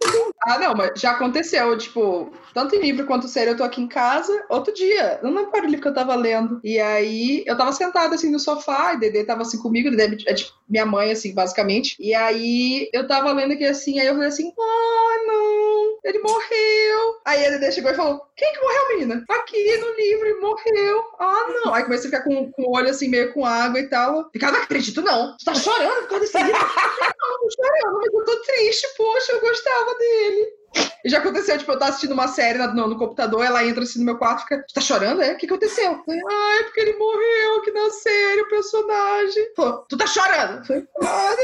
[0.46, 3.88] Ah, não, mas já aconteceu, tipo, tanto em livro quanto série, eu tô aqui em
[3.88, 6.60] casa, outro dia, eu não lembro qual o livro que eu tava lendo.
[6.64, 10.34] E aí, eu tava sentada assim no sofá, e Dedê tava assim comigo, Dedê é
[10.34, 11.96] tipo minha mãe, assim, basicamente.
[11.98, 17.20] E aí, eu tava lendo aqui assim, aí eu falei assim, ah, não, ele morreu.
[17.24, 19.24] Aí a Dedê chegou e falou, quem que morreu, menina?
[19.28, 21.04] Aqui no livro, ele morreu.
[21.18, 21.74] Ah, não.
[21.74, 24.30] Aí comecei a ficar com, com o olho assim, meio com água e tal.
[24.38, 25.36] Cara, não acredito, não.
[25.36, 26.52] Você tá chorando por causa desse livro?
[26.52, 30.59] não, não tô chorando, mas eu tô triste, poxa, eu gostava dele.
[31.04, 34.00] E já aconteceu, tipo, eu tava assistindo uma série no, no computador, ela entra assim
[34.00, 35.32] no meu quarto e fica, tá chorando, é?
[35.32, 35.92] O que aconteceu?
[35.92, 39.52] Eu falei, ah, é porque ele morreu aqui na série, o personagem.
[39.56, 40.58] Falou, tu tá chorando?
[40.58, 41.36] Eu falei, ah,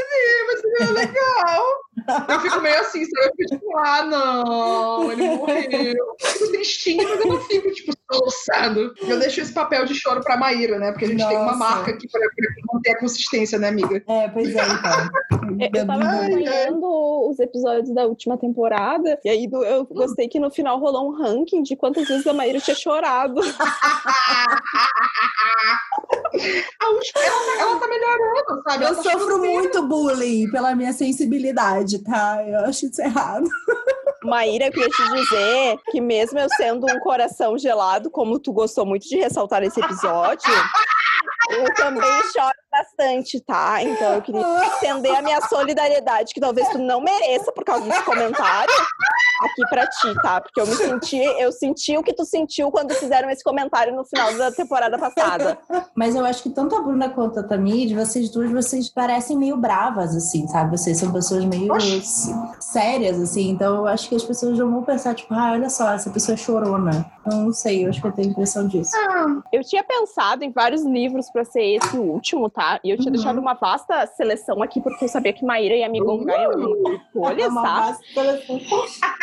[0.47, 1.65] mas é legal.
[2.29, 3.25] Eu fico meio assim, sabe?
[3.27, 5.95] Eu fico tipo, ah, não, ele morreu.
[5.95, 8.93] Eu fico tristinha, mas eu não fico, tipo, soluçando.
[9.01, 10.91] Eu deixo esse papel de choro pra Maíra, né?
[10.91, 11.57] Porque a gente tem uma Nossa.
[11.57, 14.03] marca aqui pra, pra manter a consistência, né, amiga?
[14.07, 15.09] É, pois é, então.
[15.59, 20.51] É, Eu tava acompanhando os episódios da última temporada, e aí eu gostei que no
[20.51, 23.41] final rolou um ranking de quantas vezes a Maíra tinha chorado.
[26.79, 28.83] A última, ela, ela tá melhorando, sabe?
[28.83, 32.43] Eu tá sofro muito bullying pela minha sensibilidade, tá?
[32.45, 33.47] Eu acho isso errado.
[34.23, 38.85] Maíra, eu queria te dizer que mesmo eu sendo um coração gelado, como tu gostou
[38.85, 40.51] muito de ressaltar nesse episódio,
[41.49, 43.81] eu também choro bastante, tá?
[43.81, 48.03] Então eu queria estender a minha solidariedade, que talvez tu não mereça por causa desse
[48.03, 48.73] comentário,
[49.41, 50.41] aqui pra ti, tá?
[50.41, 54.03] Porque eu me senti, eu senti o que tu sentiu quando fizeram esse comentário no
[54.05, 55.57] final da temporada passada.
[55.95, 59.57] Mas eu acho que tanto a Bruna quanto a Tamid, vocês duas, vocês parecem meio
[59.57, 60.77] bravas, assim, sabe?
[60.77, 62.33] Vocês são pessoas meio Oxi.
[62.59, 63.49] sérias, assim.
[63.49, 66.33] Então eu acho que as pessoas não vão pensar, tipo, ah, olha só, essa pessoa
[66.33, 67.05] é chorona.
[67.29, 68.91] Eu não sei, eu acho que eu tenho a impressão disso.
[69.51, 72.79] Eu tinha pensado em vários livros pra ser esse último, tá?
[72.83, 73.13] E eu tinha Uhum.
[73.13, 77.01] deixado uma vasta seleção aqui, porque eu sabia que Maíra ia me gongar em algumas
[77.01, 77.97] escolhas, tá?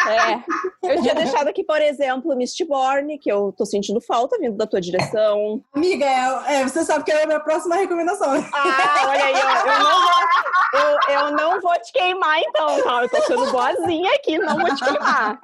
[0.07, 0.45] É.
[0.83, 4.81] Eu tinha deixado aqui, por exemplo, Mistborn, que eu tô sentindo falta vindo da tua
[4.81, 5.63] direção.
[5.73, 8.33] Amiga, é, é, você sabe que é a minha próxima recomendação.
[8.53, 9.71] Ah, olha aí, ó.
[9.71, 13.03] Eu não vou, eu, eu não vou te queimar, então, tá?
[13.03, 15.41] Eu tô sendo boazinha aqui, não vou te queimar.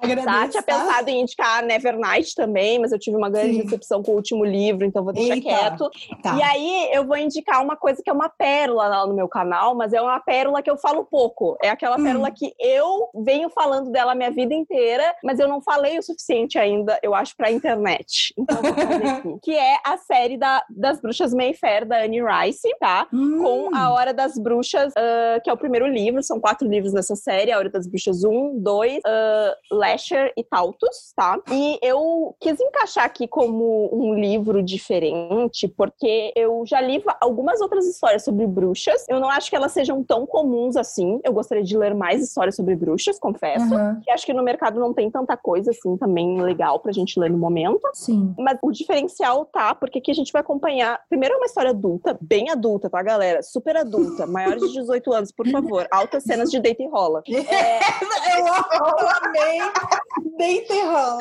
[0.00, 0.26] Agradeço.
[0.26, 0.48] Tá?
[0.48, 0.78] Tinha tá?
[0.78, 3.62] pensado em indicar Nevernight também, mas eu tive uma grande Sim.
[3.64, 5.48] decepção com o último livro, então vou deixar Eita.
[5.48, 5.90] quieto.
[6.22, 6.34] Tá.
[6.36, 9.74] E aí eu vou indicar uma coisa que é uma pérola lá no meu canal,
[9.74, 11.56] mas é uma pérola que eu falo pouco.
[11.62, 12.04] É aquela Hum.
[12.04, 16.02] pérola que eu venho falando dela a minha vida inteira, mas eu não falei o
[16.02, 18.32] suficiente ainda, eu acho, pra internet.
[18.38, 19.38] Então vou fazer aqui.
[19.42, 23.06] que é a série da- das bruxas Mayfair, da Anne Rice, tá?
[23.12, 23.38] Hum.
[23.42, 27.16] com A Hora das Bruxas, ah, que é o primeiro livro, são quatro livros nessa
[27.16, 31.38] série, A Hora das Bruxas 1, 2, uh, Lasher e Tautus, tá?
[31.50, 37.86] E eu quis encaixar aqui como um livro diferente, porque eu já li algumas outras
[37.86, 41.76] histórias sobre bruxas, eu não acho que elas sejam tão comuns assim, eu gostaria de
[41.76, 43.68] ler mais histórias sobre bruxas, confesso,
[44.04, 47.30] Que acho que no mercado não tem tanta coisa assim também legal pra gente ler
[47.30, 47.80] no momento.
[47.94, 48.34] Sim.
[48.38, 51.00] Mas o diferencial tá, porque aqui a gente vai acompanhar.
[51.08, 53.42] Primeiro é uma história adulta, bem adulta, tá, galera?
[53.42, 55.86] Super adulta, maiores de 18 anos, por favor.
[55.90, 57.22] Altas cenas de deita e rola.
[57.48, 57.78] É,
[58.38, 59.58] Eu eu amei.
[60.36, 61.18] Deita e rola.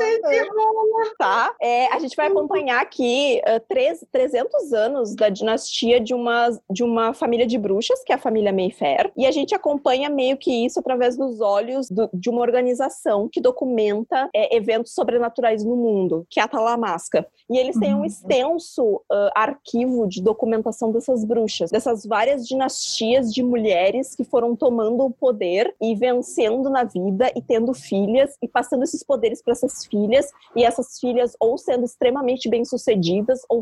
[1.18, 1.54] tá?
[1.62, 6.84] É, a gente vai acompanhar aqui ah, três- 300 anos da dinastia de uma, de
[6.84, 9.12] uma família de bruxas, que é a família Mayfair.
[9.18, 13.40] E a gente acompanha meio que isso através dos olhos do- de uma organização que
[13.40, 17.28] documenta é, eventos sobrenaturais no mundo, que é a Talamasca.
[17.50, 18.06] E eles têm um Uhum.
[18.06, 25.06] extenso ah, arquivo de documentação dessas bruxas, dessas várias dinastias de mulheres que foram tomando
[25.06, 29.86] o poder e vencendo na vida e tendo filhas e passando esses poderes para essas
[29.86, 33.62] filhas e essas as filhas ou sendo extremamente bem-sucedidas ou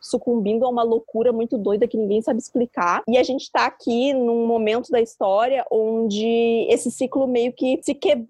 [0.00, 3.02] sucumbindo a uma loucura muito doida que ninguém sabe explicar.
[3.06, 7.94] E a gente tá aqui num momento da história onde esse ciclo meio que se
[7.94, 8.21] quebrou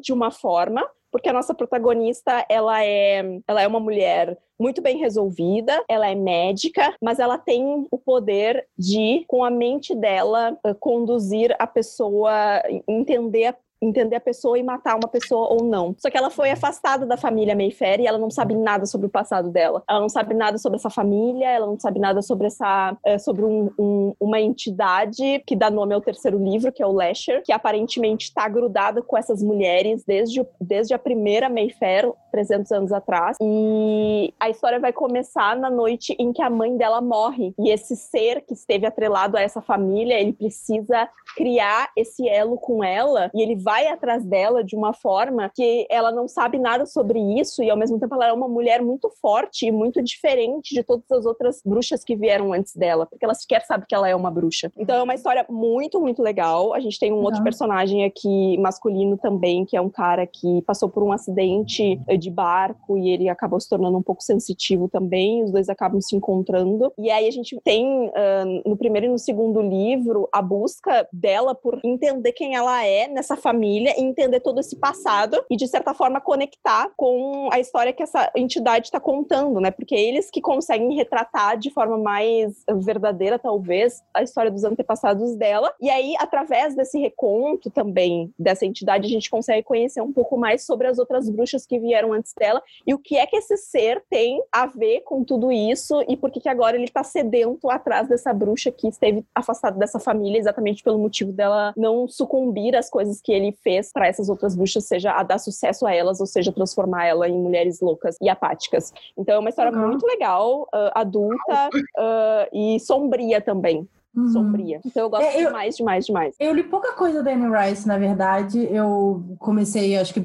[0.00, 4.98] de uma forma, porque a nossa protagonista, ela é, ela é uma mulher muito bem
[4.98, 10.74] resolvida, ela é médica, mas ela tem o poder de, com a mente dela, eh,
[10.74, 15.94] conduzir a pessoa, entender entender a pessoa e matar uma pessoa ou não.
[15.98, 19.10] Só que ela foi afastada da família Mayfair e ela não sabe nada sobre o
[19.10, 19.82] passado dela.
[19.88, 23.44] Ela não sabe nada sobre essa família, ela não sabe nada sobre essa é, sobre
[23.44, 27.52] um, um, uma entidade que dá nome ao terceiro livro, que é o Lasher, que
[27.52, 33.36] aparentemente está grudada com essas mulheres desde, desde a primeira Mayfair, 300 anos atrás.
[33.40, 37.54] E a história vai começar na noite em que a mãe dela morre.
[37.58, 42.82] E esse ser que esteve atrelado a essa família, ele precisa criar esse elo com
[42.82, 46.84] ela e ele vai vai atrás dela de uma forma que ela não sabe nada
[46.86, 50.74] sobre isso e ao mesmo tempo ela é uma mulher muito forte e muito diferente
[50.74, 54.08] de todas as outras bruxas que vieram antes dela, porque ela sequer sabe que ela
[54.08, 54.72] é uma bruxa.
[54.76, 56.74] Então é uma história muito, muito legal.
[56.74, 57.24] A gente tem um uhum.
[57.24, 62.30] outro personagem aqui masculino também, que é um cara que passou por um acidente de
[62.30, 65.44] barco e ele acabou se tornando um pouco sensitivo também.
[65.44, 66.92] Os dois acabam se encontrando.
[66.98, 71.54] E aí a gente tem uh, no primeiro e no segundo livro a busca dela
[71.54, 75.68] por entender quem ela é nessa família família e entender todo esse passado e, de
[75.68, 79.70] certa forma, conectar com a história que essa entidade está contando, né?
[79.70, 85.72] Porque eles que conseguem retratar de forma mais verdadeira, talvez, a história dos antepassados dela.
[85.80, 90.64] E aí, através desse reconto também dessa entidade, a gente consegue conhecer um pouco mais
[90.64, 94.02] sobre as outras bruxas que vieram antes dela e o que é que esse ser
[94.08, 98.08] tem a ver com tudo isso e por que, que agora ele está sedento atrás
[98.08, 103.20] dessa bruxa que esteve afastada dessa família exatamente pelo motivo dela não sucumbir às coisas
[103.20, 106.52] que ele fez para essas outras bruxas, seja a dar sucesso a elas, ou seja,
[106.52, 108.92] transformar ela em mulheres loucas e apáticas.
[109.16, 109.88] Então é uma história uhum.
[109.88, 114.28] muito legal, uh, adulta uh, e sombria também uhum.
[114.28, 114.80] sombria.
[114.84, 116.34] Então eu gosto é, eu, demais, demais, demais.
[116.38, 118.68] Eu li pouca coisa da Anne Rice, na verdade.
[118.70, 120.20] Eu comecei, acho que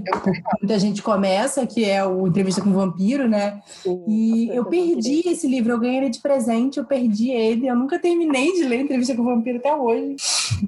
[0.61, 3.61] muita gente começa, que é o Entrevista com o Vampiro, né?
[3.65, 7.67] Sim, e eu perdi esse livro, eu ganhei ele de presente, eu perdi ele.
[7.67, 10.15] Eu nunca terminei de ler Entrevista com o Vampiro até hoje.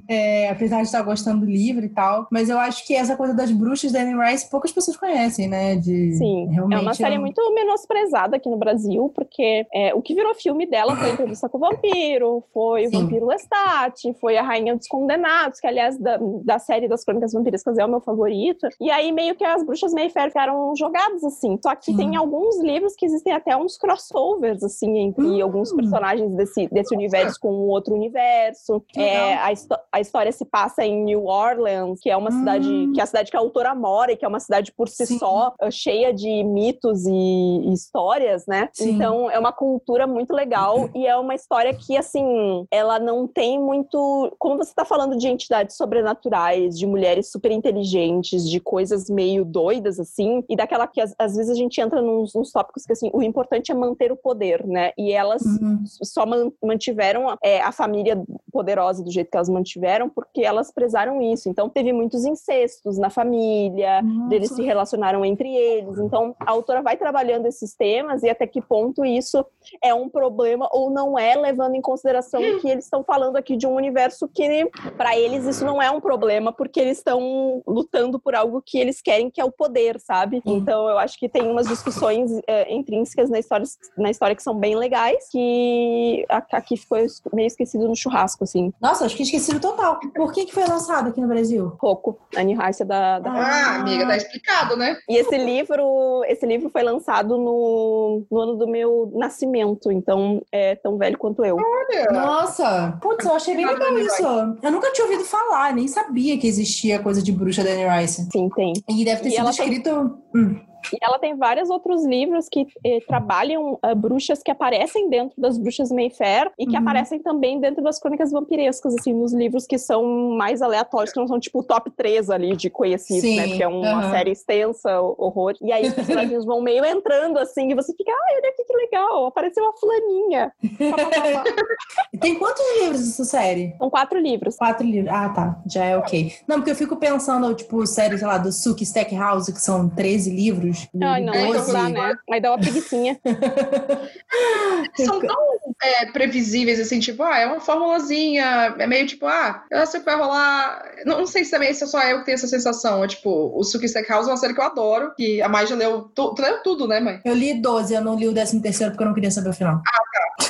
[0.08, 2.26] É, apesar de estar gostando do livro e tal.
[2.30, 5.76] Mas eu acho que essa coisa das bruxas da Anne Rice poucas pessoas conhecem, né?
[5.76, 10.34] De, Sim, é uma série muito menosprezada aqui no Brasil, porque é, o que virou
[10.34, 13.07] filme dela foi Entrevista com o Vampiro, foi Sim.
[13.08, 17.32] O Vampiro Lestat, foi a Rainha dos Condenados, que aliás da, da série das Crônicas
[17.32, 18.68] Vampirescas é o meu favorito.
[18.80, 21.58] E aí meio que as bruxas Mayfair ficaram jogadas assim.
[21.62, 21.96] Só que Sim.
[21.96, 25.42] tem alguns livros que existem até uns crossovers assim entre hum.
[25.42, 28.82] alguns personagens desse, desse universo com um outro universo.
[28.96, 29.48] É, a,
[29.92, 32.38] a história se passa em New Orleans, que é uma hum.
[32.38, 34.88] cidade que é a cidade que a autora mora e que é uma cidade por
[34.88, 35.18] si Sim.
[35.18, 38.68] só uh, cheia de mitos e, e histórias, né?
[38.72, 38.90] Sim.
[38.90, 43.58] Então é uma cultura muito legal e é uma história que assim ela não tem
[43.60, 44.34] muito.
[44.38, 49.98] Como você está falando de entidades sobrenaturais, de mulheres super inteligentes, de coisas meio doidas,
[49.98, 53.10] assim, e daquela que às, às vezes a gente entra nos, nos, tópicos que, assim,
[53.12, 54.92] o importante é manter o poder, né?
[54.96, 55.82] E elas uhum.
[55.86, 56.24] só
[56.62, 58.22] mantiveram é, a família
[58.52, 61.48] poderosa do jeito que elas mantiveram porque elas prezaram isso.
[61.48, 64.34] Então, teve muitos incestos na família, Nossa.
[64.34, 65.98] eles se relacionaram entre eles.
[65.98, 69.44] Então, a autora vai trabalhando esses temas e até que ponto isso
[69.82, 73.66] é um problema ou não é, levando em consideração que eles estão falando aqui de
[73.66, 78.34] um universo que, para eles, isso não é um problema, porque eles estão lutando por
[78.34, 80.42] algo que eles querem, que é o poder, sabe?
[80.44, 83.66] Então, eu acho que tem umas discussões é, intrínsecas na história,
[83.96, 86.98] na história que são bem legais, que aqui ficou
[87.32, 88.72] meio esquecido no churrasco, assim.
[88.80, 90.00] Nossa, acho que esquecido total.
[90.14, 91.72] Por que, que foi lançado aqui no Brasil?
[91.78, 93.30] Coco, Annie Rice da, da...
[93.30, 94.96] Ah, amiga, tá explicado, né?
[95.08, 100.74] E esse livro, esse livro foi lançado no, no ano do meu nascimento, então é
[100.76, 101.56] tão velho quanto eu.
[101.56, 102.06] Olha!
[102.10, 102.77] Nossa!
[103.00, 104.22] Putz, eu achei bem legal isso.
[104.62, 108.28] Eu nunca tinha ouvido falar, nem sabia que existia coisa de bruxa da Anne Rice.
[108.32, 108.72] Sim, tem.
[108.88, 110.20] E deve ter e sido escrito.
[110.32, 110.42] Tem...
[110.42, 110.67] Hum.
[110.92, 115.58] E ela tem vários outros livros que eh, trabalham uh, bruxas que aparecem dentro das
[115.58, 116.82] bruxas Mayfair e que uhum.
[116.82, 120.04] aparecem também dentro das crônicas vampirescas, assim, nos livros que são
[120.36, 123.30] mais aleatórios, que não são tipo top 3 ali de conhecidos, né?
[123.30, 123.36] Sim.
[123.36, 123.48] né?
[123.48, 124.10] Porque é uma uhum.
[124.10, 125.54] série extensa, horror.
[125.60, 128.76] E aí os personagens vão meio entrando assim, e você fica, ai, olha aqui que
[128.76, 130.52] legal, apareceu uma fulaninha.
[132.20, 133.74] tem quantos livros essa série?
[133.78, 134.56] São quatro livros.
[134.56, 135.12] Quatro livros.
[135.12, 135.60] Ah, tá.
[135.66, 136.32] Já é ok.
[136.46, 140.30] Não, porque eu fico pensando, tipo, séries, sei lá, do Suki Stackhouse, que são 13
[140.30, 140.88] livros livros.
[141.02, 141.72] Ai, não, aí Doze.
[141.72, 142.18] dá, né?
[142.30, 143.18] Aí dá uma preguicinha.
[144.96, 145.36] São tão
[145.82, 150.06] é, previsíveis, assim, tipo, ah, é uma formulazinha, é meio tipo, ah, eu sei que
[150.06, 150.82] vai rolar.
[151.04, 153.02] Não, não sei se também se é só eu que tenho essa sensação.
[153.04, 155.74] É tipo, o Suki House é uma série que eu adoro, que a Mai já
[155.74, 157.20] leu, tu, tu leu tudo, né, mãe?
[157.24, 159.52] Eu li 12, eu não li o 13 terceiro porque eu não queria saber o
[159.52, 159.82] final.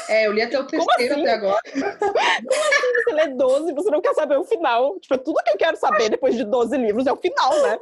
[0.08, 1.22] É, eu li até o terceiro assim?
[1.22, 1.60] até agora.
[3.04, 4.98] Você lê 12 e você não quer saber o final.
[5.00, 7.78] Tipo, tudo que eu quero saber depois de 12 livros é o final, né?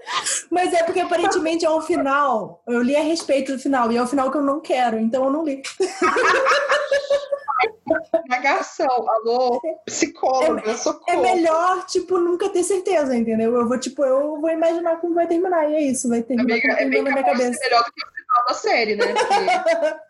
[0.51, 2.26] Mas é porque aparentemente é um final.
[2.67, 5.25] Eu li a respeito do final, e é o final que eu não quero, então
[5.25, 5.63] eu não li.
[8.29, 11.23] Negação, alô, psicóloga, É socorro.
[11.23, 13.55] melhor, tipo, nunca ter certeza, entendeu?
[13.55, 16.73] Eu vou, tipo, eu vou imaginar como vai terminar, e é isso, vai terminar Amiga,
[16.73, 17.59] é bem na minha cabeça.
[17.63, 19.15] melhor do que o final da série, né?
[19.15, 19.97] Porque-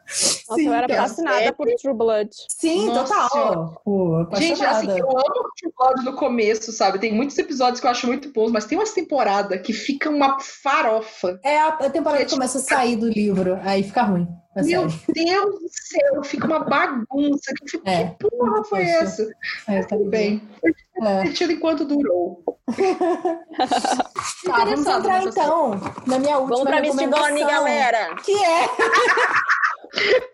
[0.48, 0.96] Nossa, eu era então.
[0.96, 2.30] fascinada por True Blood.
[2.48, 3.82] Sim, Nossa total.
[3.84, 4.98] Pô, Gente, assim, apaixonada.
[4.98, 6.98] eu amo o True Blood no começo, sabe?
[6.98, 10.38] Tem muitos episódios que eu acho muito bons, mas tem umas temporadas que fica uma
[10.40, 11.40] farofa.
[11.42, 14.28] É a, temporada que começa a sair do livro, aí fica ruim.
[14.64, 15.02] Meu série.
[15.12, 17.52] Deus do céu, fica uma bagunça.
[17.58, 18.14] Que, fico, É.
[18.18, 18.90] que porra foi Poxa.
[18.90, 19.30] essa?
[19.68, 20.40] É, tá Tudo bem.
[21.02, 21.20] É.
[21.22, 22.42] Divertido enquanto durou.
[24.44, 28.14] Tá, vamos entrar então na minha última Vamos pra recomendação, galera!
[28.16, 28.68] Que é...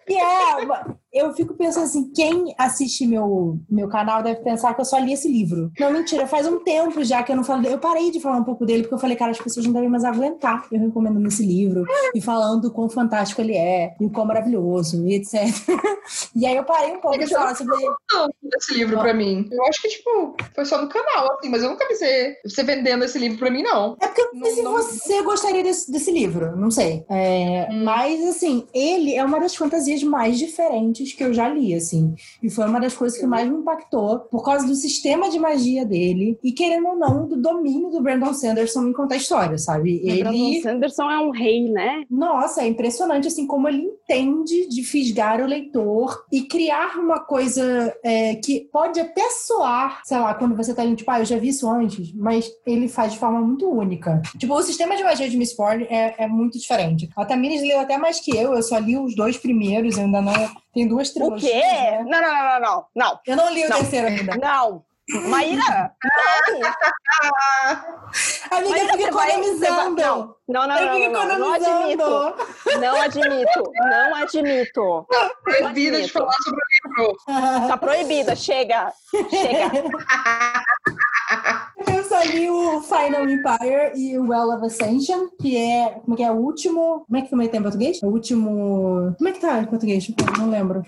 [0.06, 1.01] que é...
[1.12, 5.12] Eu fico pensando assim, quem assiste meu, meu canal deve pensar que eu só li
[5.12, 5.70] esse livro.
[5.78, 7.66] Não, mentira, faz um tempo já que eu não falo...
[7.66, 9.89] Eu parei de falar um pouco dele, porque eu falei, cara, as pessoas não devem
[9.89, 11.84] mais aguentar eu recomendando esse livro.
[12.14, 15.34] E falando o quão fantástico ele é, e o quão maravilhoso, e etc.
[16.34, 17.76] e aí eu parei um pouco de falar sobre...
[18.09, 19.48] Tanto desse livro pra mim.
[19.51, 22.62] Eu acho que, tipo, foi só no canal, assim, mas eu nunca vi você, você
[22.62, 23.97] vendendo esse livro pra mim, não.
[24.01, 27.05] É porque eu não se Não- você gostaria desse, desse livro, não sei.
[27.10, 27.84] É, Hum.
[27.84, 32.14] Mas, assim, ele é uma das fantasias mais diferentes que eu já li, assim.
[32.42, 35.84] E foi uma das coisas que mais me impactou por causa do sistema de magia
[35.84, 40.00] dele e, querendo ou não, do domínio do Brandon Sanderson em contar a história, sabe?
[40.04, 40.62] O Brandon Ele.
[40.62, 42.04] Sanderson é um rei, né?
[42.10, 47.94] Nossa, é impressionante assim como ele entende de fisgar o leitor e criar uma coisa
[48.04, 51.38] é, que pode até soar, sei lá, quando você tá ali, tipo, ah, eu já
[51.38, 54.20] vi isso antes, mas ele faz de forma muito única.
[54.38, 57.08] Tipo, o sistema de magia de Miss Ford é, é muito diferente.
[57.16, 60.20] A Tamires leu até mais que eu, eu só li os dois primeiros, eu ainda
[60.20, 60.61] não.
[60.74, 61.52] Tem duas O trilogias.
[61.52, 61.60] quê?
[61.62, 62.04] né?
[62.06, 63.20] Não, não, não, não, não.
[63.26, 63.76] Eu não li o Não.
[63.78, 64.36] terceiro ainda.
[64.36, 64.84] Não.
[65.28, 66.70] Maíra, não.
[68.50, 70.36] Amiga, Maíra, fica você vai- economizando.
[70.48, 72.02] Não, não, Eu não, fico não, não, não admito.
[72.02, 72.80] economizando.
[72.80, 73.72] Não admito.
[73.76, 75.06] Não admito.
[75.44, 77.16] Proibida de falar sobre o livro.
[77.68, 78.36] Tá proibida.
[78.36, 78.92] Chega.
[79.30, 79.70] Chega.
[81.86, 86.16] Eu só li o Final Empire e o Well of Ascension, que é, como é
[86.16, 87.04] que é, o último...
[87.06, 88.02] Como é que também tem em português?
[88.02, 89.14] O último...
[89.16, 90.06] Como é que tá em português?
[90.38, 90.82] Não lembro.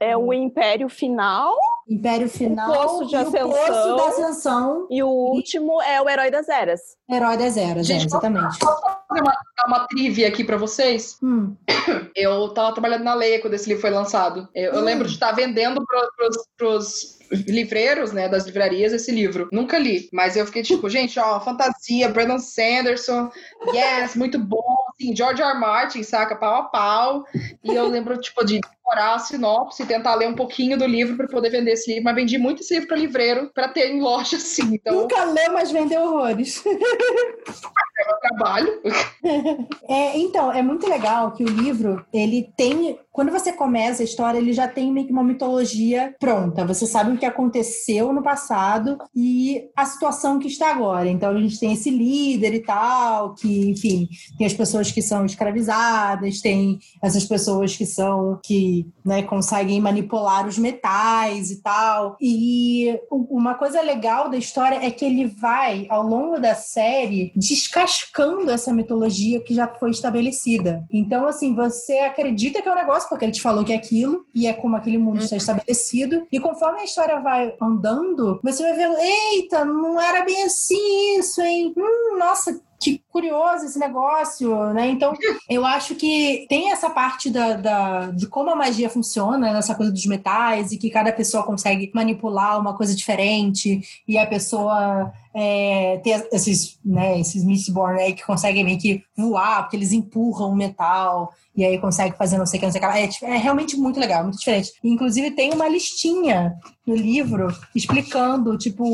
[0.00, 1.54] É o Império Final
[1.90, 3.50] Império Final Poço de e o Ascensão.
[3.50, 6.80] Poço da Ascensão, e o último é o Herói das Eras.
[7.10, 8.58] Herói das Eras, é, Gente, exatamente.
[8.60, 11.16] Posso fazer uma, dar uma trivia aqui pra vocês?
[11.22, 11.56] Hum,
[12.14, 14.48] Eu tava trabalhando na Leia quando esse livro foi lançado.
[14.54, 14.84] Eu, eu Hum.
[14.84, 19.48] lembro de estar vendendo pro, pros, pros livreiros, né, das livrarias esse livro.
[19.52, 23.30] Nunca li, mas eu fiquei tipo, gente, ó, fantasia, Brandon Sanderson,
[23.72, 24.62] yes, muito bom,
[24.92, 25.50] assim, George R.
[25.52, 25.58] R.
[25.60, 27.24] Martin, saca, pau a pau.
[27.62, 31.16] E eu lembro, tipo, de decorar a sinopse e tentar ler um pouquinho do livro
[31.16, 34.36] para poder vender livro, mas vendi muito esse livro para livreiro para ter em loja,
[34.36, 34.74] assim.
[34.74, 36.62] Então, Nunca leu, mas vendeu horrores.
[36.64, 38.80] eu trabalho.
[39.88, 42.98] É, então, é muito legal que o livro, ele tem.
[43.12, 46.64] Quando você começa a história, ele já tem meio que uma mitologia pronta.
[46.64, 51.08] Você sabe o que aconteceu no passado e a situação que está agora.
[51.08, 54.08] Então, a gente tem esse líder e tal, que, enfim,
[54.38, 60.46] tem as pessoas que são escravizadas, tem essas pessoas que são, que né, conseguem manipular
[60.46, 62.16] os metais e tal.
[62.20, 68.50] E uma coisa legal da história é que ele vai, ao longo da série, descascando
[68.50, 70.84] essa mitologia que já foi estabelecida.
[70.92, 74.24] Então, assim, você acredita que é um negócio, porque ele te falou que é aquilo,
[74.34, 76.26] e é como aquele mundo está estabelecido.
[76.30, 81.40] E conforme a história vai andando, você vai vendo, eita, não era bem assim isso,
[81.40, 81.72] hein?
[81.76, 84.88] Hum, nossa, que curioso esse negócio, né?
[84.88, 85.12] Então,
[85.48, 89.92] eu acho que tem essa parte da, da- de como a magia funciona, nessa coisa
[89.92, 96.00] dos metais, e que cada pessoa consegue manipular uma coisa diferente, e a pessoa é,
[96.02, 100.56] ter esses, né, esses Mistborn aí que conseguem meio que voar, porque eles empurram o
[100.56, 102.98] metal, e aí consegue fazer não sei o que, não sei o que.
[102.98, 104.72] É, tipo, é realmente muito legal, muito diferente.
[104.82, 106.54] Inclusive, tem uma listinha
[106.86, 108.84] no livro explicando, tipo,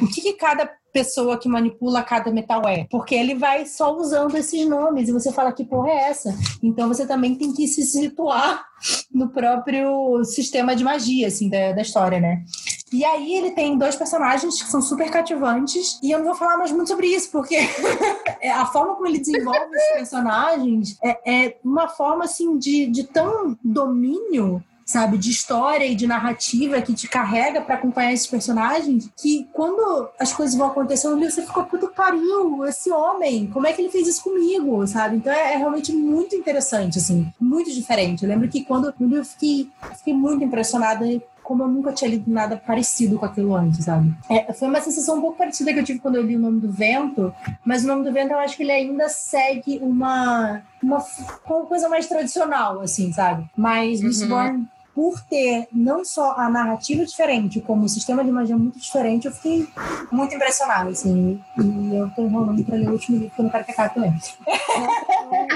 [0.00, 2.86] o que, que cada pessoa que manipula cada metal é.
[2.90, 6.34] Porque ele vai só usando esses nomes e você fala que porra é essa?
[6.62, 8.64] Então você também tem que se situar
[9.12, 12.44] no próprio sistema de magia, assim, da, da história, né?
[12.92, 15.98] E aí ele tem dois personagens que são super cativantes.
[16.02, 17.56] E eu não vou falar mais muito sobre isso, porque
[18.52, 23.56] a forma como ele desenvolve os personagens é, é uma forma assim de, de tão
[23.62, 29.48] domínio sabe, de história e de narrativa que te carrega para acompanhar esses personagens, que
[29.52, 33.82] quando as coisas vão acontecendo ali, você fica, puta pariu, esse homem, como é que
[33.82, 35.16] ele fez isso comigo, sabe?
[35.16, 38.22] Então é, é realmente muito interessante, assim, muito diferente.
[38.22, 41.06] Eu lembro que quando eu fiquei, fiquei muito impressionada
[41.50, 44.14] como eu nunca tinha lido nada parecido com aquilo antes, sabe?
[44.28, 46.60] É, foi uma sensação um pouco parecida que eu tive quando eu li O Nome
[46.60, 47.34] do Vento,
[47.64, 51.04] mas O Nome do Vento eu acho que ele ainda segue uma, uma,
[51.48, 53.50] uma coisa mais tradicional, assim, sabe?
[53.56, 54.64] Mas uhum
[55.00, 59.32] por ter não só a narrativa diferente, como o sistema de magia muito diferente, eu
[59.32, 59.66] fiquei
[60.12, 61.42] muito impressionada, assim.
[61.58, 63.94] E eu tô enrolando pra ler o último livro, que eu não quero que acabe
[63.94, 64.12] também.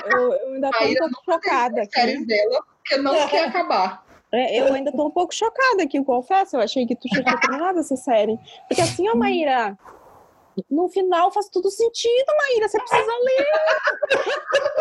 [0.06, 2.24] Eu, eu ainda tô um pouco chocada aqui.
[2.24, 4.02] dela, porque não quer acabar.
[4.32, 6.56] É, eu ainda tô um pouco chocada aqui, eu confesso.
[6.56, 8.38] Eu achei que tu tinha terminado essa série.
[8.66, 9.76] Porque assim, ó, Maíra,
[10.70, 12.68] no final faz tudo sentido, Maíra.
[12.68, 13.46] Você precisa ler.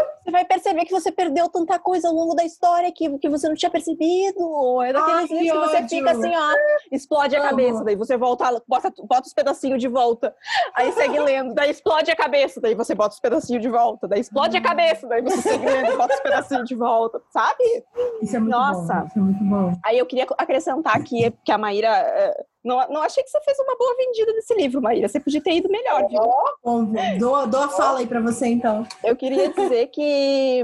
[0.24, 3.50] Você vai perceber que você perdeu tanta coisa ao longo da história que, que você
[3.50, 4.82] não tinha percebido.
[4.82, 6.54] É daqueles Ai, livros que, você fica assim, ó,
[6.94, 10.34] explode a cabeça, daí você volta, bota, bota os pedacinhos de volta.
[10.76, 14.22] Aí segue lendo, daí explode a cabeça, daí você bota os pedacinhos de volta, daí
[14.22, 14.64] explode a hum.
[14.64, 17.84] cabeça, daí você segue lendo, bota os pedacinhos de volta, sabe?
[18.22, 18.94] Isso é muito Nossa.
[18.94, 19.08] bom.
[19.08, 19.74] Isso é muito bom.
[19.84, 23.58] Aí eu queria acrescentar aqui que a Maíra eh, não, não achei que você fez
[23.60, 25.08] uma boa vendida desse livro, Maíra.
[25.08, 26.22] Você podia ter ido melhor, viu?
[26.64, 26.86] Bom,
[27.20, 28.86] dou, dou a fala aí para você, então.
[29.04, 30.64] Eu queria dizer que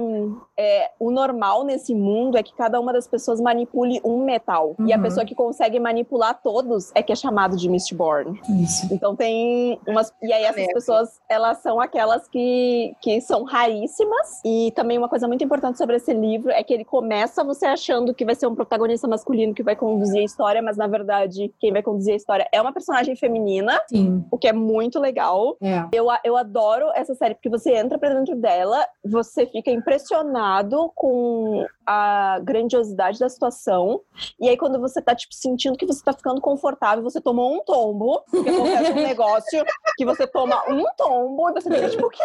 [0.57, 4.75] é, o normal nesse mundo é que cada uma das pessoas manipule um metal.
[4.79, 4.87] Uhum.
[4.87, 5.03] E a uhum.
[5.03, 8.39] pessoa que consegue manipular todos é que é chamado de Mistborn.
[8.63, 8.87] Isso.
[8.91, 10.13] Então tem umas...
[10.21, 14.41] E aí essas pessoas, elas são aquelas que, que são raríssimas.
[14.45, 18.13] E também uma coisa muito importante sobre esse livro é que ele começa você achando
[18.13, 21.71] que vai ser um protagonista masculino que vai conduzir a história, mas na verdade quem
[21.71, 24.23] vai conduzir a história é uma personagem feminina, Sim.
[24.29, 25.57] o que é muito legal.
[25.61, 25.87] É.
[25.91, 31.65] Eu, eu adoro essa série porque você entra pra dentro dela, você fica impressionado com
[31.85, 34.01] a grandiosidade da situação,
[34.39, 37.63] e aí quando você tá, tipo, sentindo que você tá ficando confortável, você tomou um
[37.63, 39.65] tombo, porque acontece um negócio
[39.97, 42.23] que você toma um tombo, e você fica, tipo, o quê?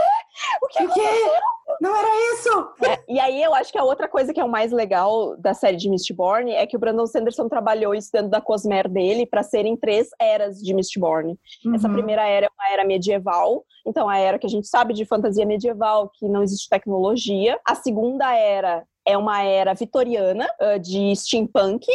[0.62, 1.00] O que?
[1.80, 2.68] Não era isso!
[2.84, 5.54] É, e aí eu acho que a outra coisa que é o mais legal da
[5.54, 9.42] série de Mistborn é que o Brandon Sanderson trabalhou isso dentro da Cosmere dele para
[9.54, 11.38] serem três eras de Mistborn.
[11.64, 11.74] Uhum.
[11.76, 15.04] Essa primeira era é uma era medieval, então a era que a gente sabe de
[15.04, 17.56] fantasia medieval, que não existe tecnologia.
[17.64, 20.48] A segunda era é uma era vitoriana
[20.80, 21.86] de steampunk,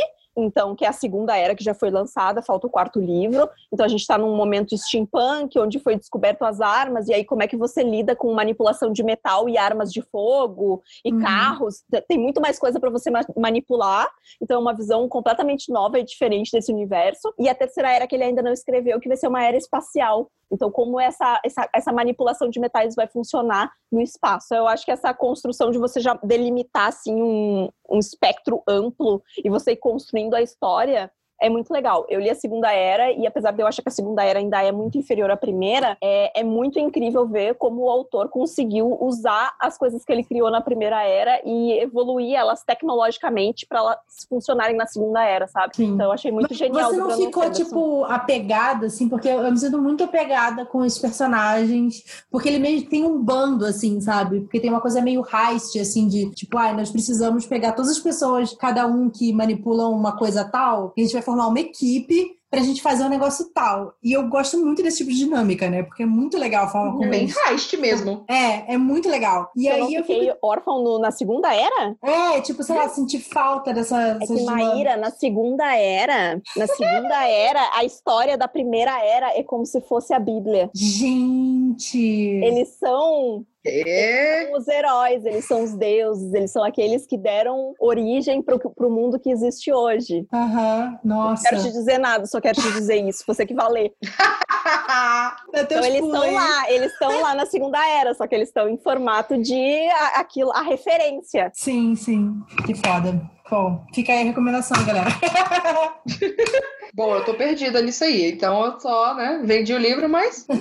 [0.43, 3.49] então, que é a segunda era que já foi lançada, falta o quarto livro.
[3.71, 7.43] Então, a gente está num momento steampunk, onde foi descoberto as armas, e aí como
[7.43, 11.21] é que você lida com manipulação de metal e armas de fogo e uhum.
[11.21, 11.83] carros.
[12.07, 14.09] Tem muito mais coisa para você manipular.
[14.41, 17.33] Então, é uma visão completamente nova e diferente desse universo.
[17.37, 20.29] E a terceira era que ele ainda não escreveu, que vai ser uma era espacial.
[20.51, 24.53] Então, como essa, essa, essa manipulação de metais vai funcionar no espaço?
[24.53, 29.49] Eu acho que essa construção de você já delimitar assim, um, um espectro amplo e
[29.49, 31.11] você ir construindo a história
[31.41, 32.05] é muito legal.
[32.09, 34.61] Eu li a Segunda Era e apesar de eu achar que a Segunda Era ainda
[34.61, 39.55] é muito inferior à primeira, é, é muito incrível ver como o autor conseguiu usar
[39.59, 43.97] as coisas que ele criou na Primeira Era e evoluir elas tecnologicamente para elas
[44.27, 45.75] funcionarem na Segunda Era, sabe?
[45.75, 45.93] Sim.
[45.93, 46.89] Então eu achei muito Mas genial.
[46.89, 52.23] Você não ficou, tipo, apegada, assim, porque eu me sinto muito apegada com os personagens,
[52.29, 54.41] porque ele meio tem um bando, assim, sabe?
[54.41, 57.91] Porque tem uma coisa meio heist, assim, de tipo, ai, ah, nós precisamos pegar todas
[57.91, 61.59] as pessoas, cada um que manipulam uma coisa tal, e a gente vai formar uma
[61.59, 63.93] equipe pra gente fazer um negócio tal.
[64.03, 65.83] E eu gosto muito desse tipo de dinâmica, né?
[65.83, 67.09] Porque é muito legal a forma como.
[67.09, 68.25] Bem heist mesmo.
[68.27, 69.51] É, é muito legal.
[69.55, 70.37] E eu aí não eu fiquei fico...
[70.41, 71.95] órfão no, na segunda era?
[72.01, 74.17] É, tipo, sei lá, sentir falta dessa.
[74.19, 79.43] É que Maíra, na segunda era, na segunda era, a história da primeira era é
[79.43, 80.69] como se fosse a Bíblia.
[80.73, 81.99] Gente!
[82.43, 83.45] Eles são.
[83.63, 88.55] Eles são os heróis, eles são os deuses, eles são aqueles que deram origem para
[88.55, 90.25] o mundo que existe hoje.
[90.33, 91.43] Aham, uhum, nossa.
[91.43, 93.93] Não quero te dizer nada, só quero te dizer isso, você que vai ler.
[95.53, 98.77] então eles estão lá, eles estão lá na segunda era, só que eles estão em
[98.77, 101.51] formato de aquilo, a referência.
[101.53, 102.41] Sim, sim.
[102.65, 103.21] Que foda.
[103.49, 105.09] Bom, fica aí a recomendação, galera.
[106.93, 110.45] Bom, eu tô perdida nisso aí, então eu só, né, vendi o livro, mas.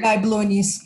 [0.00, 0.84] Vai, Blunis.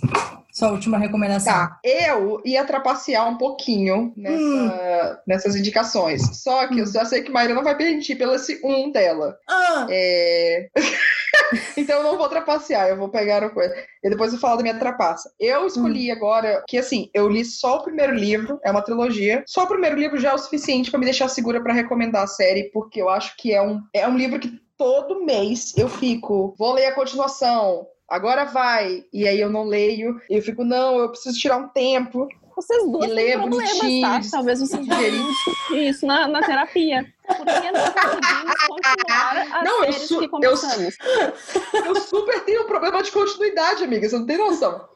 [0.52, 1.52] Sua última recomendação.
[1.52, 5.16] Tá, eu ia trapacear um pouquinho nessa, hum.
[5.26, 6.22] nessas indicações.
[6.42, 6.78] Só que hum.
[6.78, 9.36] eu já sei que Maíra não vai permitir pelo um dela.
[9.46, 9.86] Ah.
[9.90, 10.70] É...
[11.76, 13.74] então eu não vou trapacear, eu vou pegar uma coisa.
[14.02, 15.30] E depois eu falo da minha trapaça.
[15.38, 16.14] Eu escolhi hum.
[16.14, 19.44] agora que, assim, eu li só o primeiro livro, é uma trilogia.
[19.46, 22.28] Só o primeiro livro já é o suficiente para me deixar segura para recomendar a
[22.28, 26.54] série, porque eu acho que é um, é um livro que todo mês eu fico,
[26.58, 29.04] vou ler a continuação, agora vai.
[29.12, 32.28] E aí eu não leio, e eu fico, não, eu preciso tirar um tempo.
[32.56, 34.20] Vocês duas têm problemas, tá?
[34.30, 35.28] Talvez vocês deveriam
[35.72, 37.04] isso na, na terapia.
[37.26, 40.96] Por que não conseguimos continuar as não, séries eu su- que começamos?
[41.74, 44.88] Eu, eu super tenho um problema de continuidade, amiga, você não tem noção.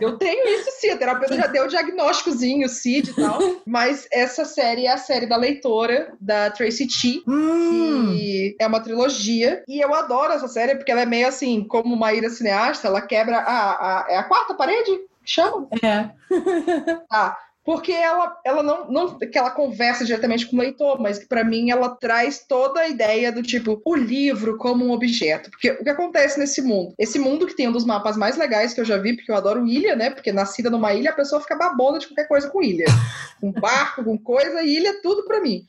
[0.00, 3.38] Eu tenho isso sim, a terapeuta já deu o diagnósticozinho, CID e tal.
[3.64, 8.12] Mas essa série é a série da leitora, da Tracy T, hum.
[8.12, 9.62] que é uma trilogia.
[9.66, 13.00] E eu adoro essa série porque ela é meio assim, como uma ira cineasta, ela
[13.00, 13.70] quebra a,
[14.02, 14.90] a, é a quarta parede?
[15.24, 15.68] Chama?
[15.82, 16.10] É.
[17.10, 21.26] Ah, porque ela, ela não, não que ela conversa diretamente com o leitor, mas que
[21.26, 25.50] para mim ela traz toda a ideia do tipo o livro como um objeto.
[25.50, 26.92] Porque o que acontece nesse mundo?
[26.98, 29.36] Esse mundo que tem um dos mapas mais legais que eu já vi, porque eu
[29.36, 30.10] adoro ilha, né?
[30.10, 32.84] Porque nascida numa ilha a pessoa fica babona de qualquer coisa com ilha,
[33.40, 35.64] com barco, com coisa, ilha, tudo para mim.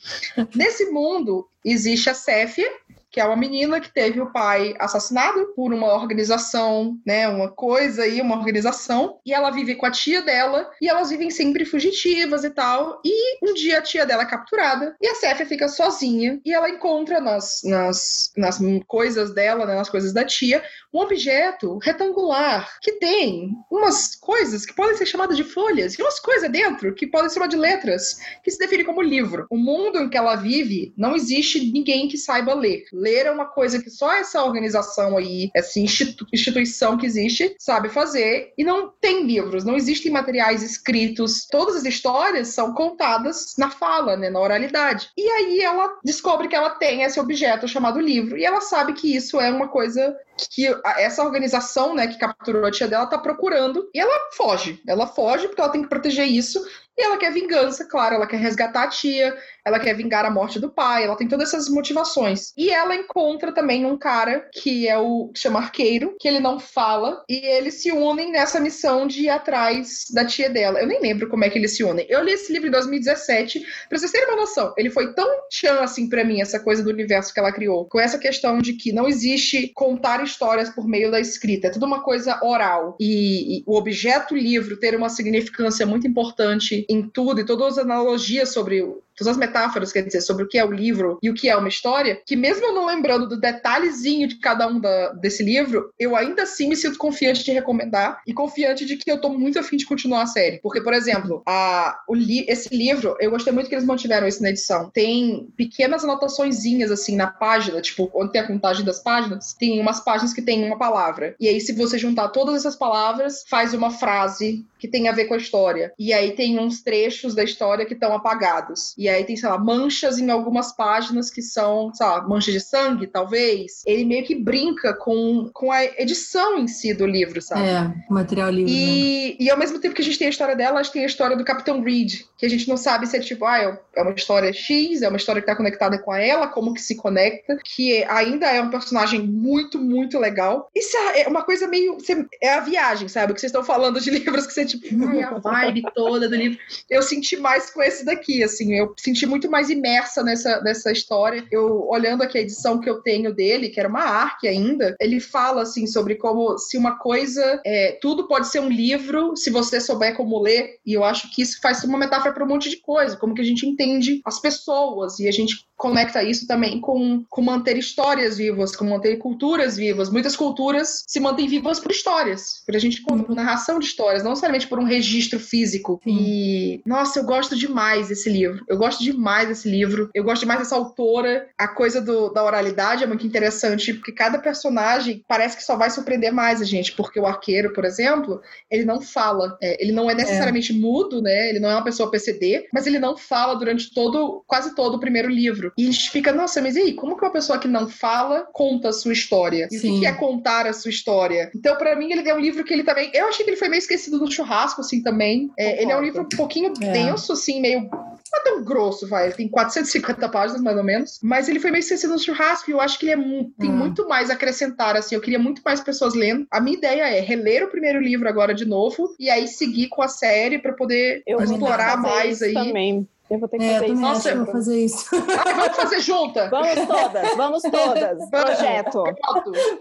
[0.53, 2.69] Nesse mundo existe a Céfia,
[3.15, 8.03] que é uma menina que teve o pai assassinado por uma organização, né, uma coisa
[8.03, 12.43] aí, uma organização, e ela vive com a tia dela, e elas vivem sempre fugitivas
[12.43, 16.41] e tal, e um dia a tia dela é capturada, e a Céfia fica sozinha,
[16.43, 20.61] e ela encontra nas, nas, nas coisas dela, né, nas coisas da tia,
[20.93, 26.19] um objeto retangular que tem umas coisas que podem ser chamadas de folhas e umas
[26.19, 29.45] coisas dentro que podem ser chamadas de letras, que se define como livro.
[29.49, 32.85] O mundo em que ela vive não existe ninguém que saiba ler.
[33.05, 37.87] Ler é uma coisa que só essa organização aí, essa institu instituição que existe, sabe
[37.89, 41.45] fazer e não tem livros, não existem materiais escritos.
[41.51, 45.09] Todas as histórias são contadas na fala, né, na oralidade.
[45.15, 49.15] E aí ela descobre que ela tem esse objeto chamado livro e ela sabe que
[49.15, 50.15] isso é uma coisa
[50.49, 50.65] que
[50.97, 53.89] essa organização, né, que capturou a tia dela, tá procurando.
[53.93, 54.81] E ela foge.
[54.87, 56.59] Ela foge porque ela tem que proteger isso.
[56.97, 59.35] E ela quer vingança, claro, ela quer resgatar a tia,
[59.65, 62.53] ela quer vingar a morte do pai, ela tem todas essas motivações.
[62.55, 66.59] E ela encontra também um cara que é o que chama Arqueiro, que ele não
[66.59, 70.79] fala, e eles se unem nessa missão de ir atrás da tia dela.
[70.79, 72.05] Eu nem lembro como é que eles se unem.
[72.07, 75.79] Eu li esse livro em 2017, pra vocês terem uma noção, ele foi tão tchan
[75.81, 78.93] assim para mim, essa coisa do universo que ela criou, com essa questão de que
[78.93, 82.95] não existe contar histórias por meio da escrita, é tudo uma coisa oral.
[82.99, 87.85] E, e o objeto livro ter uma significância muito importante em tudo, e todas as
[87.85, 88.83] analogias sobre
[89.15, 91.55] todas as metáforas, quer dizer, sobre o que é o livro e o que é
[91.55, 95.91] uma história, que mesmo eu não lembrando do detalhezinho de cada um da, desse livro,
[95.99, 99.59] eu ainda assim me sinto confiante de recomendar e confiante de que eu tô muito
[99.59, 100.59] afim de continuar a série.
[100.61, 104.41] Porque, por exemplo, a, o li, esse livro, eu gostei muito que eles mantiveram isso
[104.41, 104.89] na edição.
[104.93, 109.99] Tem pequenas anotaçõezinhas, assim, na página, tipo, onde tem a contagem das páginas, tem umas
[109.99, 111.35] páginas que tem uma palavra.
[111.39, 115.25] E aí, se você juntar todas essas palavras, faz uma frase que tem a ver
[115.25, 115.93] com a história.
[115.97, 118.93] E aí tem uns trechos da história que estão apagados.
[118.97, 122.59] E aí tem, sei lá, manchas em algumas páginas que são, sei lá, manchas de
[122.59, 123.83] sangue, talvez.
[123.85, 127.67] Ele meio que brinca com, com a edição em si do livro, sabe?
[127.67, 128.71] É, material livre.
[128.71, 129.35] E, né?
[129.39, 131.07] e ao mesmo tempo que a gente tem a história dela, a gente tem a
[131.07, 134.01] história do Capitão Reed, que a gente não sabe se é tipo, ah, é, é
[134.01, 137.57] uma história X, é uma história que tá conectada com ela, como que se conecta,
[137.63, 140.69] que ainda é um personagem muito, muito legal.
[140.75, 141.97] Isso é uma coisa meio.
[142.41, 143.31] É a viagem, sabe?
[143.31, 146.35] O que vocês estão falando de livros que você, tipo, ai, a vibe toda do
[146.35, 146.59] livro.
[146.89, 151.45] Eu senti mais com esse daqui, assim, eu senti muito mais imersa nessa, nessa história.
[151.51, 155.19] Eu, olhando aqui a edição que eu tenho dele, que era uma arque ainda, ele
[155.19, 159.79] fala, assim, sobre como se uma coisa, é, tudo pode ser um livro se você
[159.79, 162.77] souber como ler, e eu acho que isso faz uma metáfora para um monte de
[162.77, 167.23] coisa, como que a gente entende as pessoas, e a gente conecta isso também com,
[167.29, 170.09] com manter histórias vivas, com manter culturas vivas.
[170.09, 174.31] Muitas culturas se mantêm vivas por histórias, por a gente por narração de histórias, não
[174.31, 175.99] necessariamente por um registro físico.
[176.05, 178.63] E, nossa, eu gosto demais desse livro.
[178.67, 180.09] Eu gosto demais desse livro.
[180.13, 181.47] Eu gosto demais dessa autora.
[181.57, 185.89] A coisa do, da oralidade é muito interessante, porque cada personagem parece que só vai
[185.89, 189.57] surpreender mais a gente, porque o arqueiro, por exemplo, ele não fala.
[189.61, 190.75] É, ele não é necessariamente é.
[190.75, 191.49] mudo, né?
[191.49, 194.99] Ele não é uma pessoa PCD, mas ele não fala durante todo, quase todo o
[194.99, 195.73] primeiro livro.
[195.77, 196.93] E a gente fica, nossa, mas e aí?
[196.93, 199.67] Como que uma pessoa que não fala conta a sua história?
[199.71, 199.97] E Sim.
[199.97, 201.51] o que é contar a sua história?
[201.55, 203.09] Então, para mim, ele é um livro que ele também.
[203.13, 205.49] Eu achei que ele foi meio esquecido no churrasco, assim, também.
[205.57, 206.91] É, ele é um livro um pouquinho é.
[206.91, 207.89] denso, assim, meio.
[208.31, 209.25] Não é tão grosso, vai.
[209.25, 211.19] Ele tem 450 páginas, mais ou menos.
[211.21, 213.77] Mas ele foi meio esquecido no churrasco e eu acho que ele é tem hum.
[213.77, 215.15] muito mais a acrescentar, assim.
[215.15, 216.47] Eu queria muito mais pessoas lendo.
[216.51, 220.01] A minha ideia é reler o primeiro livro agora de novo e aí seguir com
[220.01, 222.53] a série para poder eu explorar mais aí.
[222.53, 224.01] Também Eu vou ter que É, eu fazer isso.
[224.01, 225.15] Nossa, eu vou fazer isso.
[225.15, 226.49] Ah, vamos fazer junta.
[226.49, 228.29] Vamos todas, vamos todas.
[228.29, 229.03] Projeto.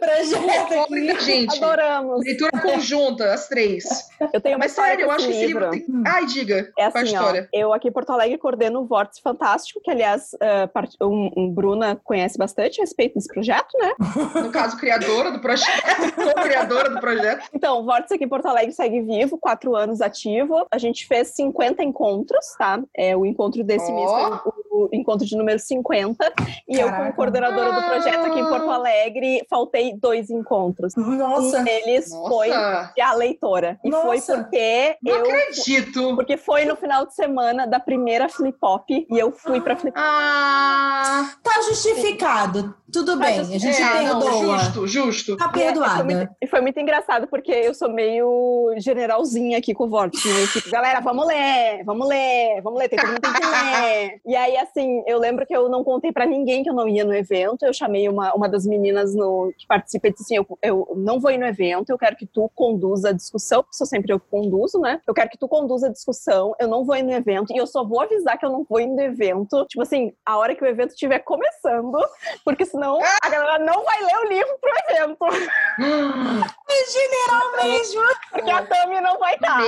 [0.01, 1.63] Projeto a gente.
[1.63, 2.25] Adoramos.
[2.25, 3.85] Leitura conjunta, as três.
[4.33, 5.87] Eu tenho uma Mas história sério, eu acho que esse livro tem.
[6.07, 6.73] Ai, diga.
[6.79, 7.49] É assim, ó, história?
[7.53, 10.97] eu aqui em Porto Alegre coordeno o Vórtice Fantástico, que aliás, uh, part...
[11.03, 13.93] um, um Bruna conhece bastante a respeito desse projeto, né?
[14.45, 15.83] No caso, criadora do projeto.
[16.15, 17.49] Co-criadora do projeto.
[17.55, 20.67] Então, o Vórtice aqui em Porto Alegre segue vivo, quatro anos ativo.
[20.71, 22.83] A gente fez 50 encontros, tá?
[22.97, 23.95] É, o encontro desse Ó.
[23.95, 24.11] mês
[24.43, 26.33] foi o, o encontro de número 50.
[26.69, 27.13] E eu, como Caraca.
[27.17, 30.95] coordenadora do projeto aqui em Porto Alegre, faltei dois encontros.
[30.97, 31.61] Nossa.
[31.61, 32.93] Um deles foi Nossa.
[33.03, 33.79] a leitora.
[33.85, 34.39] E foi Nossa.
[34.39, 35.21] porque Não eu.
[35.27, 36.15] acredito.
[36.17, 39.95] Porque foi no final de semana da primeira Flip Pop e eu fui pra Flip
[39.97, 41.31] Ah.
[41.43, 42.75] Tá justificado.
[42.93, 44.59] Tudo Tá bem, a gente É, não, perdoa.
[44.59, 45.37] justo, justo.
[45.37, 49.85] Tá E foi, muito, e foi muito engraçado, porque eu sou meio generalzinha aqui com
[49.87, 50.29] o Vórtice.
[50.29, 50.47] Né?
[50.47, 54.21] Fico, galera, vamos ler, vamos ler, vamos ler, tem todo mundo ler.
[54.27, 57.05] E aí, assim, eu lembro que eu não contei pra ninguém que eu não ia
[57.05, 57.65] no evento.
[57.65, 61.21] Eu chamei uma, uma das meninas no, que participa e disse assim: eu, eu não
[61.21, 64.21] vou ir no evento, eu quero que tu conduza a discussão, porque sou sempre eu
[64.21, 65.01] que conduzo, né?
[65.07, 67.67] Eu quero que tu conduza a discussão, eu não vou ir no evento, e eu
[67.67, 70.65] só vou avisar que eu não vou ir no evento, tipo assim, a hora que
[70.65, 71.99] o evento estiver começando,
[72.45, 75.27] porque senão a galera não vai ler o livro pro evento.
[76.93, 78.03] General mesmo.
[78.31, 79.63] Porque a Tami não vai estar.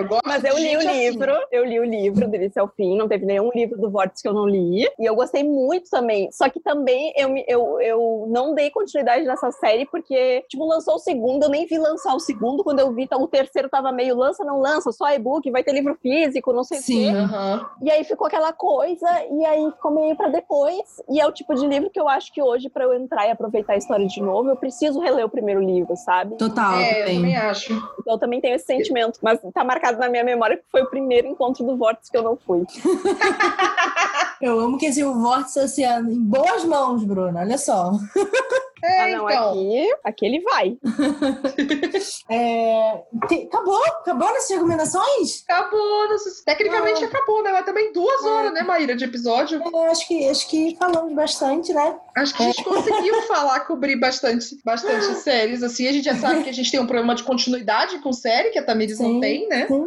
[0.00, 0.92] Eu gosto Mas eu li o assim.
[1.10, 4.22] livro, eu li o livro do início ao fim, não teve nenhum livro do Vórtice
[4.22, 4.86] que eu não li.
[4.98, 6.30] E eu gostei muito também.
[6.32, 10.98] Só que também eu, eu, eu não dei continuidade nessa série, porque, tipo, lançou o
[10.98, 12.64] segundo, eu nem vi lançar o segundo.
[12.64, 15.72] Quando eu vi, tá, o terceiro tava meio lança, não lança, só e-book, vai ter
[15.72, 17.08] livro físico, não sei o quê.
[17.14, 17.66] Aham.
[17.82, 21.02] E aí ficou aquela coisa, e aí ficou meio pra depois.
[21.08, 23.30] E é o tipo de livro que eu acho que hoje, pra eu entrar e
[23.30, 26.36] aproveitar a história de novo, eu preciso reler o primeiro livro, sabe?
[26.36, 27.16] Total, É, eu também.
[27.16, 27.72] também acho.
[28.00, 29.18] Então eu também tenho esse sentimento.
[29.22, 32.22] Mas tá marcado na minha memória que foi o primeiro encontro do Vórtice que eu
[32.22, 32.64] não fui.
[34.40, 37.40] Eu amo que esse vórtice assim, em boas mãos, Bruna.
[37.40, 37.92] Olha só.
[38.82, 39.50] É, ah, não, então.
[39.50, 40.76] aqui, aqui ele vai.
[42.30, 43.82] É, te- acabou?
[43.84, 45.44] Acabou nessas recomendações?
[45.48, 46.08] Acabou.
[46.08, 47.08] nossa, Tecnicamente Ah.
[47.08, 47.50] acabou, né?
[47.52, 49.60] Mas também duas horas, né, Maíra, de episódio.
[49.74, 51.98] É, acho, que, acho que falamos bastante, né?
[52.16, 55.62] Acho que a gente conseguiu falar, cobrir bastante, bastante séries.
[55.62, 58.50] Assim, a gente já sabe que a gente tem um problema de continuidade com série,
[58.50, 59.20] que a Tamires não Sim.
[59.20, 59.66] tem, né?
[59.66, 59.86] Sim,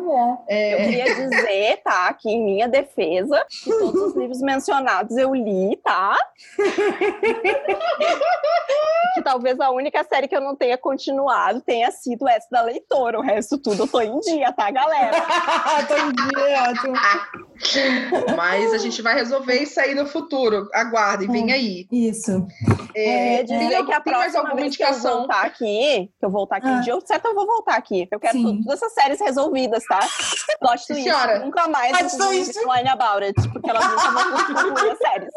[0.49, 0.74] é.
[0.74, 5.78] Eu queria dizer, tá, aqui em minha defesa, que todos os livros mencionados eu li,
[5.84, 6.18] tá?
[9.14, 13.19] que talvez a única série que eu não tenha continuado tenha sido essa da leitora.
[13.19, 15.18] O resto tudo eu tô em dia, tá, galera?
[15.88, 17.52] Tô em dia, ótimo.
[18.35, 20.68] Mas a gente vai resolver isso aí no futuro.
[20.73, 21.88] Aguardem, vem aí.
[21.91, 22.45] Isso.
[22.95, 25.18] É, É, dizer tem, que a tem mais alguma vez que eu indicação?
[25.19, 26.81] voltar aqui, que eu voltar aqui um Ah.
[26.81, 28.07] dia, eu certo eu vou voltar aqui.
[28.11, 29.99] Eu quero tudo- todas essas séries resolvidas, tá?
[30.60, 31.03] Plot Sim, twist.
[31.10, 31.40] senhora.
[31.40, 32.57] Nunca mais Plot twist.
[32.60, 34.23] Line About It, porque elas nunca vão
[34.73, 35.30] concluir as séries.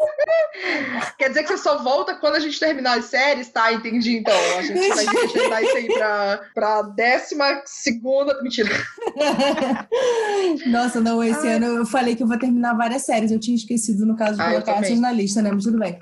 [1.17, 3.71] Quer dizer que você só volta quando a gente terminar as séries, tá?
[3.73, 4.33] Entendi, então.
[4.57, 8.41] A gente vai agendar isso aí pra, pra décima segunda.
[8.41, 8.69] Mentira.
[10.67, 11.53] Nossa, não, esse Ai.
[11.55, 13.31] ano eu falei que eu vou terminar várias séries.
[13.31, 15.51] Eu tinha esquecido, no caso, de Ah, colocar essas na lista, né?
[15.51, 15.97] Mas tudo bem.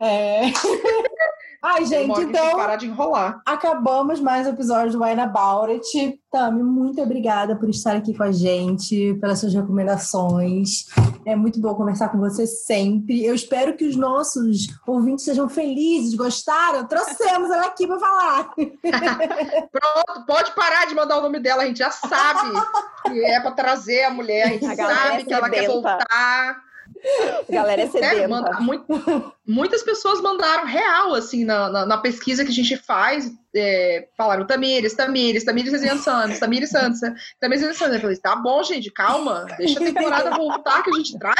[0.00, 0.42] É...
[1.62, 3.40] Ai, gente, então parar de enrolar.
[3.44, 6.20] acabamos mais um episódio do Wine About It.
[6.30, 10.84] Tami, muito obrigada por estar aqui com a gente, pelas suas recomendações.
[11.26, 13.24] É muito bom conversar com você sempre.
[13.24, 16.86] Eu espero que os nossos ouvintes sejam felizes, gostaram.
[16.86, 18.50] Trouxemos ela aqui para falar.
[18.54, 22.52] Pronto, pode parar de mandar o nome dela, a gente já sabe
[23.06, 25.66] que é pra trazer a mulher, a gente A galera sabe é que ela quer
[25.66, 26.06] voltar.
[26.06, 28.28] A galera é É, sedenta.
[28.28, 33.30] manda- muito- muitas pessoas mandaram real, assim, na, na, na pesquisa que a gente faz,
[33.54, 37.00] é, falaram Tamires, Tamires, Tamires Reziane Santos, Tamires Santos,
[37.40, 37.94] Tamires Reziane Santos.
[37.94, 41.36] Eu falei, tá bom, gente, calma, deixa a temporada voltar que a gente traz.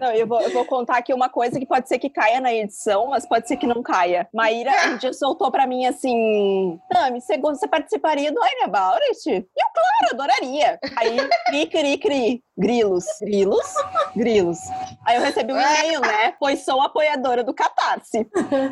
[0.00, 2.52] Não, eu vou, eu vou contar aqui uma coisa que pode ser que caia na
[2.54, 4.28] edição, mas pode ser que não caia.
[4.32, 9.00] Maíra um dia soltou pra mim assim: Tami, você, go- você participaria do Wine About
[9.02, 9.28] It?
[9.28, 9.42] E eu,
[9.74, 10.78] claro, adoraria.
[10.96, 11.16] Aí,
[11.46, 12.44] cri, cri, cri.
[12.56, 13.66] Grilos, grilos,
[14.14, 14.58] grilos.
[15.06, 16.34] Aí eu recebi um e-mail, né?
[16.38, 18.28] Pois sou apoiadora do Catarse.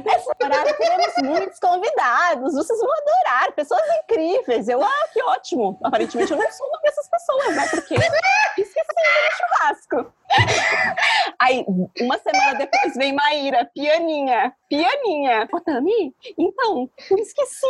[0.06, 4.68] Essa temporada teremos muitos convidados, vocês vão adorar, pessoas incríveis.
[4.68, 5.78] Eu, ah, que ótimo.
[5.82, 7.68] Aparentemente eu não sou uma dessas pessoas, né?
[7.70, 7.94] Porque
[8.58, 10.14] esqueci do churrasco.
[11.40, 11.64] Aí,
[12.00, 15.48] uma semana depois, vem Maíra, pianinha, pianinha.
[15.52, 17.66] Ô, Tami, então, eu esqueci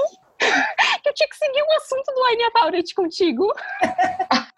[1.03, 3.53] que eu tinha que seguir o assunto do Wine About contigo.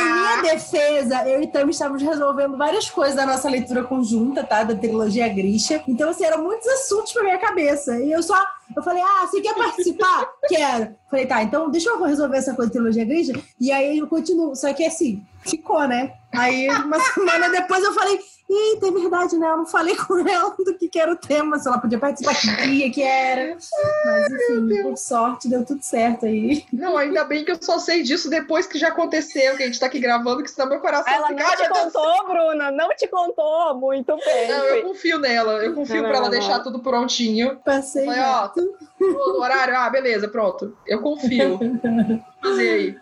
[0.00, 4.64] Em minha defesa, eu e Tami estávamos resolvendo várias coisas da nossa leitura conjunta, tá?
[4.64, 5.82] Da trilogia Grisha.
[5.86, 7.98] Então, assim, eram muitos assuntos pra minha cabeça.
[7.98, 8.36] E eu só
[8.74, 10.28] Eu falei, ah, você quer participar?
[10.48, 10.96] Quero.
[11.10, 13.40] Falei, tá, então deixa eu resolver essa coisa de teologia grega.
[13.60, 14.54] E aí eu continuo.
[14.56, 16.14] Só que assim, ficou, né?
[16.32, 19.48] Aí uma semana depois eu falei, eita, é verdade, né?
[19.48, 22.34] Eu não falei com ela do que, que era o tema, se ela podia participar,
[22.34, 23.56] que dia que era.
[24.04, 26.64] Mas enfim, por sorte, deu tudo certo aí.
[26.72, 29.80] Não, ainda bem que eu só sei disso depois que já aconteceu, que a gente
[29.80, 32.28] tá aqui gravando, que senão meu coração Ela fica, não "Ai, te meu Deus contou,
[32.28, 33.74] Bruna, não te contou.
[33.78, 34.48] Muito bem.
[34.48, 37.56] Não, eu confio nela, eu confio Não, pra ela não, deixar tudo prontinho.
[37.64, 38.74] Passei ó, reto.
[39.14, 40.76] O horário, ah, beleza, pronto.
[40.86, 41.58] Eu confio.
[42.42, 42.96] Fazer aí.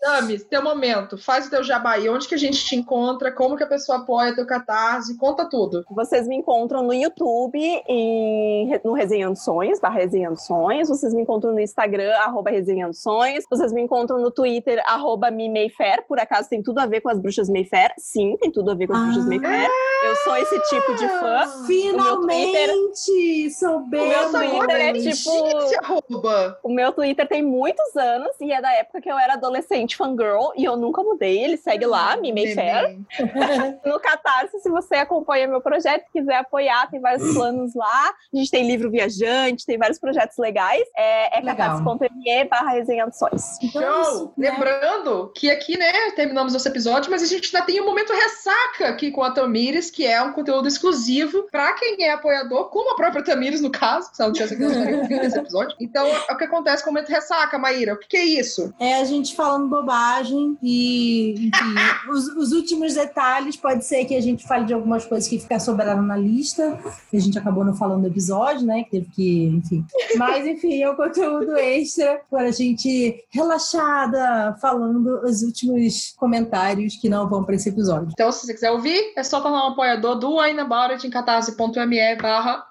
[0.00, 2.08] Tami, teu momento, faz o teu jabá aí.
[2.08, 3.30] Onde que a gente te encontra?
[3.32, 5.16] Como que a pessoa apoia teu catarse?
[5.18, 5.84] Conta tudo.
[5.90, 10.88] Vocês me encontram no YouTube, em, no Resenhando Sonhos, barra Resenhando Sonhos.
[10.88, 13.44] Vocês me encontram no Instagram, arroba Resenhando Sonhos.
[13.50, 16.04] Vocês me encontram no Twitter, arroba Mimeifer.
[16.08, 17.92] Por acaso tem tudo a ver com as bruxas Mayfair?
[17.98, 19.04] Sim, tem tudo a ver com as Ah.
[19.04, 19.68] bruxas Mayfair.
[20.04, 21.46] Eu sou esse tipo de fã.
[21.66, 23.50] Finalmente!
[23.50, 24.09] Soubemos!
[24.10, 26.58] O meu Twitter é Gente, tipo-.
[26.62, 30.52] O meu Twitter tem muitos anos e é da época que eu era adolescente fangirl
[30.56, 31.42] e eu nunca mudei.
[31.44, 32.98] Ele segue lá, Mimeifer.
[33.34, 33.80] Neném.
[33.84, 38.14] No Catarse, se você acompanha meu projeto, quiser apoiar, tem vários planos lá.
[38.32, 40.82] A gente tem livro viajante, tem vários projetos legais.
[40.96, 43.58] É, é catarse.me barra resenhando sonhos.
[43.62, 44.34] Então é Show!
[44.36, 44.50] né?
[44.50, 48.88] Lembrando que aqui, né, terminamos esse episódio, mas a gente ainda tem um momento ressaca
[48.88, 52.96] aqui com a Tamires, que é um conteúdo exclusivo pra quem é apoiador, como a
[52.96, 55.76] própria Tamires, no caso, se ela não tivesse aqui, estaria episódio.
[55.80, 57.94] Então, é o que acontece com o momento ressaca, Maíra?
[57.94, 58.72] O que, que é isso?
[58.78, 64.20] É a gente falando bobagem e, enfim, os, os últimos detalhes pode ser que a
[64.20, 66.78] gente fale de algumas coisas que ficar sobraram na lista,
[67.10, 68.84] que a gente acabou não falando no episódio, né?
[68.84, 69.84] Que teve que, enfim.
[70.16, 77.08] Mas, enfim, é um conteúdo extra para a gente relaxada, falando os últimos comentários que
[77.08, 78.08] não vão para esse episódio.
[78.12, 81.10] Então, se você quiser ouvir, é só tornar um apoiador do Wine About It em
[81.10, 82.66] catarse.me barra.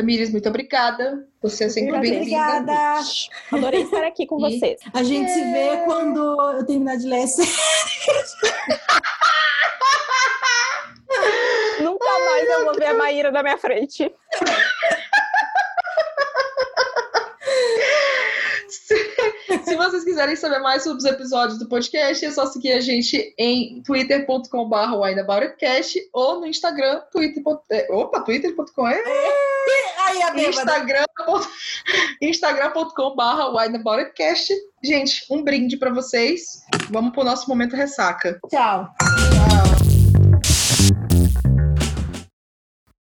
[0.00, 1.26] Tamires, muito obrigada.
[1.42, 2.16] Você é sempre bem-vinda.
[2.20, 2.72] Obrigada!
[3.52, 4.80] Adorei estar aqui com E- vocês.
[4.94, 6.18] A gente se vê quando
[6.56, 7.42] eu terminar de ler esse.
[11.82, 14.10] Nunca mais eu vou ver a Maíra na minha frente.
[19.64, 23.34] Se vocês quiserem saber mais sobre os episódios do podcast, é só seguir a gente
[23.38, 24.74] em twitter.com.br
[26.12, 27.42] ou no Instagram, twitter.
[27.70, 29.02] é, Opa, twitter.com é
[30.06, 30.48] Aí, a bêbada.
[30.48, 31.04] Instagram,
[32.22, 33.20] instagram.com.br.
[34.82, 36.62] Gente, um brinde pra vocês.
[36.90, 38.40] Vamos pro nosso momento ressaca.
[38.50, 38.88] Tchau.
[38.98, 39.69] Tchau.